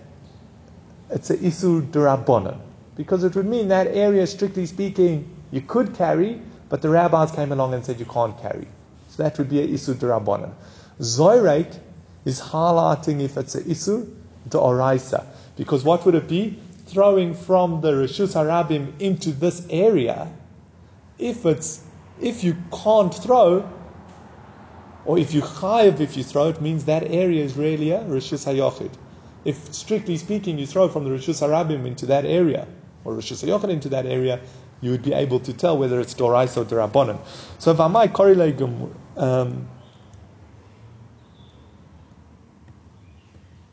it's 1.09 1.29
a 1.29 1.37
isur 1.37 1.81
durabonon, 1.81 2.59
because 2.95 3.23
it 3.23 3.35
would 3.35 3.47
mean 3.47 3.69
that 3.69 3.87
area, 3.87 4.27
strictly 4.27 4.65
speaking, 4.65 5.34
you 5.55 5.61
could 5.61 5.95
carry, 5.95 6.41
but 6.67 6.81
the 6.81 6.89
rabbis 6.89 7.31
came 7.31 7.53
along 7.53 7.73
and 7.73 7.85
said 7.85 7.97
you 7.97 8.05
can't 8.05 8.37
carry. 8.41 8.67
So 9.07 9.23
that 9.23 9.37
would 9.37 9.49
be 9.49 9.61
a 9.61 9.67
isur 9.67 9.93
durabonon. 9.93 10.53
Zoirek 10.99 11.79
is 12.25 12.41
highlighting 12.41 13.21
if 13.21 13.37
it's 13.37 13.55
a 13.55 13.61
isur 13.61 14.05
oraisa, 14.49 15.25
because 15.55 15.85
what 15.85 16.05
would 16.05 16.13
it 16.13 16.27
be? 16.27 16.59
Throwing 16.87 17.33
from 17.33 17.79
the 17.79 17.93
rishus 17.93 18.33
harabim 18.35 18.99
into 18.99 19.31
this 19.31 19.65
area. 19.69 20.27
If 21.17 21.45
it's 21.45 21.81
if 22.21 22.43
you 22.43 22.57
can't 22.83 23.13
throw, 23.13 23.69
or 25.05 25.17
if 25.17 25.33
you 25.33 25.41
chayiv 25.41 26.01
if 26.01 26.17
you 26.17 26.23
throw, 26.23 26.49
it 26.49 26.61
means 26.61 26.83
that 26.85 27.03
area 27.03 27.41
is 27.41 27.55
really 27.55 27.91
a 27.91 28.01
rishus 28.01 28.45
hayochid. 28.45 28.91
If 29.45 29.73
strictly 29.73 30.17
speaking 30.17 30.59
you 30.59 30.67
throw 30.67 30.89
from 30.89 31.05
the 31.05 31.11
rishus 31.11 31.41
harabim 31.41 31.85
into 31.85 32.05
that 32.07 32.25
area, 32.25 32.67
or 33.05 33.13
rishus 33.13 33.41
hayochid 33.43 33.69
into 33.69 33.87
that 33.89 34.05
area, 34.05 34.41
you 34.81 34.91
would 34.91 35.03
be 35.03 35.13
able 35.13 35.39
to 35.39 35.53
tell 35.53 35.77
whether 35.77 35.99
it's 35.99 36.13
dorais 36.13 36.57
or 36.57 36.65
derabonon. 36.65 37.19
So 37.59 37.71
if 37.71 37.79
I 37.79 38.07
korele 38.07 38.91
um, 39.17 39.67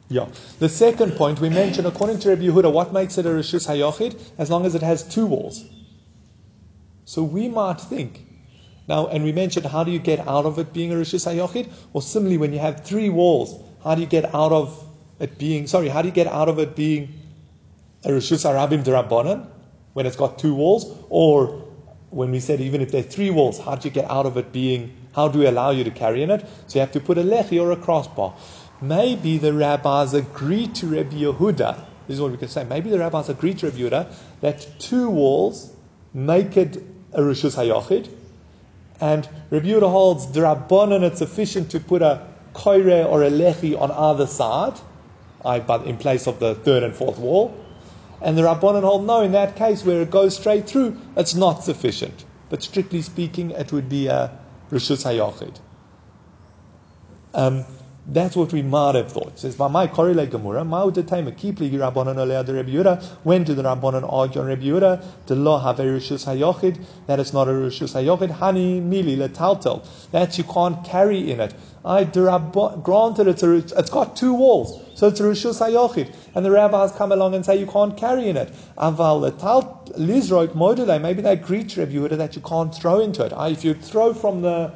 yeah. 0.09 0.29
The 0.59 0.69
second 0.69 1.13
point 1.13 1.41
we 1.41 1.49
mentioned, 1.49 1.87
according 1.87 2.21
to 2.21 2.31
Rabbi 2.31 2.43
Yehuda, 2.43 2.73
what 2.73 2.93
makes 2.93 3.19
it 3.19 3.27
a 3.27 3.31
rishus 3.31 3.67
hayochid? 3.67 4.21
As 4.39 4.51
long 4.51 4.65
as 4.67 4.75
it 4.75 4.83
has 4.83 5.03
two 5.03 5.27
walls. 5.27 5.65
So 7.05 7.23
we 7.23 7.49
might 7.49 7.81
think 7.81 8.25
now, 8.89 9.07
and 9.09 9.25
we 9.25 9.33
mentioned 9.33 9.67
how 9.67 9.85
do 9.85 9.91
you 9.91 9.99
get 9.99 10.27
out 10.27 10.45
of 10.45 10.59
it 10.59 10.73
being 10.73 10.93
a 10.93 10.97
rishus 10.97 11.27
hayochid? 11.27 11.71
Or 11.93 12.03
similarly, 12.03 12.39
when 12.39 12.53
you 12.53 12.59
have 12.59 12.85
three 12.85 13.09
walls, 13.09 13.61
how 13.83 13.95
do 13.95 14.01
you 14.01 14.07
get 14.07 14.35
out 14.35 14.53
of 14.53 14.87
it 15.19 15.39
being? 15.39 15.67
Sorry, 15.67 15.89
how 15.89 16.03
do 16.03 16.09
you 16.09 16.15
get 16.15 16.27
out 16.27 16.49
of 16.49 16.59
it 16.59 16.77
being 16.77 17.13
a 18.05 18.11
rishus 18.11 18.45
harabim 18.45 18.85
derabonon? 18.85 19.47
When 19.93 20.07
it's 20.07 20.17
got 20.17 20.39
two 20.39 20.55
walls, 20.55 20.87
or 21.09 21.65
when 22.11 22.31
we 22.31 22.41
said 22.41 22.61
even 22.61 22.81
if 22.81 22.91
there 22.93 23.01
are 23.01 23.05
three 23.05 23.31
walls, 23.31 23.59
how 23.59 23.75
do 23.75 23.89
you 23.89 23.95
get 23.95 24.11
out 24.11 24.27
of 24.27 24.37
it 24.37 24.53
being, 24.53 24.95
how 25.15 25.29
do 25.29 25.39
we 25.39 25.47
allow 25.47 25.71
you 25.71 25.85
to 25.85 25.91
carry 25.91 26.23
in 26.23 26.31
it? 26.31 26.45
So 26.67 26.79
you 26.79 26.81
have 26.81 26.93
to 26.93 27.01
put 27.01 27.19
a 27.19 27.23
lechi 27.23 27.61
or 27.61 27.73
a 27.73 27.77
crossbar. 27.77 28.35
maybe 28.81 29.39
the 29.39 29.53
rabbis 29.53 30.13
agreed 30.13 30.75
to 30.77 30.87
Rabbi 30.87 31.17
Yehuda. 31.17 31.77
This 32.07 32.17
is 32.17 32.21
what 32.21 32.33
we 32.33 32.37
can 32.37 32.49
say. 32.49 32.65
Maybe 32.65 32.91
the 32.91 32.99
rabbis 32.99 33.29
agreed 33.29 33.59
to 33.59 33.67
Rabbi 33.67 33.79
Yehuda 33.79 34.15
that 34.41 34.67
two 34.79 35.09
walls 35.09 35.73
make 36.13 36.57
it 36.57 36.77
a 37.13 37.21
Rishus 37.21 37.55
HaYochid, 37.57 38.11
and 39.01 39.29
Rabbi 39.51 39.67
Yehuda 39.67 39.91
holds 39.91 40.27
Drabonon 40.27 41.03
it's 41.03 41.19
sufficient 41.19 41.71
to 41.71 41.81
put 41.81 42.03
a 42.03 42.27
koire 42.55 43.07
or 43.07 43.23
a 43.23 43.31
lechi 43.31 43.81
on 43.81 43.91
either 43.91 44.27
side, 44.27 44.75
but 45.43 45.87
in 45.87 45.97
place 45.97 46.27
of 46.27 46.39
the 46.39 46.55
third 46.57 46.83
and 46.83 46.95
fourth 46.95 47.19
wall. 47.19 47.55
And 48.23 48.39
the 48.39 48.43
Rabbanon 48.43 48.83
hold 48.83 49.07
no, 49.07 49.21
in 49.23 49.33
that 49.33 49.57
case 49.57 49.85
where 49.85 50.03
it 50.03 50.11
goes 50.11 50.37
straight 50.37 50.69
through, 50.69 50.97
it's 51.17 51.35
not 51.35 51.65
sufficient. 51.65 52.25
But 52.49 52.63
strictly 52.63 53.03
speaking, 53.03 53.51
it 53.51 53.73
would 53.73 53.89
be 53.89 54.07
a 54.07 54.39
Rishus 54.71 55.05
HaYochid. 55.05 55.57
Um, 57.35 57.65
that's 58.05 58.35
what 58.35 58.53
we 58.53 58.63
might 58.63 58.97
have 58.97 59.13
thought. 59.13 59.29
It 59.29 59.39
says, 59.39 59.55
"V'mai 59.55 59.89
korele 59.89 60.27
gemura, 60.27 60.67
ma'u 60.67 60.93
detayma 60.93 61.39
kipli 61.39 61.71
Rabbanon 61.71 62.17
olea 62.19 62.43
de 62.43 62.53
Rabbi 62.53 62.71
Yehuda." 62.71 63.01
When 63.23 63.45
did 63.45 63.57
the 63.57 63.63
Rabbanon 63.63 64.13
argue 64.13 64.41
on 64.41 64.49
Rabbi 64.49 64.65
Yehuda? 64.65 65.05
The 65.27 65.37
law 65.37 65.61
have 65.61 65.79
a 65.79 65.85
rishus 65.85 66.27
hayochid. 66.27 66.79
That 67.07 67.21
is 67.21 67.33
not 67.33 67.47
a 67.47 67.53
rishus 67.53 67.95
hayochid. 67.95 68.39
Hani 68.39 68.83
mili 68.83 69.17
letaltel. 69.17 69.87
That 70.11 70.37
you 70.37 70.43
can't 70.43 70.83
carry 70.85 71.31
in 71.31 71.39
it. 71.39 71.55
I 71.85 72.03
granted 72.05 73.29
it's 73.29 73.43
a, 73.45 73.53
it's 73.55 73.91
got 73.91 74.17
two 74.17 74.35
walls, 74.35 74.81
so 74.95 75.07
it's 75.07 75.21
a 75.21 75.23
rishus 75.23 75.65
hayochid. 75.65 76.13
And 76.35 76.45
the 76.45 76.51
rabbis 76.51 76.91
come 76.93 77.13
along 77.13 77.37
and 77.37 77.47
say 77.47 77.57
you 77.57 77.67
can't 77.67 77.97
carry 77.97 78.29
in 78.29 78.37
it. 78.37 78.53
Aval 78.79 79.31
lizroik 79.97 80.49
module. 80.49 81.01
Maybe 81.01 81.23
they 81.23 81.35
agree 81.35 81.63
to 81.63 81.81
Rabbi 81.81 81.93
Yehuda 81.93 82.17
that 82.19 82.35
you 82.35 82.43
can't 82.43 82.75
throw 82.75 82.99
into 82.99 83.25
it. 83.25 83.33
If 83.33 83.65
you 83.65 83.75
throw 83.75 84.13
from 84.13 84.43
the 84.43 84.73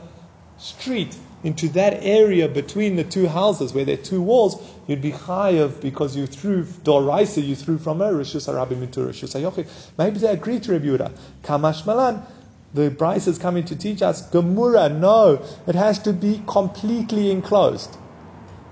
street 0.58 1.16
into 1.42 1.68
that 1.68 2.02
area 2.02 2.48
between 2.48 2.96
the 2.96 3.04
two 3.04 3.28
houses 3.28 3.72
where 3.72 3.84
there 3.84 3.94
are 3.98 4.02
two 4.02 4.22
walls, 4.22 4.60
you'd 4.86 5.02
be 5.02 5.12
chayav 5.12 5.80
because 5.80 6.16
you 6.16 6.26
threw 6.26 6.64
doraisa, 6.64 7.46
you 7.46 7.54
threw 7.54 7.78
from 7.78 8.00
a 8.00 8.10
rishus 8.10 8.48
harabim 8.52 8.82
into 8.82 9.00
rishus 9.00 9.38
hayochid. 9.38 9.68
Maybe 9.98 10.18
they 10.18 10.28
agree 10.28 10.58
to 10.60 10.72
Rabbi 10.72 10.86
Yehuda. 10.86 11.12
Kamash 11.42 11.86
malan. 11.86 12.22
The 12.74 12.90
Brisa 12.90 13.28
is 13.28 13.38
coming 13.38 13.64
to 13.66 13.76
teach 13.76 14.02
us 14.02 14.28
Gemura. 14.30 14.94
No, 14.94 15.42
it 15.66 15.74
has 15.74 15.98
to 16.00 16.12
be 16.12 16.42
completely 16.46 17.30
enclosed. 17.30 17.96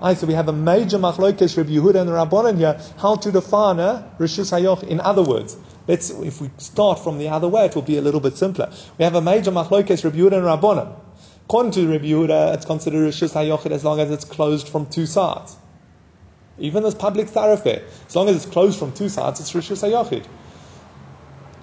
Aye, 0.01 0.13
so 0.13 0.27
we 0.27 0.33
have 0.33 0.49
a 0.49 0.53
major 0.53 0.97
machlokes 0.97 1.57
Rabbi 1.57 1.71
Yehuda 1.71 2.01
and 2.01 2.09
the 2.09 2.13
Rabbanon 2.13 2.57
here. 2.57 2.79
How 2.97 3.15
to 3.15 3.31
define 3.31 3.79
a 3.79 4.11
rishus 4.19 4.51
hayoch? 4.51 4.83
In 4.83 4.99
other 4.99 5.23
words, 5.23 5.55
let's 5.87 6.09
if 6.09 6.41
we 6.41 6.51
start 6.57 6.99
from 6.99 7.17
the 7.17 7.29
other 7.29 7.47
way, 7.47 7.65
it 7.65 7.75
will 7.75 7.81
be 7.81 7.97
a 7.97 8.01
little 8.01 8.19
bit 8.19 8.37
simpler. 8.37 8.71
We 8.97 9.05
have 9.05 9.15
a 9.15 9.21
major 9.21 9.51
machlokes 9.51 10.03
Rabbi 10.03 10.17
Yehuda 10.17 10.33
and 10.33 10.43
Rabbanon. 10.43 11.04
According 11.45 11.73
to 11.73 11.87
Rabbi 11.87 12.05
Yehuda, 12.05 12.55
it's 12.55 12.65
considered 12.65 13.07
rishus 13.07 13.33
hayochid 13.33 13.71
as 13.71 13.83
long 13.83 13.99
as 13.99 14.09
it's 14.09 14.25
closed 14.25 14.67
from 14.67 14.87
two 14.87 15.05
sides. 15.05 15.55
Even 16.57 16.81
this 16.81 16.95
public 16.95 17.27
thoroughfare, 17.27 17.83
as 18.07 18.15
long 18.15 18.29
as 18.29 18.35
it's 18.37 18.45
closed 18.47 18.79
from 18.79 18.91
two 18.93 19.09
sides, 19.09 19.39
it's 19.39 19.51
rishus 19.51 19.87
hayochid. 19.87 20.25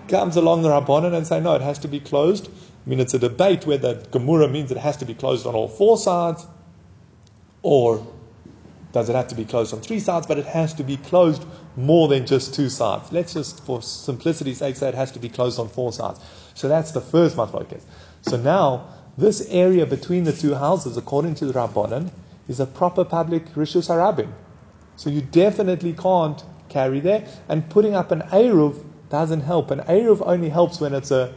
Comes 0.08 0.36
along 0.36 0.62
the 0.62 0.68
Rabbanon 0.68 1.14
and 1.14 1.26
say 1.26 1.40
no, 1.40 1.56
it 1.56 1.62
has 1.62 1.78
to 1.80 1.88
be 1.88 1.98
closed. 1.98 2.48
I 2.48 2.88
mean, 2.88 3.00
it's 3.00 3.14
a 3.14 3.18
debate 3.18 3.66
whether 3.66 3.96
Gemura 3.96 4.48
means 4.48 4.70
it 4.70 4.76
has 4.78 4.96
to 4.98 5.04
be 5.04 5.14
closed 5.14 5.46
on 5.46 5.54
all 5.56 5.68
four 5.68 5.98
sides, 5.98 6.46
or 7.62 8.06
does 8.92 9.08
it 9.08 9.16
have 9.16 9.28
to 9.28 9.34
be 9.34 9.44
closed 9.44 9.74
on 9.74 9.80
three 9.80 10.00
sides? 10.00 10.28
But 10.28 10.38
it 10.38 10.46
has 10.46 10.74
to 10.74 10.84
be 10.84 10.96
closed 10.96 11.44
more 11.76 12.06
than 12.06 12.24
just 12.24 12.54
two 12.54 12.68
sides. 12.68 13.10
Let's 13.10 13.32
just, 13.32 13.64
for 13.64 13.82
simplicity's 13.82 14.58
sake, 14.58 14.76
say 14.76 14.88
it 14.88 14.94
has 14.94 15.10
to 15.12 15.18
be 15.18 15.28
closed 15.28 15.58
on 15.58 15.68
four 15.68 15.92
sides. 15.92 16.20
So 16.54 16.68
that's 16.68 16.92
the 16.92 17.00
first 17.00 17.36
machlokes. 17.36 17.82
So 18.20 18.36
now, 18.36 18.88
this 19.16 19.46
area 19.48 19.86
between 19.86 20.24
the 20.24 20.32
two 20.32 20.54
houses, 20.54 20.96
according 20.96 21.34
to 21.36 21.46
the 21.46 21.52
Rabbanan, 21.52 22.10
is 22.48 22.60
a 22.60 22.66
proper 22.66 23.04
public 23.04 23.46
Rishus 23.54 23.88
Harabim. 23.88 24.32
So 24.96 25.10
you 25.10 25.20
definitely 25.20 25.92
can't 25.92 26.42
carry 26.68 27.00
there. 27.00 27.26
And 27.48 27.68
putting 27.68 27.94
up 27.94 28.10
an 28.10 28.22
Eruv 28.22 28.84
doesn't 29.10 29.42
help. 29.42 29.70
An 29.70 29.80
Eruv 29.80 30.22
only 30.24 30.48
helps 30.48 30.80
when 30.80 30.94
it's 30.94 31.10
a 31.10 31.34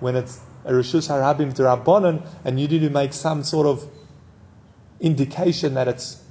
when 0.00 0.14
it's 0.14 0.40
a 0.64 0.72
Rishus 0.72 1.08
Harabim 1.08 1.54
to 1.54 1.62
Rabbanan 1.62 2.26
and 2.44 2.60
you 2.60 2.68
need 2.68 2.80
to 2.80 2.90
make 2.90 3.12
some 3.12 3.42
sort 3.42 3.66
of 3.66 3.84
indication 5.00 5.74
that 5.74 5.88
it's 5.88 6.22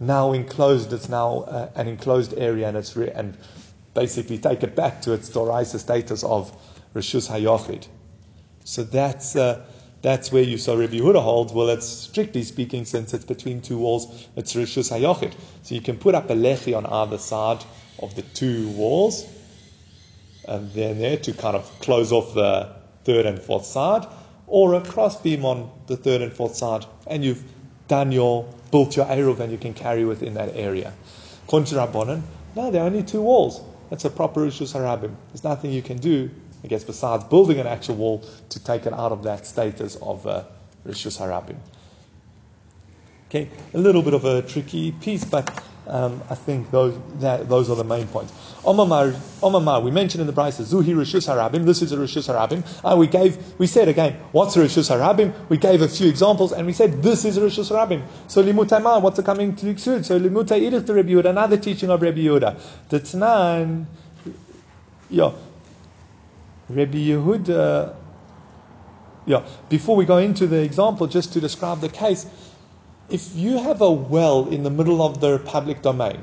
now 0.00 0.32
enclosed, 0.32 0.92
it's 0.92 1.08
now 1.08 1.40
uh, 1.42 1.70
an 1.76 1.86
enclosed 1.86 2.34
area 2.36 2.66
and 2.66 2.76
it's 2.76 2.96
re- 2.96 3.10
and 3.10 3.36
basically 3.92 4.38
take 4.38 4.62
it 4.62 4.74
back 4.74 5.00
to 5.02 5.12
its 5.12 5.30
Doraisa 5.30 5.78
status 5.78 6.24
of 6.24 6.52
Rishus 6.94 7.30
Hayochid. 7.30 7.86
So 8.64 8.82
that's 8.82 9.36
uh, 9.36 9.64
that's 10.04 10.30
where 10.30 10.42
you 10.42 10.58
saw 10.58 10.74
Rabbi 10.74 10.96
Yehuda 10.96 11.22
holds. 11.22 11.54
Well, 11.54 11.70
it's 11.70 11.88
strictly 11.88 12.42
speaking, 12.42 12.84
since 12.84 13.14
it's 13.14 13.24
between 13.24 13.62
two 13.62 13.78
walls, 13.78 14.28
it's 14.36 14.52
Rishus 14.52 14.92
Hayochid. 14.92 15.32
So 15.62 15.74
you 15.74 15.80
can 15.80 15.96
put 15.96 16.14
up 16.14 16.28
a 16.28 16.34
lechi 16.34 16.76
on 16.76 16.84
either 16.84 17.16
side 17.16 17.64
of 18.00 18.14
the 18.14 18.20
two 18.20 18.68
walls, 18.68 19.26
and 20.46 20.70
then 20.72 20.98
there 20.98 21.16
to 21.16 21.32
kind 21.32 21.56
of 21.56 21.64
close 21.80 22.12
off 22.12 22.34
the 22.34 22.76
third 23.04 23.24
and 23.24 23.40
fourth 23.40 23.64
side, 23.64 24.06
or 24.46 24.74
a 24.74 24.82
cross 24.82 25.18
beam 25.22 25.46
on 25.46 25.70
the 25.86 25.96
third 25.96 26.20
and 26.20 26.34
fourth 26.34 26.54
side, 26.54 26.84
and 27.06 27.24
you've 27.24 27.42
done 27.88 28.12
your 28.12 28.46
built 28.70 28.96
your 28.96 29.06
eruv 29.06 29.40
and 29.40 29.52
you 29.52 29.58
can 29.58 29.72
carry 29.72 30.04
within 30.04 30.34
that 30.34 30.54
area. 30.54 30.92
According 31.44 31.66
to 31.68 31.76
Rabbanan, 31.76 32.20
no, 32.54 32.70
there 32.70 32.82
are 32.82 32.86
only 32.86 33.04
two 33.04 33.22
walls. 33.22 33.62
That's 33.88 34.04
a 34.04 34.10
proper 34.10 34.40
Rishus 34.40 34.74
Harabim. 34.74 35.14
There's 35.28 35.44
nothing 35.44 35.72
you 35.72 35.80
can 35.80 35.96
do, 35.96 36.30
I 36.64 36.66
guess, 36.66 36.82
besides 36.82 37.24
building 37.24 37.60
an 37.60 37.66
actual 37.66 37.96
wall 37.96 38.24
to 38.48 38.64
take 38.64 38.86
it 38.86 38.94
out 38.94 39.12
of 39.12 39.22
that 39.24 39.46
status 39.46 39.96
of 39.96 40.26
uh, 40.26 40.44
Rishus 40.86 41.18
Harabim. 41.18 41.56
Okay, 43.28 43.50
a 43.74 43.78
little 43.78 44.00
bit 44.00 44.14
of 44.14 44.24
a 44.24 44.40
tricky 44.42 44.92
piece, 44.92 45.24
but 45.24 45.62
um, 45.86 46.22
I 46.30 46.34
think 46.34 46.70
those 46.70 46.98
that, 47.20 47.48
those 47.48 47.68
are 47.68 47.76
the 47.76 47.84
main 47.84 48.06
points. 48.06 48.32
Omamar, 48.64 49.82
we 49.82 49.90
mentioned 49.90 50.22
in 50.22 50.26
the 50.26 50.32
Brisa, 50.32 50.62
Zuhi 50.62 50.94
Rishus 50.94 51.28
Harabim. 51.28 51.66
This 51.66 51.82
is 51.82 51.92
a 51.92 51.96
Rishus 51.96 52.32
Harabim. 52.32 52.64
Uh, 52.82 52.96
we 52.96 53.08
gave, 53.08 53.36
we 53.58 53.66
said 53.66 53.88
again, 53.88 54.14
what's 54.32 54.56
a 54.56 54.60
Rishus 54.60 54.88
Harabim? 54.88 55.34
We 55.50 55.58
gave 55.58 55.82
a 55.82 55.88
few 55.88 56.08
examples, 56.08 56.52
and 56.52 56.66
we 56.66 56.72
said 56.72 57.02
this 57.02 57.26
is 57.26 57.36
a 57.36 57.42
Rishus 57.42 57.70
Harabim. 57.70 58.02
So 58.28 58.42
Limutai 58.42 58.82
Ma, 58.82 58.98
what's 59.00 59.20
coming 59.20 59.54
to 59.56 59.68
exclude? 59.68 60.06
So 60.06 60.18
Limutai 60.18 60.62
Idich 60.70 60.86
to 60.86 60.92
Yehuda, 60.92 61.26
another 61.26 61.58
teaching 61.58 61.90
of 61.90 62.00
Rabbi 62.00 62.20
Yehuda. 62.20 62.58
The 62.88 63.00
Tanan, 63.00 63.84
yeah, 65.10 65.32
Rabbi 66.68 66.98
Yehuda. 66.98 67.94
Yeah, 69.26 69.46
before 69.68 69.96
we 69.96 70.04
go 70.04 70.18
into 70.18 70.46
the 70.46 70.62
example, 70.62 71.06
just 71.06 71.32
to 71.32 71.40
describe 71.40 71.80
the 71.80 71.88
case, 71.88 72.26
if 73.08 73.34
you 73.34 73.58
have 73.58 73.80
a 73.80 73.90
well 73.90 74.48
in 74.48 74.62
the 74.62 74.70
middle 74.70 75.02
of 75.02 75.20
the 75.20 75.38
public 75.38 75.82
domain, 75.82 76.20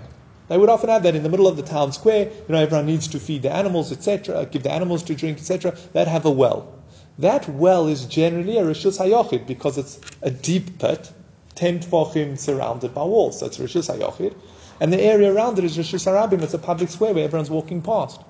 they 0.47 0.57
would 0.57 0.69
often 0.69 0.89
have 0.89 1.03
that 1.03 1.15
in 1.15 1.23
the 1.23 1.29
middle 1.29 1.47
of 1.47 1.57
the 1.57 1.63
town 1.63 1.91
square. 1.91 2.25
You 2.25 2.53
know, 2.53 2.57
everyone 2.61 2.85
needs 2.85 3.07
to 3.09 3.19
feed 3.19 3.43
the 3.43 3.51
animals, 3.51 3.91
etc., 3.91 4.45
give 4.47 4.63
the 4.63 4.71
animals 4.71 5.03
to 5.03 5.15
drink, 5.15 5.37
etc. 5.37 5.75
They'd 5.93 6.07
have 6.07 6.25
a 6.25 6.31
well. 6.31 6.73
That 7.19 7.47
well 7.47 7.87
is 7.87 8.05
generally 8.05 8.57
a 8.57 8.63
rishus 8.63 8.99
hayochid 8.99 9.45
because 9.45 9.77
it's 9.77 9.99
a 10.21 10.31
deep 10.31 10.79
pit, 10.79 11.11
ten 11.55 11.79
tefachim 11.79 12.37
surrounded 12.37 12.93
by 12.93 13.03
walls. 13.03 13.39
So 13.39 13.45
it's 13.45 13.59
rishus 13.59 13.95
hayochid, 13.95 14.35
and 14.79 14.91
the 14.91 15.01
area 15.01 15.33
around 15.33 15.59
it 15.59 15.65
is 15.65 15.77
rishus 15.77 16.05
harabim. 16.05 16.41
It's 16.41 16.53
a 16.53 16.59
public 16.59 16.89
square 16.89 17.13
where 17.13 17.23
everyone's 17.23 17.49
walking 17.49 17.81
past. 17.81 18.21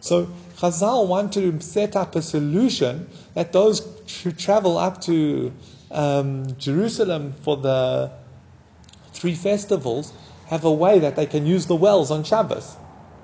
So 0.00 0.26
Chazal 0.56 1.06
want 1.06 1.32
to 1.34 1.60
set 1.60 1.96
up 1.96 2.16
a 2.16 2.22
solution 2.22 3.08
that 3.34 3.52
those 3.52 3.80
who 4.22 4.32
travel 4.32 4.78
up 4.78 5.00
to 5.02 5.52
um, 5.90 6.56
Jerusalem 6.58 7.34
for 7.42 7.56
the 7.56 8.10
three 9.12 9.34
festivals 9.34 10.12
have 10.46 10.64
a 10.64 10.72
way 10.72 10.98
that 10.98 11.16
they 11.16 11.26
can 11.26 11.46
use 11.46 11.66
the 11.66 11.76
wells 11.76 12.10
on 12.10 12.24
Shabbos. 12.24 12.76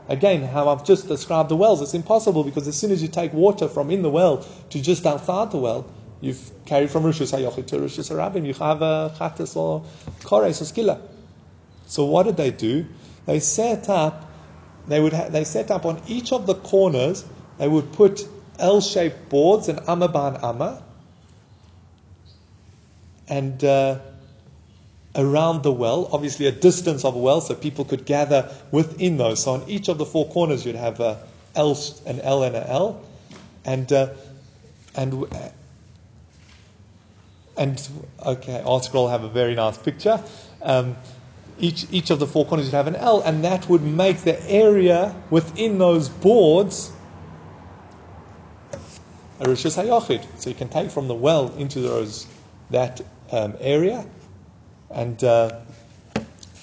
Again, 0.08 0.44
how 0.44 0.68
I've 0.68 0.84
just 0.84 1.08
described 1.08 1.48
the 1.48 1.56
wells, 1.56 1.82
it's 1.82 1.94
impossible 1.94 2.44
because 2.44 2.68
as 2.68 2.76
soon 2.76 2.92
as 2.92 3.02
you 3.02 3.08
take 3.08 3.32
water 3.32 3.66
from 3.66 3.90
in 3.90 4.02
the 4.02 4.10
well 4.10 4.46
to 4.70 4.80
just 4.80 5.04
outside 5.04 5.50
the 5.50 5.56
well, 5.58 5.84
you've 6.20 6.52
carried 6.64 6.90
from 6.90 7.02
Rishus 7.02 7.36
Hayochid 7.36 7.66
to 7.68 7.76
Rishus 7.78 8.14
Harabim. 8.14 8.46
You 8.46 8.54
have 8.54 8.82
a 8.82 9.12
Chatas 9.18 9.56
or 9.56 9.84
Kores 10.20 10.60
or 10.60 10.64
Skila. 10.64 11.00
So 11.86 12.04
what 12.04 12.24
did 12.24 12.36
they 12.36 12.50
do? 12.52 12.86
They 13.26 13.40
set 13.40 13.88
up 13.88 14.30
they 14.88 15.00
would 15.00 15.12
ha- 15.12 15.28
they 15.28 15.44
set 15.44 15.70
up 15.70 15.84
on 15.84 16.00
each 16.06 16.32
of 16.32 16.46
the 16.46 16.54
corners. 16.54 17.24
They 17.58 17.68
would 17.68 17.92
put 17.92 18.26
L-shaped 18.58 19.28
boards 19.28 19.68
and 19.68 19.80
amma 19.88 20.08
ban 20.08 20.36
amma, 20.42 20.82
and 23.28 23.62
uh, 23.64 23.98
around 25.14 25.62
the 25.62 25.72
well, 25.72 26.08
obviously 26.12 26.46
a 26.46 26.52
distance 26.52 27.04
of 27.04 27.14
a 27.14 27.18
well, 27.18 27.40
so 27.40 27.54
people 27.54 27.84
could 27.84 28.04
gather 28.04 28.54
within 28.70 29.16
those. 29.16 29.42
So 29.42 29.52
on 29.52 29.68
each 29.68 29.88
of 29.88 29.98
the 29.98 30.06
four 30.06 30.28
corners, 30.28 30.64
you'd 30.64 30.76
have 30.76 31.00
a 31.00 31.18
L, 31.54 31.76
an 32.04 32.20
L, 32.20 32.42
and 32.42 32.54
an 32.54 32.66
L, 32.66 33.02
and 33.64 33.92
uh, 33.92 34.08
and 34.94 35.26
and 37.56 37.88
okay, 38.24 38.62
ArtScroll 38.64 38.94
will 38.94 39.08
have 39.08 39.24
a 39.24 39.28
very 39.28 39.54
nice 39.54 39.78
picture. 39.78 40.22
Um, 40.62 40.96
each, 41.58 41.86
each 41.90 42.10
of 42.10 42.18
the 42.18 42.26
four 42.26 42.44
corners 42.46 42.66
would 42.66 42.74
have 42.74 42.86
an 42.86 42.96
L, 42.96 43.20
and 43.22 43.44
that 43.44 43.68
would 43.68 43.82
make 43.82 44.18
the 44.18 44.38
area 44.50 45.14
within 45.30 45.78
those 45.78 46.08
boards 46.08 46.92
a 49.38 49.44
Rishus 49.44 49.76
Hayochid. 49.76 50.24
So 50.38 50.50
you 50.50 50.56
can 50.56 50.68
take 50.68 50.90
from 50.90 51.08
the 51.08 51.14
well 51.14 51.54
into 51.56 51.80
those, 51.80 52.26
that 52.70 53.00
um, 53.30 53.54
area, 53.60 54.06
and 54.90 55.22
uh, 55.22 55.60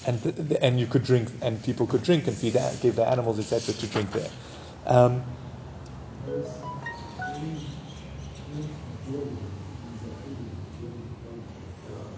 and 0.06 0.58
and 0.60 0.80
you 0.80 0.86
could 0.86 1.04
drink, 1.04 1.30
and 1.40 1.62
people 1.62 1.86
could 1.86 2.02
drink 2.02 2.26
and 2.26 2.36
feed, 2.36 2.56
a- 2.56 2.74
give 2.82 2.96
the 2.96 3.06
animals, 3.06 3.38
etc., 3.38 3.74
to 3.74 3.86
drink 3.86 4.10
there. 4.12 4.30
Um, 4.86 5.22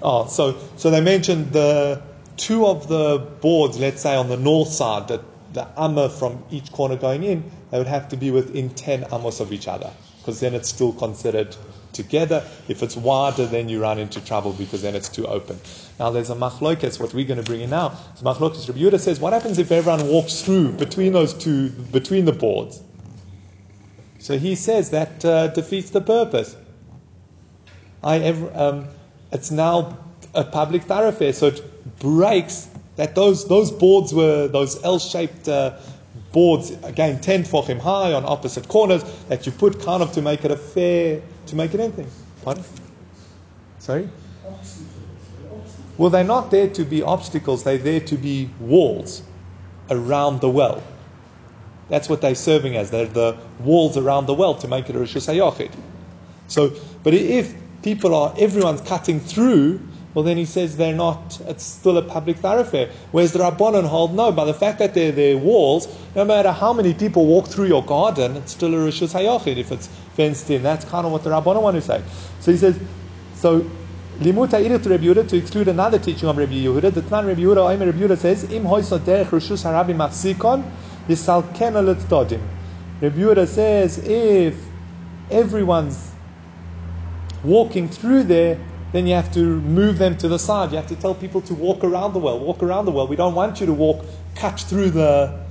Oh, 0.02 0.26
so 0.28 0.58
so 0.76 0.90
they 0.90 1.00
mentioned 1.00 1.52
the 1.52 2.00
two 2.36 2.66
of 2.66 2.88
the 2.88 3.18
boards, 3.40 3.78
let's 3.78 4.02
say 4.02 4.14
on 4.14 4.28
the 4.28 4.36
north 4.36 4.68
side, 4.68 5.08
that 5.08 5.22
the 5.52 5.66
amma 5.80 6.08
from 6.08 6.44
each 6.50 6.70
corner 6.72 6.96
going 6.96 7.24
in, 7.24 7.50
they 7.70 7.78
would 7.78 7.86
have 7.86 8.08
to 8.08 8.16
be 8.16 8.30
within 8.30 8.70
ten 8.70 9.04
amos 9.12 9.40
of 9.40 9.52
each 9.52 9.68
other, 9.68 9.90
because 10.18 10.40
then 10.40 10.54
it's 10.54 10.68
still 10.68 10.92
considered 10.92 11.56
together. 11.92 12.46
If 12.68 12.82
it's 12.82 12.94
wider, 12.94 13.46
then 13.46 13.68
you 13.70 13.80
run 13.80 13.98
into 13.98 14.20
trouble 14.20 14.52
because 14.52 14.82
then 14.82 14.94
it's 14.94 15.08
too 15.08 15.26
open. 15.26 15.58
Now 15.98 16.10
there's 16.10 16.28
a 16.28 16.34
machlokes, 16.34 17.00
what 17.00 17.14
we're 17.14 17.26
going 17.26 17.42
to 17.42 17.44
bring 17.44 17.62
in 17.62 17.70
now. 17.70 17.96
So 18.16 18.24
machlokes, 18.24 18.68
Rabbi 18.68 18.80
Yehuda 18.80 19.00
says, 19.00 19.18
what 19.18 19.32
happens 19.32 19.58
if 19.58 19.72
everyone 19.72 20.06
walks 20.08 20.42
through 20.42 20.72
between 20.72 21.14
those 21.14 21.32
two, 21.32 21.70
between 21.70 22.26
the 22.26 22.32
boards? 22.32 22.82
So 24.18 24.36
he 24.36 24.56
says 24.56 24.90
that 24.90 25.24
uh, 25.24 25.46
defeats 25.48 25.90
the 25.90 26.02
purpose. 26.02 26.54
I 28.04 28.18
ever, 28.18 28.50
um, 28.54 28.88
it's 29.32 29.50
now 29.50 29.96
a 30.34 30.44
public 30.44 30.82
thoroughfare, 30.82 31.32
so 31.32 31.50
breaks 31.98 32.68
that 32.96 33.14
those 33.14 33.46
those 33.46 33.70
boards 33.70 34.12
were 34.12 34.48
those 34.48 34.82
L-shaped 34.82 35.48
uh, 35.48 35.78
boards 36.32 36.70
again 36.82 37.20
ten 37.20 37.44
tefachim 37.44 37.78
high 37.78 38.12
on 38.12 38.24
opposite 38.24 38.68
corners 38.68 39.02
that 39.28 39.46
you 39.46 39.52
put 39.52 39.80
kind 39.80 40.02
of 40.02 40.12
to 40.12 40.22
make 40.22 40.44
it 40.44 40.50
a 40.50 40.56
fair 40.56 41.22
to 41.46 41.56
make 41.56 41.74
it 41.74 41.80
anything. 41.80 42.08
Pardon? 42.42 42.64
Sorry. 43.78 44.08
Well, 45.98 46.10
they're 46.10 46.24
not 46.24 46.50
there 46.50 46.68
to 46.68 46.84
be 46.84 47.02
obstacles; 47.02 47.64
they're 47.64 47.78
there 47.78 48.00
to 48.00 48.16
be 48.16 48.50
walls 48.60 49.22
around 49.90 50.40
the 50.40 50.50
well. 50.50 50.82
That's 51.88 52.08
what 52.08 52.20
they're 52.20 52.34
serving 52.34 52.76
as. 52.76 52.90
They're 52.90 53.06
the 53.06 53.36
walls 53.60 53.96
around 53.96 54.26
the 54.26 54.34
well 54.34 54.54
to 54.56 54.68
make 54.68 54.90
it 54.90 54.96
a 54.96 54.98
Rishus 54.98 55.32
HaYochid. 55.32 55.70
So, 56.48 56.72
but 57.02 57.14
if 57.14 57.54
people 57.82 58.14
are, 58.14 58.34
everyone's 58.38 58.80
cutting 58.80 59.20
through, 59.20 59.80
well 60.16 60.24
then 60.24 60.38
he 60.38 60.46
says 60.46 60.78
they're 60.78 60.94
not, 60.94 61.38
it's 61.44 61.62
still 61.62 61.98
a 61.98 62.02
public 62.02 62.38
thoroughfare. 62.38 62.90
Whereas 63.10 63.34
the 63.34 63.40
Rabbanon 63.40 63.84
hold, 63.84 64.14
no, 64.14 64.32
by 64.32 64.46
the 64.46 64.54
fact 64.54 64.78
that 64.78 64.94
they're, 64.94 65.12
they're 65.12 65.36
walls, 65.36 65.86
no 66.14 66.24
matter 66.24 66.52
how 66.52 66.72
many 66.72 66.94
people 66.94 67.26
walk 67.26 67.48
through 67.48 67.66
your 67.66 67.84
garden, 67.84 68.34
it's 68.38 68.52
still 68.52 68.72
a 68.72 68.78
Rishus 68.78 69.12
HaYochid 69.12 69.58
if 69.58 69.70
it's 69.70 69.88
fenced 69.88 70.48
in. 70.48 70.62
That's 70.62 70.86
kind 70.86 71.04
of 71.04 71.12
what 71.12 71.22
the 71.22 71.28
Rabbanon 71.28 71.60
want 71.60 71.74
to 71.74 71.82
say. 71.82 72.02
So 72.40 72.50
he 72.50 72.56
says, 72.56 72.80
so, 73.34 73.60
Limuta 74.18 74.58
irit 74.58 74.88
Rabbi 74.88 75.04
Yehuda 75.04 75.28
to 75.28 75.36
exclude 75.36 75.68
another 75.68 75.98
teaching 75.98 76.30
of 76.30 76.38
Rabbi 76.38 76.64
Yehuda. 76.64 76.94
The 76.94 77.02
Tnan 77.02 77.26
Rabbi 77.26 77.42
Yehuda, 77.42 77.74
Omer 77.74 77.84
Rabbi 77.84 77.98
Yehuda 77.98 78.16
says, 78.16 78.44
Im 78.44 78.64
hoiso 78.64 78.98
derech 78.98 79.26
Rishus 79.26 79.64
HaRabbi 79.70 79.94
machzikon, 79.94 80.72
yisalken 81.06 81.76
al 81.76 81.94
tzdodim. 81.94 82.40
Rabbi 83.02 83.18
Yehuda 83.18 83.46
says, 83.46 83.98
if 83.98 84.70
everyone's 85.28 86.14
walking 87.42 87.90
through 87.90 88.22
there, 88.22 88.60
then 88.96 89.06
you 89.06 89.14
have 89.14 89.30
to 89.32 89.60
move 89.60 89.98
them 89.98 90.16
to 90.16 90.28
the 90.28 90.38
side. 90.38 90.70
You 90.70 90.76
have 90.76 90.86
to 90.86 90.96
tell 90.96 91.14
people 91.14 91.42
to 91.42 91.54
walk 91.54 91.84
around 91.84 92.14
the 92.14 92.18
well. 92.18 92.38
Walk 92.38 92.62
around 92.62 92.86
the 92.86 92.92
well. 92.92 93.06
We 93.06 93.16
don't 93.16 93.34
want 93.34 93.60
you 93.60 93.66
to 93.66 93.72
walk, 93.74 94.06
cut 94.34 94.58
through 94.58 94.90
the, 94.90 95.44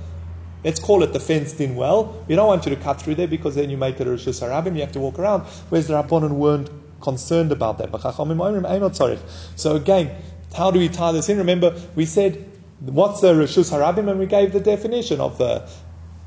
let's 0.64 0.80
call 0.80 1.02
it 1.04 1.12
the 1.12 1.20
fenced 1.20 1.60
in 1.60 1.76
well. 1.76 2.24
We 2.26 2.34
don't 2.34 2.48
want 2.48 2.66
you 2.66 2.74
to 2.74 2.80
cut 2.80 3.00
through 3.00 3.14
there 3.14 3.28
because 3.28 3.54
then 3.54 3.70
you 3.70 3.76
make 3.76 4.00
it 4.00 4.06
a 4.08 4.10
Rishus 4.10 4.42
Harabim. 4.42 4.74
You 4.74 4.80
have 4.80 4.92
to 4.92 5.00
walk 5.00 5.18
around. 5.20 5.42
Whereas 5.68 5.86
the 5.86 5.94
Rabbanon 5.94 6.32
weren't 6.32 6.70
concerned 7.00 7.52
about 7.52 7.78
that. 7.78 9.22
So 9.54 9.76
again, 9.76 10.10
how 10.56 10.70
do 10.72 10.78
we 10.80 10.88
tie 10.88 11.12
this 11.12 11.28
in? 11.28 11.38
Remember, 11.38 11.80
we 11.94 12.04
said, 12.04 12.50
what's 12.80 13.20
the 13.20 13.32
Rishus 13.32 13.70
Harabim? 13.70 14.10
And 14.10 14.18
we 14.18 14.26
gave 14.26 14.52
the 14.52 14.60
definition 14.60 15.20
of 15.20 15.38
the 15.38 15.68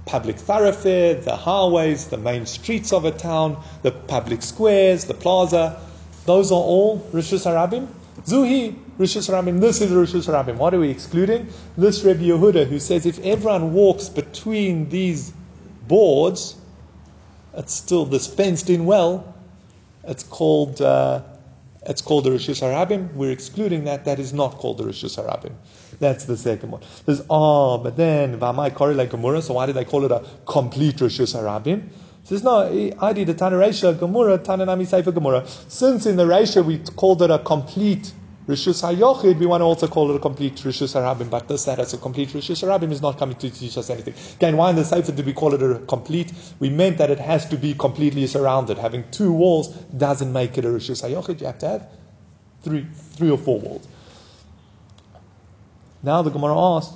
public 0.05 0.37
thoroughfare, 0.37 1.15
the 1.15 1.35
highways, 1.35 2.07
the 2.07 2.17
main 2.17 2.45
streets 2.45 2.93
of 2.93 3.03
a 3.03 3.11
town, 3.11 3.61
the 3.81 3.91
public 3.91 4.41
squares, 4.41 5.05
the 5.05 5.13
plaza. 5.13 5.81
Those 6.29 6.51
are 6.51 6.61
all 6.61 6.99
Rishus 7.11 7.43
Harabim. 7.47 7.87
Zuhi, 8.21 8.75
Rishus 8.99 9.27
Harabim. 9.27 9.59
This 9.59 9.81
is 9.81 9.89
Rishus 9.89 10.27
Harabim. 10.31 10.57
What 10.57 10.75
are 10.75 10.79
we 10.79 10.91
excluding? 10.91 11.47
This 11.75 12.03
Rebbe 12.03 12.19
Yehuda 12.19 12.67
who 12.67 12.77
says 12.77 13.07
if 13.07 13.17
everyone 13.25 13.73
walks 13.73 14.09
between 14.09 14.87
these 14.89 15.33
boards, 15.87 16.55
it's 17.55 17.73
still 17.73 18.05
this 18.05 18.27
fenced 18.27 18.69
in 18.69 18.85
well. 18.85 19.33
It's 20.03 20.21
called 20.21 20.79
uh, 20.83 21.23
it's 21.87 22.03
called 22.03 22.25
the 22.25 22.29
Rishus 22.29 22.61
Harabim. 22.61 23.11
We're 23.15 23.31
excluding 23.31 23.85
that. 23.85 24.05
That 24.05 24.19
is 24.19 24.31
not 24.31 24.51
called 24.59 24.77
the 24.77 24.83
Rishus 24.83 25.17
Harabim. 25.17 25.53
That's 25.99 26.25
the 26.25 26.37
second 26.37 26.69
one. 26.69 26.81
There's 27.07 27.23
oh, 27.27 27.79
but 27.79 27.97
then 27.97 28.39
Vamai 28.39 28.69
Korele 28.69 29.09
Gemura. 29.09 29.41
So 29.41 29.55
why 29.55 29.65
did 29.65 29.77
I 29.77 29.83
call 29.83 30.05
it 30.05 30.11
a 30.11 30.23
complete 30.45 30.97
Rishus 30.97 31.35
Harabim? 31.35 31.89
Says 32.29 32.43
no. 32.43 32.59
I 32.99 33.11
did 33.11 33.25
the 33.25 33.33
Tana 33.33 33.55
Reisha 33.55 33.97
Gemura 33.97 34.37
Tananami 34.37 34.85
Sefer 34.85 35.11
Gemura. 35.11 35.47
Since 35.67 36.05
in 36.05 36.15
the 36.15 36.25
Reisha 36.25 36.63
we 36.63 36.77
called 36.77 37.23
it 37.23 37.31
a 37.31 37.39
complete 37.39 38.13
Rishus 38.47 38.83
HaYochid, 38.83 39.39
we 39.39 39.47
want 39.47 39.61
to 39.61 39.65
also 39.65 39.87
call 39.87 40.11
it 40.11 40.15
a 40.15 40.19
complete 40.19 40.53
Rishus 40.57 40.93
HaRabim, 40.93 41.31
but 41.31 41.47
this, 41.47 41.65
that 41.65 41.79
as 41.79 41.95
a 41.95 41.97
complete 41.97 42.29
Rishus 42.29 42.61
HaRabim 42.63 42.91
is 42.91 43.01
not 43.01 43.17
coming 43.17 43.35
to 43.37 43.49
teach 43.49 43.75
us 43.79 43.89
anything. 43.89 44.13
Again, 44.35 44.57
why 44.57 44.69
in 44.69 44.75
the 44.75 44.85
Sefer 44.85 45.11
did 45.11 45.25
we 45.25 45.33
call 45.33 45.55
it 45.55 45.63
a 45.63 45.79
complete? 45.87 46.31
We 46.59 46.69
meant 46.69 46.99
that 46.99 47.09
it 47.09 47.17
has 47.17 47.49
to 47.49 47.57
be 47.57 47.73
completely 47.73 48.27
surrounded. 48.27 48.77
Having 48.77 49.09
two 49.09 49.33
walls 49.33 49.69
doesn't 49.97 50.31
make 50.31 50.55
it 50.59 50.65
a 50.65 50.67
Rishus 50.67 51.01
HaYochid. 51.01 51.39
You 51.39 51.47
have 51.47 51.57
to 51.57 51.67
have 51.67 51.87
three, 52.61 52.85
three 52.93 53.31
or 53.31 53.39
four 53.39 53.59
walls. 53.59 53.87
Now 56.03 56.21
the 56.21 56.29
Gemara 56.29 56.55
asked, 56.55 56.93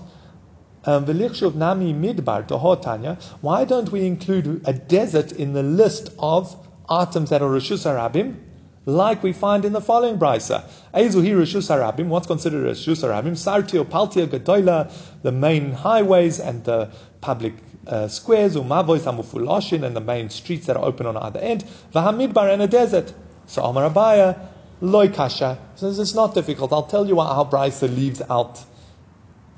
um, 0.86 1.06
Nami 1.06 1.94
Midbar 1.94 2.82
Tanya, 2.82 3.18
why 3.42 3.66
don't 3.66 3.92
we 3.92 4.06
include 4.06 4.62
a 4.66 4.74
desert 4.74 5.32
in 5.32 5.54
the 5.54 5.64
list 5.64 6.12
of 6.20 6.56
items 6.90 7.30
that 7.30 7.42
are 7.42 7.50
Rishus 7.50 7.86
HaRabim? 7.86 8.38
like 8.86 9.24
we 9.24 9.32
find 9.32 9.66
in 9.66 9.74
the 9.74 9.82
following 9.82 10.18
brisa. 10.18 10.64
Ezuhi 10.94 11.32
Rishus 11.32 11.70
Harabim, 11.70 12.08
what's 12.08 12.28
considered 12.28 12.66
Rishus 12.66 13.04
Harabim? 13.04 13.32
Sarti 13.32 13.80
or 13.80 13.86
Paltia 13.86 14.28
Gadoila, 14.28 14.92
the 15.22 15.32
main 15.32 15.72
highways 15.72 16.40
and 16.40 16.64
the 16.66 16.92
public 17.22 17.54
uh, 17.88 18.08
squares, 18.08 18.56
Umavois 18.56 19.02
Hamufuloshin, 19.02 19.84
and 19.84 19.96
the 19.96 20.02
main 20.02 20.30
streets 20.30 20.66
that 20.68 20.78
are 20.78 20.84
open 20.84 21.06
on 21.06 21.18
either 21.18 21.40
end, 21.40 21.64
Vahamidbar 21.94 22.52
and 22.52 22.62
a 22.62 22.68
desert. 22.68 23.14
So 23.46 23.64
Amar 23.64 23.90
Abaye, 23.90 24.38
Loi 24.82 25.08
Kasha. 25.10 25.58
Says 25.76 26.00
it's 26.00 26.14
not 26.14 26.34
difficult. 26.34 26.74
I'll 26.74 26.84
tell 26.84 27.08
you 27.08 27.16
how 27.16 27.48
brisa 27.50 27.94
leaves 27.94 28.22
out 28.30 28.64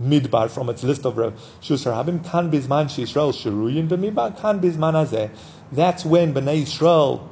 Midbar 0.02 0.50
from 0.50 0.70
its 0.70 0.84
list 0.84 1.06
of 1.06 1.16
Rishus 1.16 1.86
Harabim. 1.86 2.24
Kan 2.30 2.52
Bizman 2.52 2.86
Shishrael 2.86 3.34
Shiruyin 3.34 3.88
B'Midbar, 3.88 4.40
Kan 4.40 4.60
Bizman 4.60 4.94
Azeh. 4.94 5.30
That's 5.72 6.06
when 6.06 6.34
Bnei 6.34 6.64
Yisrael 6.64 7.28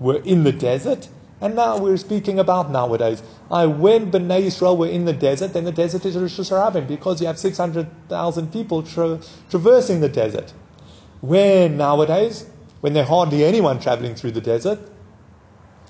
were 0.00 0.18
in 0.18 0.44
the 0.44 0.52
desert, 0.52 1.08
and 1.40 1.54
now 1.54 1.78
we're 1.78 1.96
speaking 1.96 2.38
about 2.38 2.70
nowadays. 2.70 3.22
I, 3.50 3.66
when 3.66 4.10
Bnei 4.10 4.42
Israel 4.42 4.76
were 4.76 4.88
in 4.88 5.04
the 5.04 5.12
desert, 5.12 5.52
then 5.52 5.64
the 5.64 5.72
desert 5.72 6.04
is 6.04 6.16
Rishus 6.16 6.50
Harabim 6.50 6.86
because 6.86 7.20
you 7.20 7.26
have 7.26 7.38
600,000 7.38 8.52
people 8.52 8.82
tra- 8.82 9.20
traversing 9.50 10.00
the 10.00 10.08
desert. 10.08 10.52
When 11.20 11.76
nowadays, 11.76 12.46
when 12.80 12.92
there's 12.92 13.08
hardly 13.08 13.44
anyone 13.44 13.80
traveling 13.80 14.14
through 14.14 14.32
the 14.32 14.40
desert, 14.40 14.78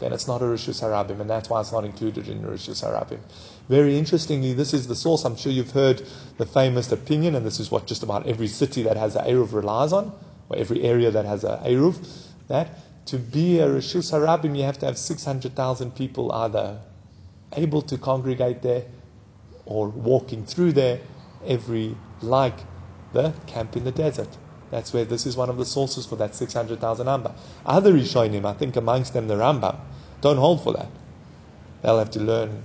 then 0.00 0.12
it's 0.12 0.26
not 0.26 0.42
a 0.42 0.44
Rishus 0.44 0.82
Harabim, 0.82 1.20
and 1.20 1.30
that's 1.30 1.48
why 1.48 1.60
it's 1.60 1.72
not 1.72 1.84
included 1.84 2.28
in 2.28 2.42
Rishus 2.42 2.84
Harabim. 2.84 3.20
Very 3.68 3.98
interestingly, 3.98 4.52
this 4.52 4.74
is 4.74 4.86
the 4.86 4.94
source. 4.94 5.24
I'm 5.24 5.36
sure 5.36 5.50
you've 5.50 5.70
heard 5.70 6.02
the 6.36 6.44
famous 6.44 6.92
opinion, 6.92 7.34
and 7.34 7.46
this 7.46 7.58
is 7.60 7.70
what 7.70 7.86
just 7.86 8.02
about 8.02 8.26
every 8.26 8.46
city 8.46 8.82
that 8.82 8.96
has 8.96 9.16
an 9.16 9.24
Eruv 9.24 9.52
relies 9.52 9.92
on, 9.92 10.12
or 10.48 10.58
every 10.58 10.82
area 10.82 11.10
that 11.10 11.24
has 11.24 11.44
an 11.44 11.58
Eruv, 11.64 11.96
that 12.48 12.68
to 13.06 13.18
be 13.18 13.60
a 13.60 13.66
Rishus 13.66 14.12
Harabim, 14.12 14.56
you 14.56 14.64
have 14.64 14.78
to 14.78 14.86
have 14.86 14.98
600,000 14.98 15.94
people 15.94 16.32
either 16.32 16.78
able 17.54 17.82
to 17.82 17.96
congregate 17.96 18.62
there 18.62 18.84
or 19.66 19.88
walking 19.88 20.44
through 20.44 20.72
there 20.72 21.00
every, 21.46 21.96
like 22.20 22.58
the 23.12 23.32
camp 23.46 23.76
in 23.76 23.84
the 23.84 23.92
desert. 23.92 24.36
That's 24.70 24.92
where 24.92 25.04
this 25.04 25.24
is 25.24 25.36
one 25.36 25.48
of 25.50 25.56
the 25.56 25.64
sources 25.64 26.04
for 26.04 26.16
that 26.16 26.34
600,000 26.34 27.06
number. 27.06 27.34
Other 27.64 27.92
Rishonim, 27.92 28.44
I 28.44 28.54
think 28.54 28.76
amongst 28.76 29.12
them 29.12 29.28
the 29.28 29.34
Rambam, 29.34 29.78
don't 30.20 30.36
hold 30.36 30.62
for 30.62 30.72
that. 30.72 30.88
They'll 31.82 31.98
have 31.98 32.10
to 32.12 32.20
learn 32.20 32.64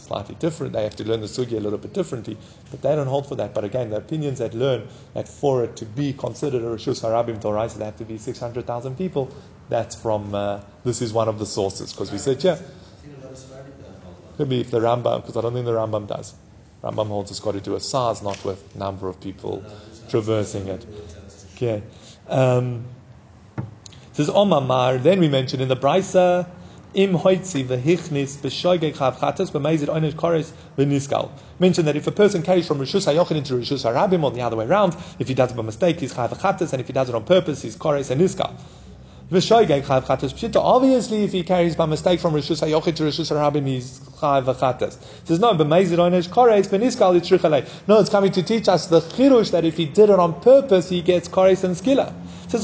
slightly 0.00 0.34
different. 0.36 0.72
They 0.72 0.82
have 0.82 0.96
to 0.96 1.04
learn 1.04 1.20
the 1.20 1.26
sugya 1.26 1.60
little 1.60 1.78
bit 1.78 1.92
differently, 1.92 2.36
but 2.70 2.82
they 2.82 2.94
don't 2.94 3.06
hold 3.06 3.26
for 3.26 3.34
that. 3.36 3.54
But 3.54 3.64
again, 3.64 3.90
the 3.90 3.96
opinions 3.96 4.38
that 4.38 4.54
learn 4.54 4.88
that 5.14 5.28
for 5.28 5.64
it 5.64 5.76
to 5.76 5.84
be 5.84 6.12
considered 6.12 6.62
a 6.62 6.66
Rishus 6.66 7.02
Harabim 7.02 7.40
Torah, 7.40 7.68
so 7.68 7.78
they 7.78 7.84
have 7.84 7.96
to 7.98 8.04
be 8.04 8.18
600,000 8.18 8.96
people, 8.96 9.30
that's 9.68 9.94
from, 9.94 10.34
uh, 10.34 10.60
this 10.84 11.02
is 11.02 11.12
one 11.12 11.28
of 11.28 11.38
the 11.38 11.46
sources, 11.46 11.92
because 11.92 12.12
we 12.12 12.18
said, 12.18 12.42
yeah. 12.42 12.58
Could 14.36 14.48
be 14.48 14.60
if 14.60 14.70
the 14.70 14.80
Rambam, 14.80 15.22
because 15.22 15.36
I 15.36 15.40
don't 15.40 15.54
think 15.54 15.64
the 15.64 15.72
Rambam 15.72 16.06
does. 16.06 16.34
Rambam 16.82 17.08
holds 17.08 17.30
it's 17.30 17.40
got 17.40 17.52
to 17.52 17.60
do 17.60 17.72
with 17.72 17.82
size, 17.82 18.22
not 18.22 18.44
with 18.44 18.76
number 18.76 19.08
of 19.08 19.20
people 19.20 19.64
traversing 20.08 20.68
it. 20.68 20.86
Okay. 21.54 21.82
Um, 22.28 22.84
says 24.12 24.28
Omamar, 24.28 25.02
then 25.02 25.20
we 25.20 25.28
mentioned 25.28 25.62
in 25.62 25.68
the 25.68 25.76
Brisa, 25.76 26.48
Mentioned 26.94 27.68
that 31.88 31.96
if 31.96 32.06
a 32.06 32.12
person 32.12 32.42
carries 32.42 32.66
from 32.66 32.78
Rishus 32.78 33.06
HaYochid 33.06 33.36
into 33.36 33.54
Rishus 33.54 33.84
HaRabim 33.84 34.22
or 34.22 34.30
the 34.30 34.40
other 34.40 34.56
way 34.56 34.64
around, 34.64 34.96
if 35.18 35.28
he 35.28 35.34
does 35.34 35.50
it 35.52 35.56
by 35.56 35.62
mistake, 35.62 36.00
he's 36.00 36.14
chav 36.14 36.72
and 36.72 36.80
if 36.80 36.86
he 36.86 36.92
does 36.92 37.08
it 37.08 37.14
on 37.14 37.24
purpose, 37.24 37.62
he's 37.62 37.76
kores 37.76 38.10
and 38.10 38.20
niskal. 38.20 38.52
Obviously, 39.28 41.24
if 41.24 41.32
he 41.32 41.42
carries 41.42 41.74
by 41.74 41.84
mistake 41.84 42.20
from 42.20 42.32
Rishus 42.32 42.62
HaYochid 42.62 42.94
to 42.94 43.02
Rishus 43.02 43.32
HaRabim, 43.32 43.66
he's 43.66 43.98
chav 43.98 44.44
chatas. 44.54 44.96
Says 45.24 45.40
no. 45.40 45.52
No, 47.88 48.00
it's 48.00 48.08
coming 48.08 48.32
to 48.32 48.42
teach 48.42 48.68
us 48.68 48.86
the 48.86 49.00
chiddush 49.00 49.50
that 49.50 49.64
if 49.64 49.76
he 49.76 49.84
did 49.84 50.10
it 50.10 50.18
on 50.18 50.40
purpose, 50.40 50.88
he 50.88 51.02
gets 51.02 51.28
kores 51.28 51.64
and 51.64 51.74
skila. 51.74 52.12
Says. 52.48 52.62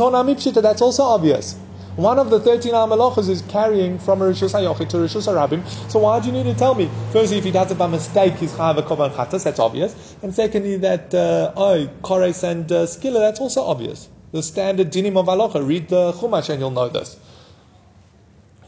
That's 0.54 0.80
also 0.80 1.02
obvious. 1.02 1.56
One 1.96 2.18
of 2.18 2.30
the 2.30 2.40
13 2.40 2.72
malachas 2.72 3.28
is 3.28 3.42
carrying 3.42 3.98
from 3.98 4.20
Rishus 4.20 4.54
HaYochid 4.54 4.88
to 4.88 4.96
Rishus 4.96 5.28
HaRabim. 5.28 5.62
So 5.90 5.98
why 5.98 6.20
do 6.20 6.28
you 6.28 6.32
need 6.32 6.44
to 6.44 6.54
tell 6.54 6.74
me? 6.74 6.90
Firstly, 7.12 7.36
if 7.36 7.44
he 7.44 7.50
does 7.50 7.70
it 7.70 7.76
by 7.76 7.86
mistake, 7.86 8.32
he's 8.36 8.50
chayav 8.52 8.82
chatas, 8.86 9.44
that's 9.44 9.58
obvious. 9.58 10.16
And 10.22 10.34
secondly, 10.34 10.78
that, 10.78 11.12
uh, 11.14 11.52
oh, 11.54 11.86
kores 12.00 12.44
and 12.44 12.72
uh, 12.72 12.86
skilla, 12.86 13.18
that's 13.18 13.40
also 13.40 13.62
obvious. 13.62 14.08
The 14.30 14.42
standard 14.42 14.90
dinim 14.90 15.18
of 15.18 15.26
halacha. 15.26 15.66
Read 15.66 15.90
the 15.90 16.12
Chumash 16.12 16.48
and 16.48 16.60
you'll 16.60 16.70
know 16.70 16.88
this. 16.88 17.18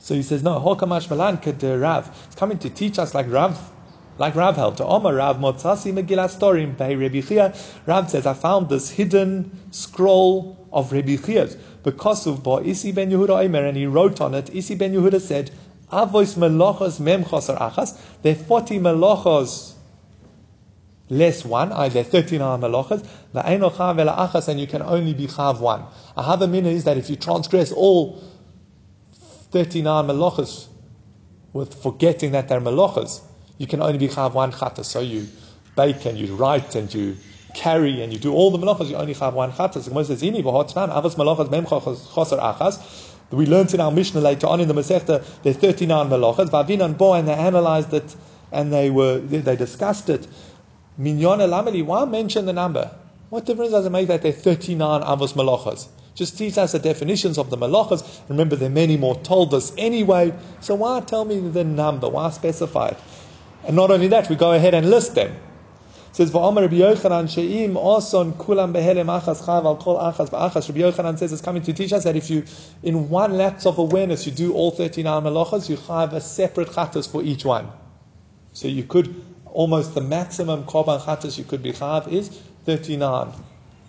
So 0.00 0.14
he 0.14 0.22
says, 0.22 0.42
no, 0.42 0.60
Hokamash 0.60 1.08
Malan 1.08 1.80
Rav. 1.80 2.24
It's 2.26 2.34
coming 2.34 2.58
to 2.58 2.68
teach 2.68 2.98
us 2.98 3.14
like 3.14 3.30
Rav, 3.30 3.58
like 4.18 4.34
Rav 4.34 4.56
held. 4.56 4.76
To 4.76 4.84
Omar 4.84 5.14
Rav 5.14 5.38
Motzasi 5.38 5.94
Megillah 5.94 6.98
Rebbe 6.98 7.26
Chia. 7.26 7.54
Rav 7.86 8.10
says, 8.10 8.26
I 8.26 8.34
found 8.34 8.68
this 8.68 8.90
hidden 8.90 9.58
scroll 9.70 10.63
of 10.74 10.92
Rebbe 10.92 11.16
Chia's. 11.16 11.56
Because 11.82 12.26
of 12.26 12.42
Bo 12.42 12.60
Isi 12.60 12.92
ben 12.92 13.10
Yehuda 13.10 13.44
Omer, 13.44 13.64
and 13.64 13.76
he 13.76 13.86
wrote 13.86 14.20
on 14.20 14.34
it, 14.34 14.54
Isi 14.54 14.74
ben 14.74 14.92
Yehuda 14.92 15.20
said, 15.20 15.50
Avois 15.90 16.36
melachos 16.36 17.00
mem 17.00 17.24
chosar 17.24 17.58
achas. 17.58 17.98
There 18.22 18.32
are 18.32 18.36
40 18.36 18.80
melachos 18.80 19.74
less 21.08 21.44
one, 21.44 21.70
uh, 21.70 21.88
there 21.88 22.02
are 22.02 22.04
39 22.04 22.60
melachos. 22.60 23.06
Va'eino 23.34 23.72
chav 23.72 23.98
ela 23.98 24.28
achas, 24.28 24.48
and 24.48 24.58
you 24.58 24.66
can 24.66 24.82
only 24.82 25.14
be 25.14 25.26
chav 25.26 25.60
one. 25.60 25.84
A 26.16 26.22
havamina 26.22 26.66
is 26.66 26.84
that 26.84 26.98
if 26.98 27.08
you 27.08 27.16
transgress 27.16 27.72
all 27.72 28.22
39 29.52 30.06
melachos 30.06 30.66
with 31.52 31.74
forgetting 31.80 32.32
that 32.32 32.48
they're 32.48 32.60
melachos, 32.60 33.20
you 33.58 33.66
can 33.66 33.80
only 33.80 33.98
be 33.98 34.08
chav 34.08 34.34
one 34.34 34.50
chata. 34.50 34.84
So 34.84 35.00
you 35.00 35.28
bake 35.76 36.04
and 36.06 36.18
you 36.18 36.34
write 36.34 36.74
and 36.74 36.92
you 36.92 37.16
carry 37.54 38.02
and 38.02 38.12
you 38.12 38.18
do 38.18 38.32
all 38.32 38.50
the 38.50 38.58
melachas, 38.58 38.90
you 38.90 38.96
only 38.96 39.14
have 39.14 39.34
one 39.34 39.52
chatas. 39.52 39.84
The 39.84 39.90
Gemara 39.90 40.04
says. 40.04 40.22
We 43.30 43.46
learned 43.46 43.74
in 43.74 43.80
our 43.80 43.90
Mishnah 43.90 44.20
later 44.20 44.46
on 44.46 44.60
in 44.60 44.68
the 44.68 44.74
Masechta 44.74 45.24
there 45.42 45.50
are 45.50 45.54
39 45.54 46.08
melachas. 46.08 46.50
Vavinan 46.50 46.96
bo 46.96 47.14
and 47.14 47.26
they 47.26 47.32
analyzed 47.32 47.92
it 47.94 48.14
and 48.52 48.72
they 48.72 48.90
were 48.90 49.18
they 49.18 49.56
discussed 49.56 50.08
it. 50.08 50.26
Minyon 51.00 51.38
elameli, 51.38 51.84
why 51.84 52.04
mention 52.04 52.46
the 52.46 52.52
number? 52.52 52.94
What 53.30 53.46
difference 53.46 53.72
does 53.72 53.86
it 53.86 53.90
make 53.90 54.08
that 54.08 54.22
there 54.22 54.30
are 54.30 54.36
39 54.36 55.02
avos 55.02 55.32
melachas? 55.32 55.88
Just 56.14 56.38
teach 56.38 56.56
us 56.58 56.72
the 56.72 56.78
definitions 56.78 57.38
of 57.38 57.50
the 57.50 57.56
malachas. 57.56 58.20
Remember, 58.28 58.54
there 58.54 58.68
are 58.68 58.72
many 58.72 58.96
more 58.96 59.16
told 59.22 59.52
us 59.52 59.72
anyway. 59.76 60.32
So 60.60 60.76
why 60.76 61.00
tell 61.00 61.24
me 61.24 61.40
the 61.40 61.64
number? 61.64 62.08
Why 62.08 62.30
specify 62.30 62.88
it? 62.88 62.98
And 63.64 63.74
not 63.74 63.90
only 63.90 64.06
that, 64.08 64.28
we 64.28 64.36
go 64.36 64.52
ahead 64.52 64.74
and 64.74 64.90
list 64.90 65.16
them 65.16 65.34
says 66.14 66.30
Va'omer 66.30 66.60
Rabbi 66.60 66.76
Yochanan 66.76 67.28
she'im 67.28 67.74
oson 67.74 68.34
kulam 68.34 68.72
behelem 68.72 69.06
achas 69.06 69.42
chav 69.42 69.64
al 69.64 69.74
kol 69.74 69.98
achas 69.98 70.30
ba'achas. 70.30 70.68
Rabbi 70.68 70.78
Yochanan 70.82 71.18
says 71.18 71.32
it's 71.32 71.42
coming 71.42 71.60
to 71.62 71.72
teach 71.72 71.92
us 71.92 72.04
that 72.04 72.14
if 72.14 72.30
you, 72.30 72.44
in 72.84 73.08
one 73.08 73.32
lapse 73.36 73.66
of 73.66 73.78
awareness, 73.78 74.24
you 74.24 74.30
do 74.30 74.52
all 74.54 74.70
39 74.70 75.24
melachas, 75.24 75.68
you 75.68 75.76
have 75.88 76.12
a 76.12 76.20
separate 76.20 76.68
chatas 76.68 77.10
for 77.10 77.20
each 77.24 77.44
one. 77.44 77.68
So 78.52 78.68
you 78.68 78.84
could, 78.84 79.24
almost 79.46 79.96
the 79.96 80.02
maximum 80.02 80.62
korban 80.66 81.00
chatas 81.00 81.36
you 81.36 81.42
could 81.42 81.64
be 81.64 81.72
chav 81.72 82.06
is 82.06 82.28
39. 82.64 83.32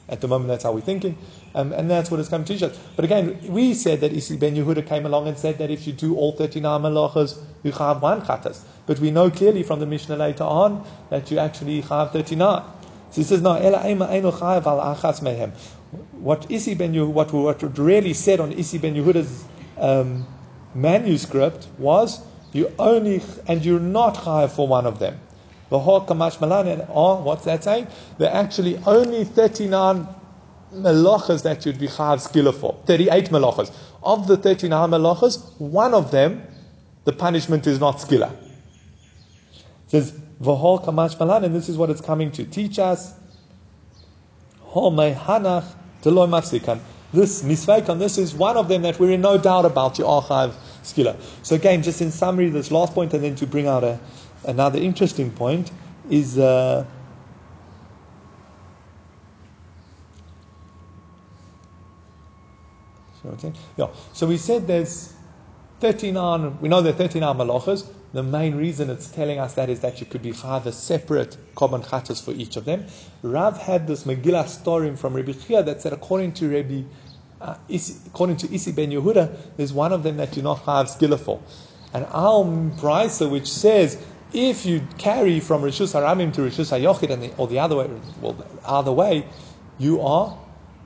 At 0.10 0.22
the 0.22 0.28
moment, 0.28 0.48
that's 0.48 0.64
how 0.64 0.72
we're 0.72 0.82
thinking. 0.82 1.20
Um, 1.56 1.72
and 1.72 1.90
that's 1.90 2.12
what 2.12 2.20
it's 2.20 2.28
come 2.28 2.44
to 2.44 2.54
teach 2.54 2.62
us. 2.64 2.78
But 2.98 3.06
again, 3.06 3.40
we 3.48 3.74
said 3.74 4.02
that 4.02 4.12
Isi 4.12 4.36
ben 4.36 4.56
Yehuda 4.56 4.86
came 4.86 5.06
along 5.06 5.30
and 5.30 5.38
said 5.38 5.58
that 5.60 5.72
if 5.72 5.88
you 5.88 5.94
do 5.94 6.16
all 6.18 6.34
39 6.34 6.82
melachas, 6.82 7.40
you 7.64 7.72
have 7.72 8.02
one 8.02 8.22
chatas. 8.22 8.60
But 8.86 9.00
we 9.00 9.10
know 9.10 9.32
clearly 9.32 9.64
from 9.64 9.80
the 9.80 9.86
Mishnah 9.86 10.18
later 10.18 10.44
on 10.44 10.86
that 11.10 11.32
you 11.32 11.40
actually 11.40 11.80
have 11.82 12.12
39. 12.12 12.62
So 13.10 13.22
he 13.22 13.24
says, 13.24 13.42
no, 13.42 13.54
ela 13.54 13.78
al 13.78 13.94
achas 13.94 15.22
mehem. 15.22 15.52
What 16.12 16.52
Isi 16.52 16.76
ben 16.76 16.94
Yehuda, 16.94 17.08
what, 17.08 17.32
what 17.32 17.78
really 17.78 18.14
said 18.14 18.42
on 18.42 18.52
Isi 18.52 18.78
ben 18.78 18.94
Yehuda's 18.94 19.46
um, 19.78 20.28
manuscript 20.74 21.70
was, 21.78 22.22
you 22.52 22.70
only, 22.78 23.22
and 23.48 23.64
you're 23.64 23.80
not 23.80 24.16
chayav 24.16 24.52
for 24.52 24.68
one 24.68 24.86
of 24.86 25.00
them. 25.00 25.18
Kamash 25.72 26.42
Malan, 26.42 26.68
and 26.68 26.86
oh, 26.90 27.22
what's 27.22 27.46
that 27.46 27.64
saying? 27.64 27.88
There 28.18 28.30
are 28.30 28.44
actually 28.44 28.78
only 28.86 29.24
39 29.24 30.08
melachas 30.76 31.44
that 31.44 31.66
you'd 31.66 31.80
be 31.80 31.88
chayav 31.88 32.26
skilla 32.26 32.54
for. 32.54 32.78
38 32.86 33.30
melachas. 33.30 33.72
Of 34.04 34.28
the 34.28 34.38
39 34.38 34.90
melachas, 34.90 35.60
one 35.60 35.94
of 35.94 36.12
them, 36.12 36.46
the 37.06 37.14
punishment 37.14 37.68
is 37.68 37.80
not 37.80 37.98
skilla. 37.98 38.32
It 39.54 39.64
says, 39.88 40.12
V'hol 40.42 40.84
kamash 40.84 41.20
malan, 41.20 41.44
and 41.46 41.56
this 41.56 41.70
is 41.70 41.78
what 41.78 41.90
it's 41.90 42.02
coming 42.02 42.32
to 42.32 42.44
teach 42.44 42.80
us. 42.80 43.14
Hol 44.62 44.92
hanach 44.92 45.66
deloy 46.02 46.28
mafsikan. 46.28 46.80
This 47.14 47.44
misveikan, 47.44 47.98
this 48.00 48.18
is 48.18 48.34
one 48.34 48.58
of 48.58 48.68
them 48.68 48.82
that 48.82 49.00
we're 49.00 49.12
in 49.12 49.22
no 49.22 49.38
doubt 49.38 49.66
about, 49.66 49.98
your 49.98 50.10
archive 50.10 50.54
skilla. 50.84 51.16
So 51.44 51.56
again, 51.56 51.82
just 51.82 52.02
in 52.02 52.12
summary, 52.12 52.50
this 52.50 52.72
last 52.72 52.94
point, 52.94 53.14
and 53.14 53.24
then 53.24 53.36
to 53.36 53.48
bring 53.48 53.68
out 53.68 53.86
a, 53.86 54.00
another 54.44 54.80
interesting 54.80 55.32
point, 55.32 55.72
is 56.10 56.38
uh, 56.38 56.86
yeah. 63.78 63.88
So 64.14 64.28
we 64.28 64.38
said 64.38 64.68
there's 64.68 65.14
39, 65.80 66.60
we 66.62 66.70
know 66.70 66.82
there 66.82 66.94
are 66.94 66.98
39 66.98 67.38
malachas. 67.38 67.88
The 68.14 68.24
main 68.24 68.56
reason 68.56 68.90
it's 68.90 69.08
telling 69.08 69.40
us 69.40 69.54
that 69.56 69.70
is 69.70 69.82
that 69.82 70.00
you 70.00 70.06
could 70.06 70.22
be 70.22 70.30
a 70.30 70.72
separate 70.72 71.38
korban 71.56 71.86
chatas 71.86 72.24
for 72.24 72.32
each 72.32 72.56
of 72.56 72.64
them. 72.64 72.86
Rav 73.22 73.58
had 73.58 73.88
this 73.88 74.06
Megillah 74.06 74.48
story 74.48 74.96
from 74.96 75.16
Rabbi 75.16 75.34
Chia 75.34 75.64
that 75.64 75.82
said 75.82 75.92
according 75.92 76.32
to 76.36 76.50
Rabbi, 76.50 76.84
uh, 77.42 77.58
Isi, 77.68 77.96
according 78.08 78.38
to 78.38 78.54
Isi 78.54 78.72
ben 78.72 78.90
Yehuda, 78.90 79.36
there's 79.58 79.74
one 79.74 79.92
of 79.92 80.04
them 80.04 80.16
that 80.18 80.36
you're 80.36 80.44
not 80.44 80.64
skilla 80.64 81.20
for. 81.20 81.42
And 81.94 82.06
Al 82.06 82.46
Brisa, 82.46 83.30
which 83.30 83.52
says 83.52 84.02
if 84.32 84.66
you 84.66 84.82
carry 84.98 85.40
from 85.40 85.62
Rishus 85.62 85.94
Harabim 85.94 86.34
to 86.34 86.42
Rishus 86.42 86.72
Hayochid 86.72 87.10
and 87.10 87.24
the, 87.24 87.36
or 87.36 87.48
the 87.48 87.60
other 87.60 87.76
way, 87.76 87.90
well, 88.22 88.46
other 88.64 88.92
way, 88.92 89.26
you 89.78 90.02
are 90.02 90.38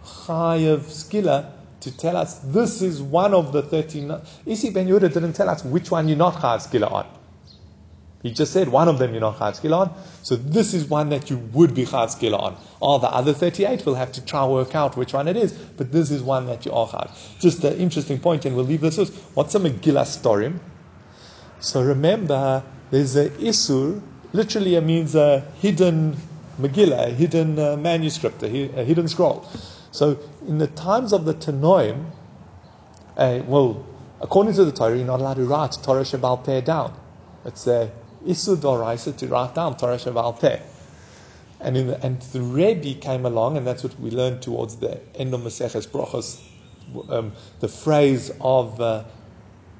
chayav 0.04 0.80
skilla 0.82 1.59
to 1.82 1.96
tell 1.96 2.18
us 2.18 2.40
this 2.40 2.82
is 2.82 3.02
one 3.02 3.34
of 3.34 3.52
the 3.52 3.62
13. 3.62 4.14
Isi 4.46 4.70
ben 4.70 4.88
Yehuda 4.88 5.14
didn't 5.14 5.34
tell 5.34 5.50
us 5.50 5.64
which 5.64 5.92
one 5.92 6.08
you're 6.08 6.18
not 6.18 6.36
chayav 6.36 6.68
skilla 6.68 6.92
on. 6.92 7.08
He 8.22 8.32
just 8.32 8.52
said 8.52 8.68
one 8.68 8.90
of 8.90 9.00
them 9.00 9.12
you're 9.12 9.22
not 9.22 9.38
chayav 9.38 9.60
skilla 9.60 9.78
on. 9.78 9.94
So 10.24 10.36
this 10.36 10.74
is 10.74 10.86
one 10.86 11.10
that 11.10 11.30
you 11.30 11.38
would 11.54 11.74
be 11.74 11.86
chayav 11.86 12.14
skilla 12.16 12.40
on. 12.42 12.58
All 12.82 13.00
the 13.00 13.08
other 13.08 13.34
38 13.34 13.86
we'll 13.86 13.96
have 13.96 14.12
to 14.14 14.26
try 14.26 14.44
and 14.44 14.52
work 14.52 14.76
out 14.76 14.98
which 14.98 15.14
one 15.14 15.28
it 15.28 15.38
is. 15.38 15.54
But 15.54 15.92
this 15.92 16.12
is 16.12 16.22
one 16.22 16.46
that 16.48 16.66
you 16.66 16.74
are 16.74 16.88
chayav. 16.88 17.40
Just 17.40 17.64
an 17.64 17.78
interesting 17.78 18.20
point, 18.20 18.46
and 18.46 18.56
we'll 18.56 18.66
leave 18.66 18.82
this 18.82 18.98
with 18.98 19.18
what's 19.36 19.56
a 19.56 19.60
Megillah 19.60 20.06
story? 20.06 20.54
So 21.62 21.82
remember, 21.82 22.64
there's 22.92 23.16
a 23.16 23.30
isur. 23.30 24.02
Literally, 24.34 24.76
it 24.76 24.82
means 24.82 25.16
a 25.16 25.40
hidden 25.60 26.18
Megillah, 26.60 27.08
a 27.08 27.10
hidden 27.12 27.58
uh, 27.58 27.78
manuscript, 27.78 28.44
a, 28.44 28.48
hidden 28.48 29.08
scroll. 29.08 29.48
So 29.92 30.20
in 30.48 30.58
the 30.58 30.68
times 30.68 31.14
of 31.14 31.26
the 31.26 31.34
Tanoim, 31.34 32.06
uh, 33.18 33.42
well, 33.48 33.86
according 34.22 34.54
to 34.54 34.66
the 34.66 34.72
Torah, 34.72 34.96
you're 34.96 35.06
not 35.06 35.20
allowed 35.20 35.36
to 35.36 35.46
write 35.46 35.78
Torah 35.84 36.04
Sheba'al 36.04 36.46
Peh 36.46 36.62
down. 36.62 36.94
It's 37.46 37.68
a 37.68 37.92
Isu 38.26 38.58
Doraisa 38.58 39.16
to 39.18 39.28
write 39.28 39.56
down 39.56 39.78
Torah 39.78 39.98
Shaval 39.98 40.40
Peh. 40.40 40.60
And, 41.62 41.76
in 41.76 41.88
the, 41.88 42.06
and 42.06 42.22
the 42.22 42.42
Rebbe 42.42 43.00
came 43.00 43.26
along, 43.26 43.58
and 43.58 43.68
that's 43.68 43.84
what 43.84 44.00
we 44.00 44.12
learned 44.12 44.42
towards 44.42 44.78
the 44.78 45.00
end 45.16 45.34
of 45.34 45.42
Maseches 45.42 45.88
Brochos, 45.88 46.40
um, 47.10 47.34
the 47.60 47.68
phrase 47.68 48.32
of 48.42 48.80
uh, 48.80 49.04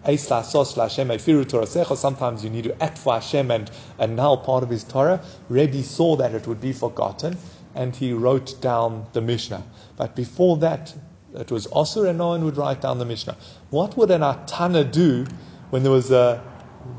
Sometimes 0.06 2.44
you 2.44 2.50
need 2.50 2.64
to 2.64 2.84
act 2.84 2.98
for 2.98 3.14
Hashem 3.14 3.52
and 3.52 3.70
and 3.98 4.16
now 4.16 4.38
part 4.38 4.64
of 4.64 4.70
his 4.70 4.86
Torah. 4.86 5.22
Rebbe 5.50 5.84
saw 5.84 6.16
that 6.16 6.34
it 6.34 6.48
would 6.48 6.62
be 6.62 6.72
forgotten, 6.72 7.38
and 7.80 7.96
he 7.96 8.12
wrote 8.12 8.62
down 8.62 9.06
the 9.14 9.22
Mishnah. 9.22 9.64
But 9.96 10.14
before 10.14 10.58
that, 10.58 10.94
it 11.34 11.50
was 11.50 11.66
Osir, 11.68 12.10
and 12.10 12.18
no 12.18 12.28
one 12.28 12.44
would 12.44 12.58
write 12.58 12.82
down 12.82 13.00
the 13.00 13.06
Mishnah. 13.06 13.38
What 13.70 13.96
would 13.96 14.12
an 14.12 14.20
Atana 14.20 14.92
do 14.92 15.26
when 15.70 15.84
there 15.84 15.92
was 15.92 16.12
a 16.12 16.44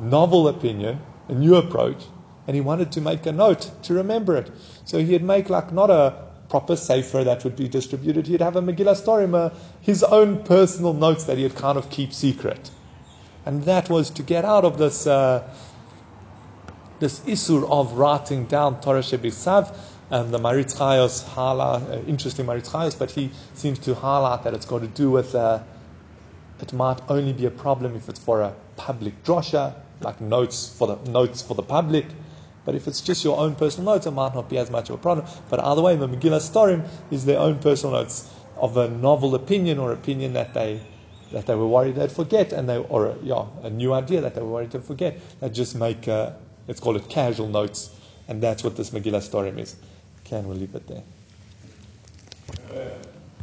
novel 0.00 0.48
opinion, 0.48 0.98
a 1.28 1.34
new 1.34 1.56
approach, 1.56 2.02
and 2.46 2.54
he 2.54 2.62
wanted 2.62 2.90
to 2.92 3.02
make 3.02 3.26
a 3.26 3.32
note 3.32 3.70
to 3.82 3.92
remember 3.92 4.36
it. 4.38 4.50
So 4.86 5.04
he'd 5.04 5.22
make 5.22 5.50
like 5.50 5.70
not 5.70 5.90
a 5.90 6.14
proper 6.48 6.76
sefer 6.76 7.24
that 7.24 7.44
would 7.44 7.56
be 7.56 7.68
distributed. 7.68 8.26
He'd 8.26 8.40
have 8.40 8.56
a 8.56 8.62
Megillah 8.62 8.96
story, 8.96 9.28
his 9.82 10.02
own 10.02 10.42
personal 10.44 10.94
notes 10.94 11.24
that 11.24 11.36
he'd 11.36 11.54
kind 11.56 11.76
of 11.76 11.90
keep 11.90 12.14
secret. 12.14 12.70
and 13.44 13.64
that 13.64 13.90
was 13.90 14.10
to 14.10 14.22
get 14.22 14.44
out 14.44 14.64
of 14.64 14.78
this. 14.78 15.06
Uh, 15.06 15.42
this 17.00 17.20
isur 17.20 17.68
of 17.70 17.94
writing 17.94 18.44
down 18.44 18.78
Torah 18.80 19.00
Shebisav, 19.00 19.74
and 20.10 20.34
the 20.34 20.38
Chayes 20.38 21.24
highlight, 21.24 21.82
uh, 21.82 22.00
interesting 22.06 22.46
Maharatz 22.46 22.70
Chayes, 22.70 22.98
but 22.98 23.12
he 23.12 23.30
seems 23.54 23.78
to 23.80 23.94
highlight 23.94 24.42
that 24.42 24.54
it's 24.54 24.66
got 24.66 24.80
to 24.80 24.88
do 24.88 25.10
with, 25.10 25.34
uh, 25.34 25.62
it 26.60 26.72
might 26.72 27.00
only 27.08 27.32
be 27.32 27.46
a 27.46 27.50
problem 27.50 27.94
if 27.94 28.08
it's 28.08 28.18
for 28.18 28.42
a 28.42 28.54
public 28.76 29.22
drosha, 29.22 29.74
like 30.00 30.20
notes 30.20 30.74
for 30.76 30.88
the 30.88 31.10
notes 31.10 31.42
for 31.42 31.54
the 31.54 31.62
public. 31.62 32.06
But 32.64 32.74
if 32.74 32.88
it's 32.88 33.00
just 33.00 33.24
your 33.24 33.38
own 33.38 33.54
personal 33.54 33.94
notes, 33.94 34.06
it 34.06 34.10
might 34.10 34.34
not 34.34 34.50
be 34.50 34.58
as 34.58 34.70
much 34.70 34.90
of 34.90 34.96
a 34.96 34.98
problem. 34.98 35.26
But 35.48 35.60
either 35.60 35.80
way, 35.80 35.96
the 35.96 36.08
Megillah 36.08 36.40
Storim 36.40 36.86
is 37.10 37.24
their 37.24 37.38
own 37.38 37.58
personal 37.58 37.94
notes 37.94 38.28
of 38.56 38.76
a 38.76 38.88
novel 38.88 39.34
opinion 39.34 39.78
or 39.78 39.92
opinion 39.92 40.32
that 40.34 40.54
they 40.54 40.80
that 41.32 41.46
they 41.46 41.54
were 41.54 41.68
worried 41.68 41.94
they'd 41.94 42.10
forget, 42.10 42.52
and 42.52 42.68
they 42.68 42.76
or 42.76 43.06
a, 43.06 43.16
yeah, 43.22 43.46
a 43.62 43.70
new 43.70 43.92
idea 43.92 44.20
that 44.20 44.34
they 44.34 44.40
were 44.40 44.50
worried 44.50 44.72
to 44.72 44.80
forget. 44.80 45.18
They 45.40 45.48
just 45.48 45.76
make 45.76 46.08
uh, 46.08 46.32
let's 46.66 46.80
call 46.80 46.96
it 46.96 47.08
casual 47.08 47.48
notes, 47.48 47.90
and 48.28 48.42
that's 48.42 48.64
what 48.64 48.76
this 48.76 48.90
Megillah 48.90 49.22
Storim 49.22 49.58
is. 49.58 49.76
Can 50.30 50.46
we 50.46 50.54
leave 50.54 50.76
it 50.76 50.86
there? 50.86 51.02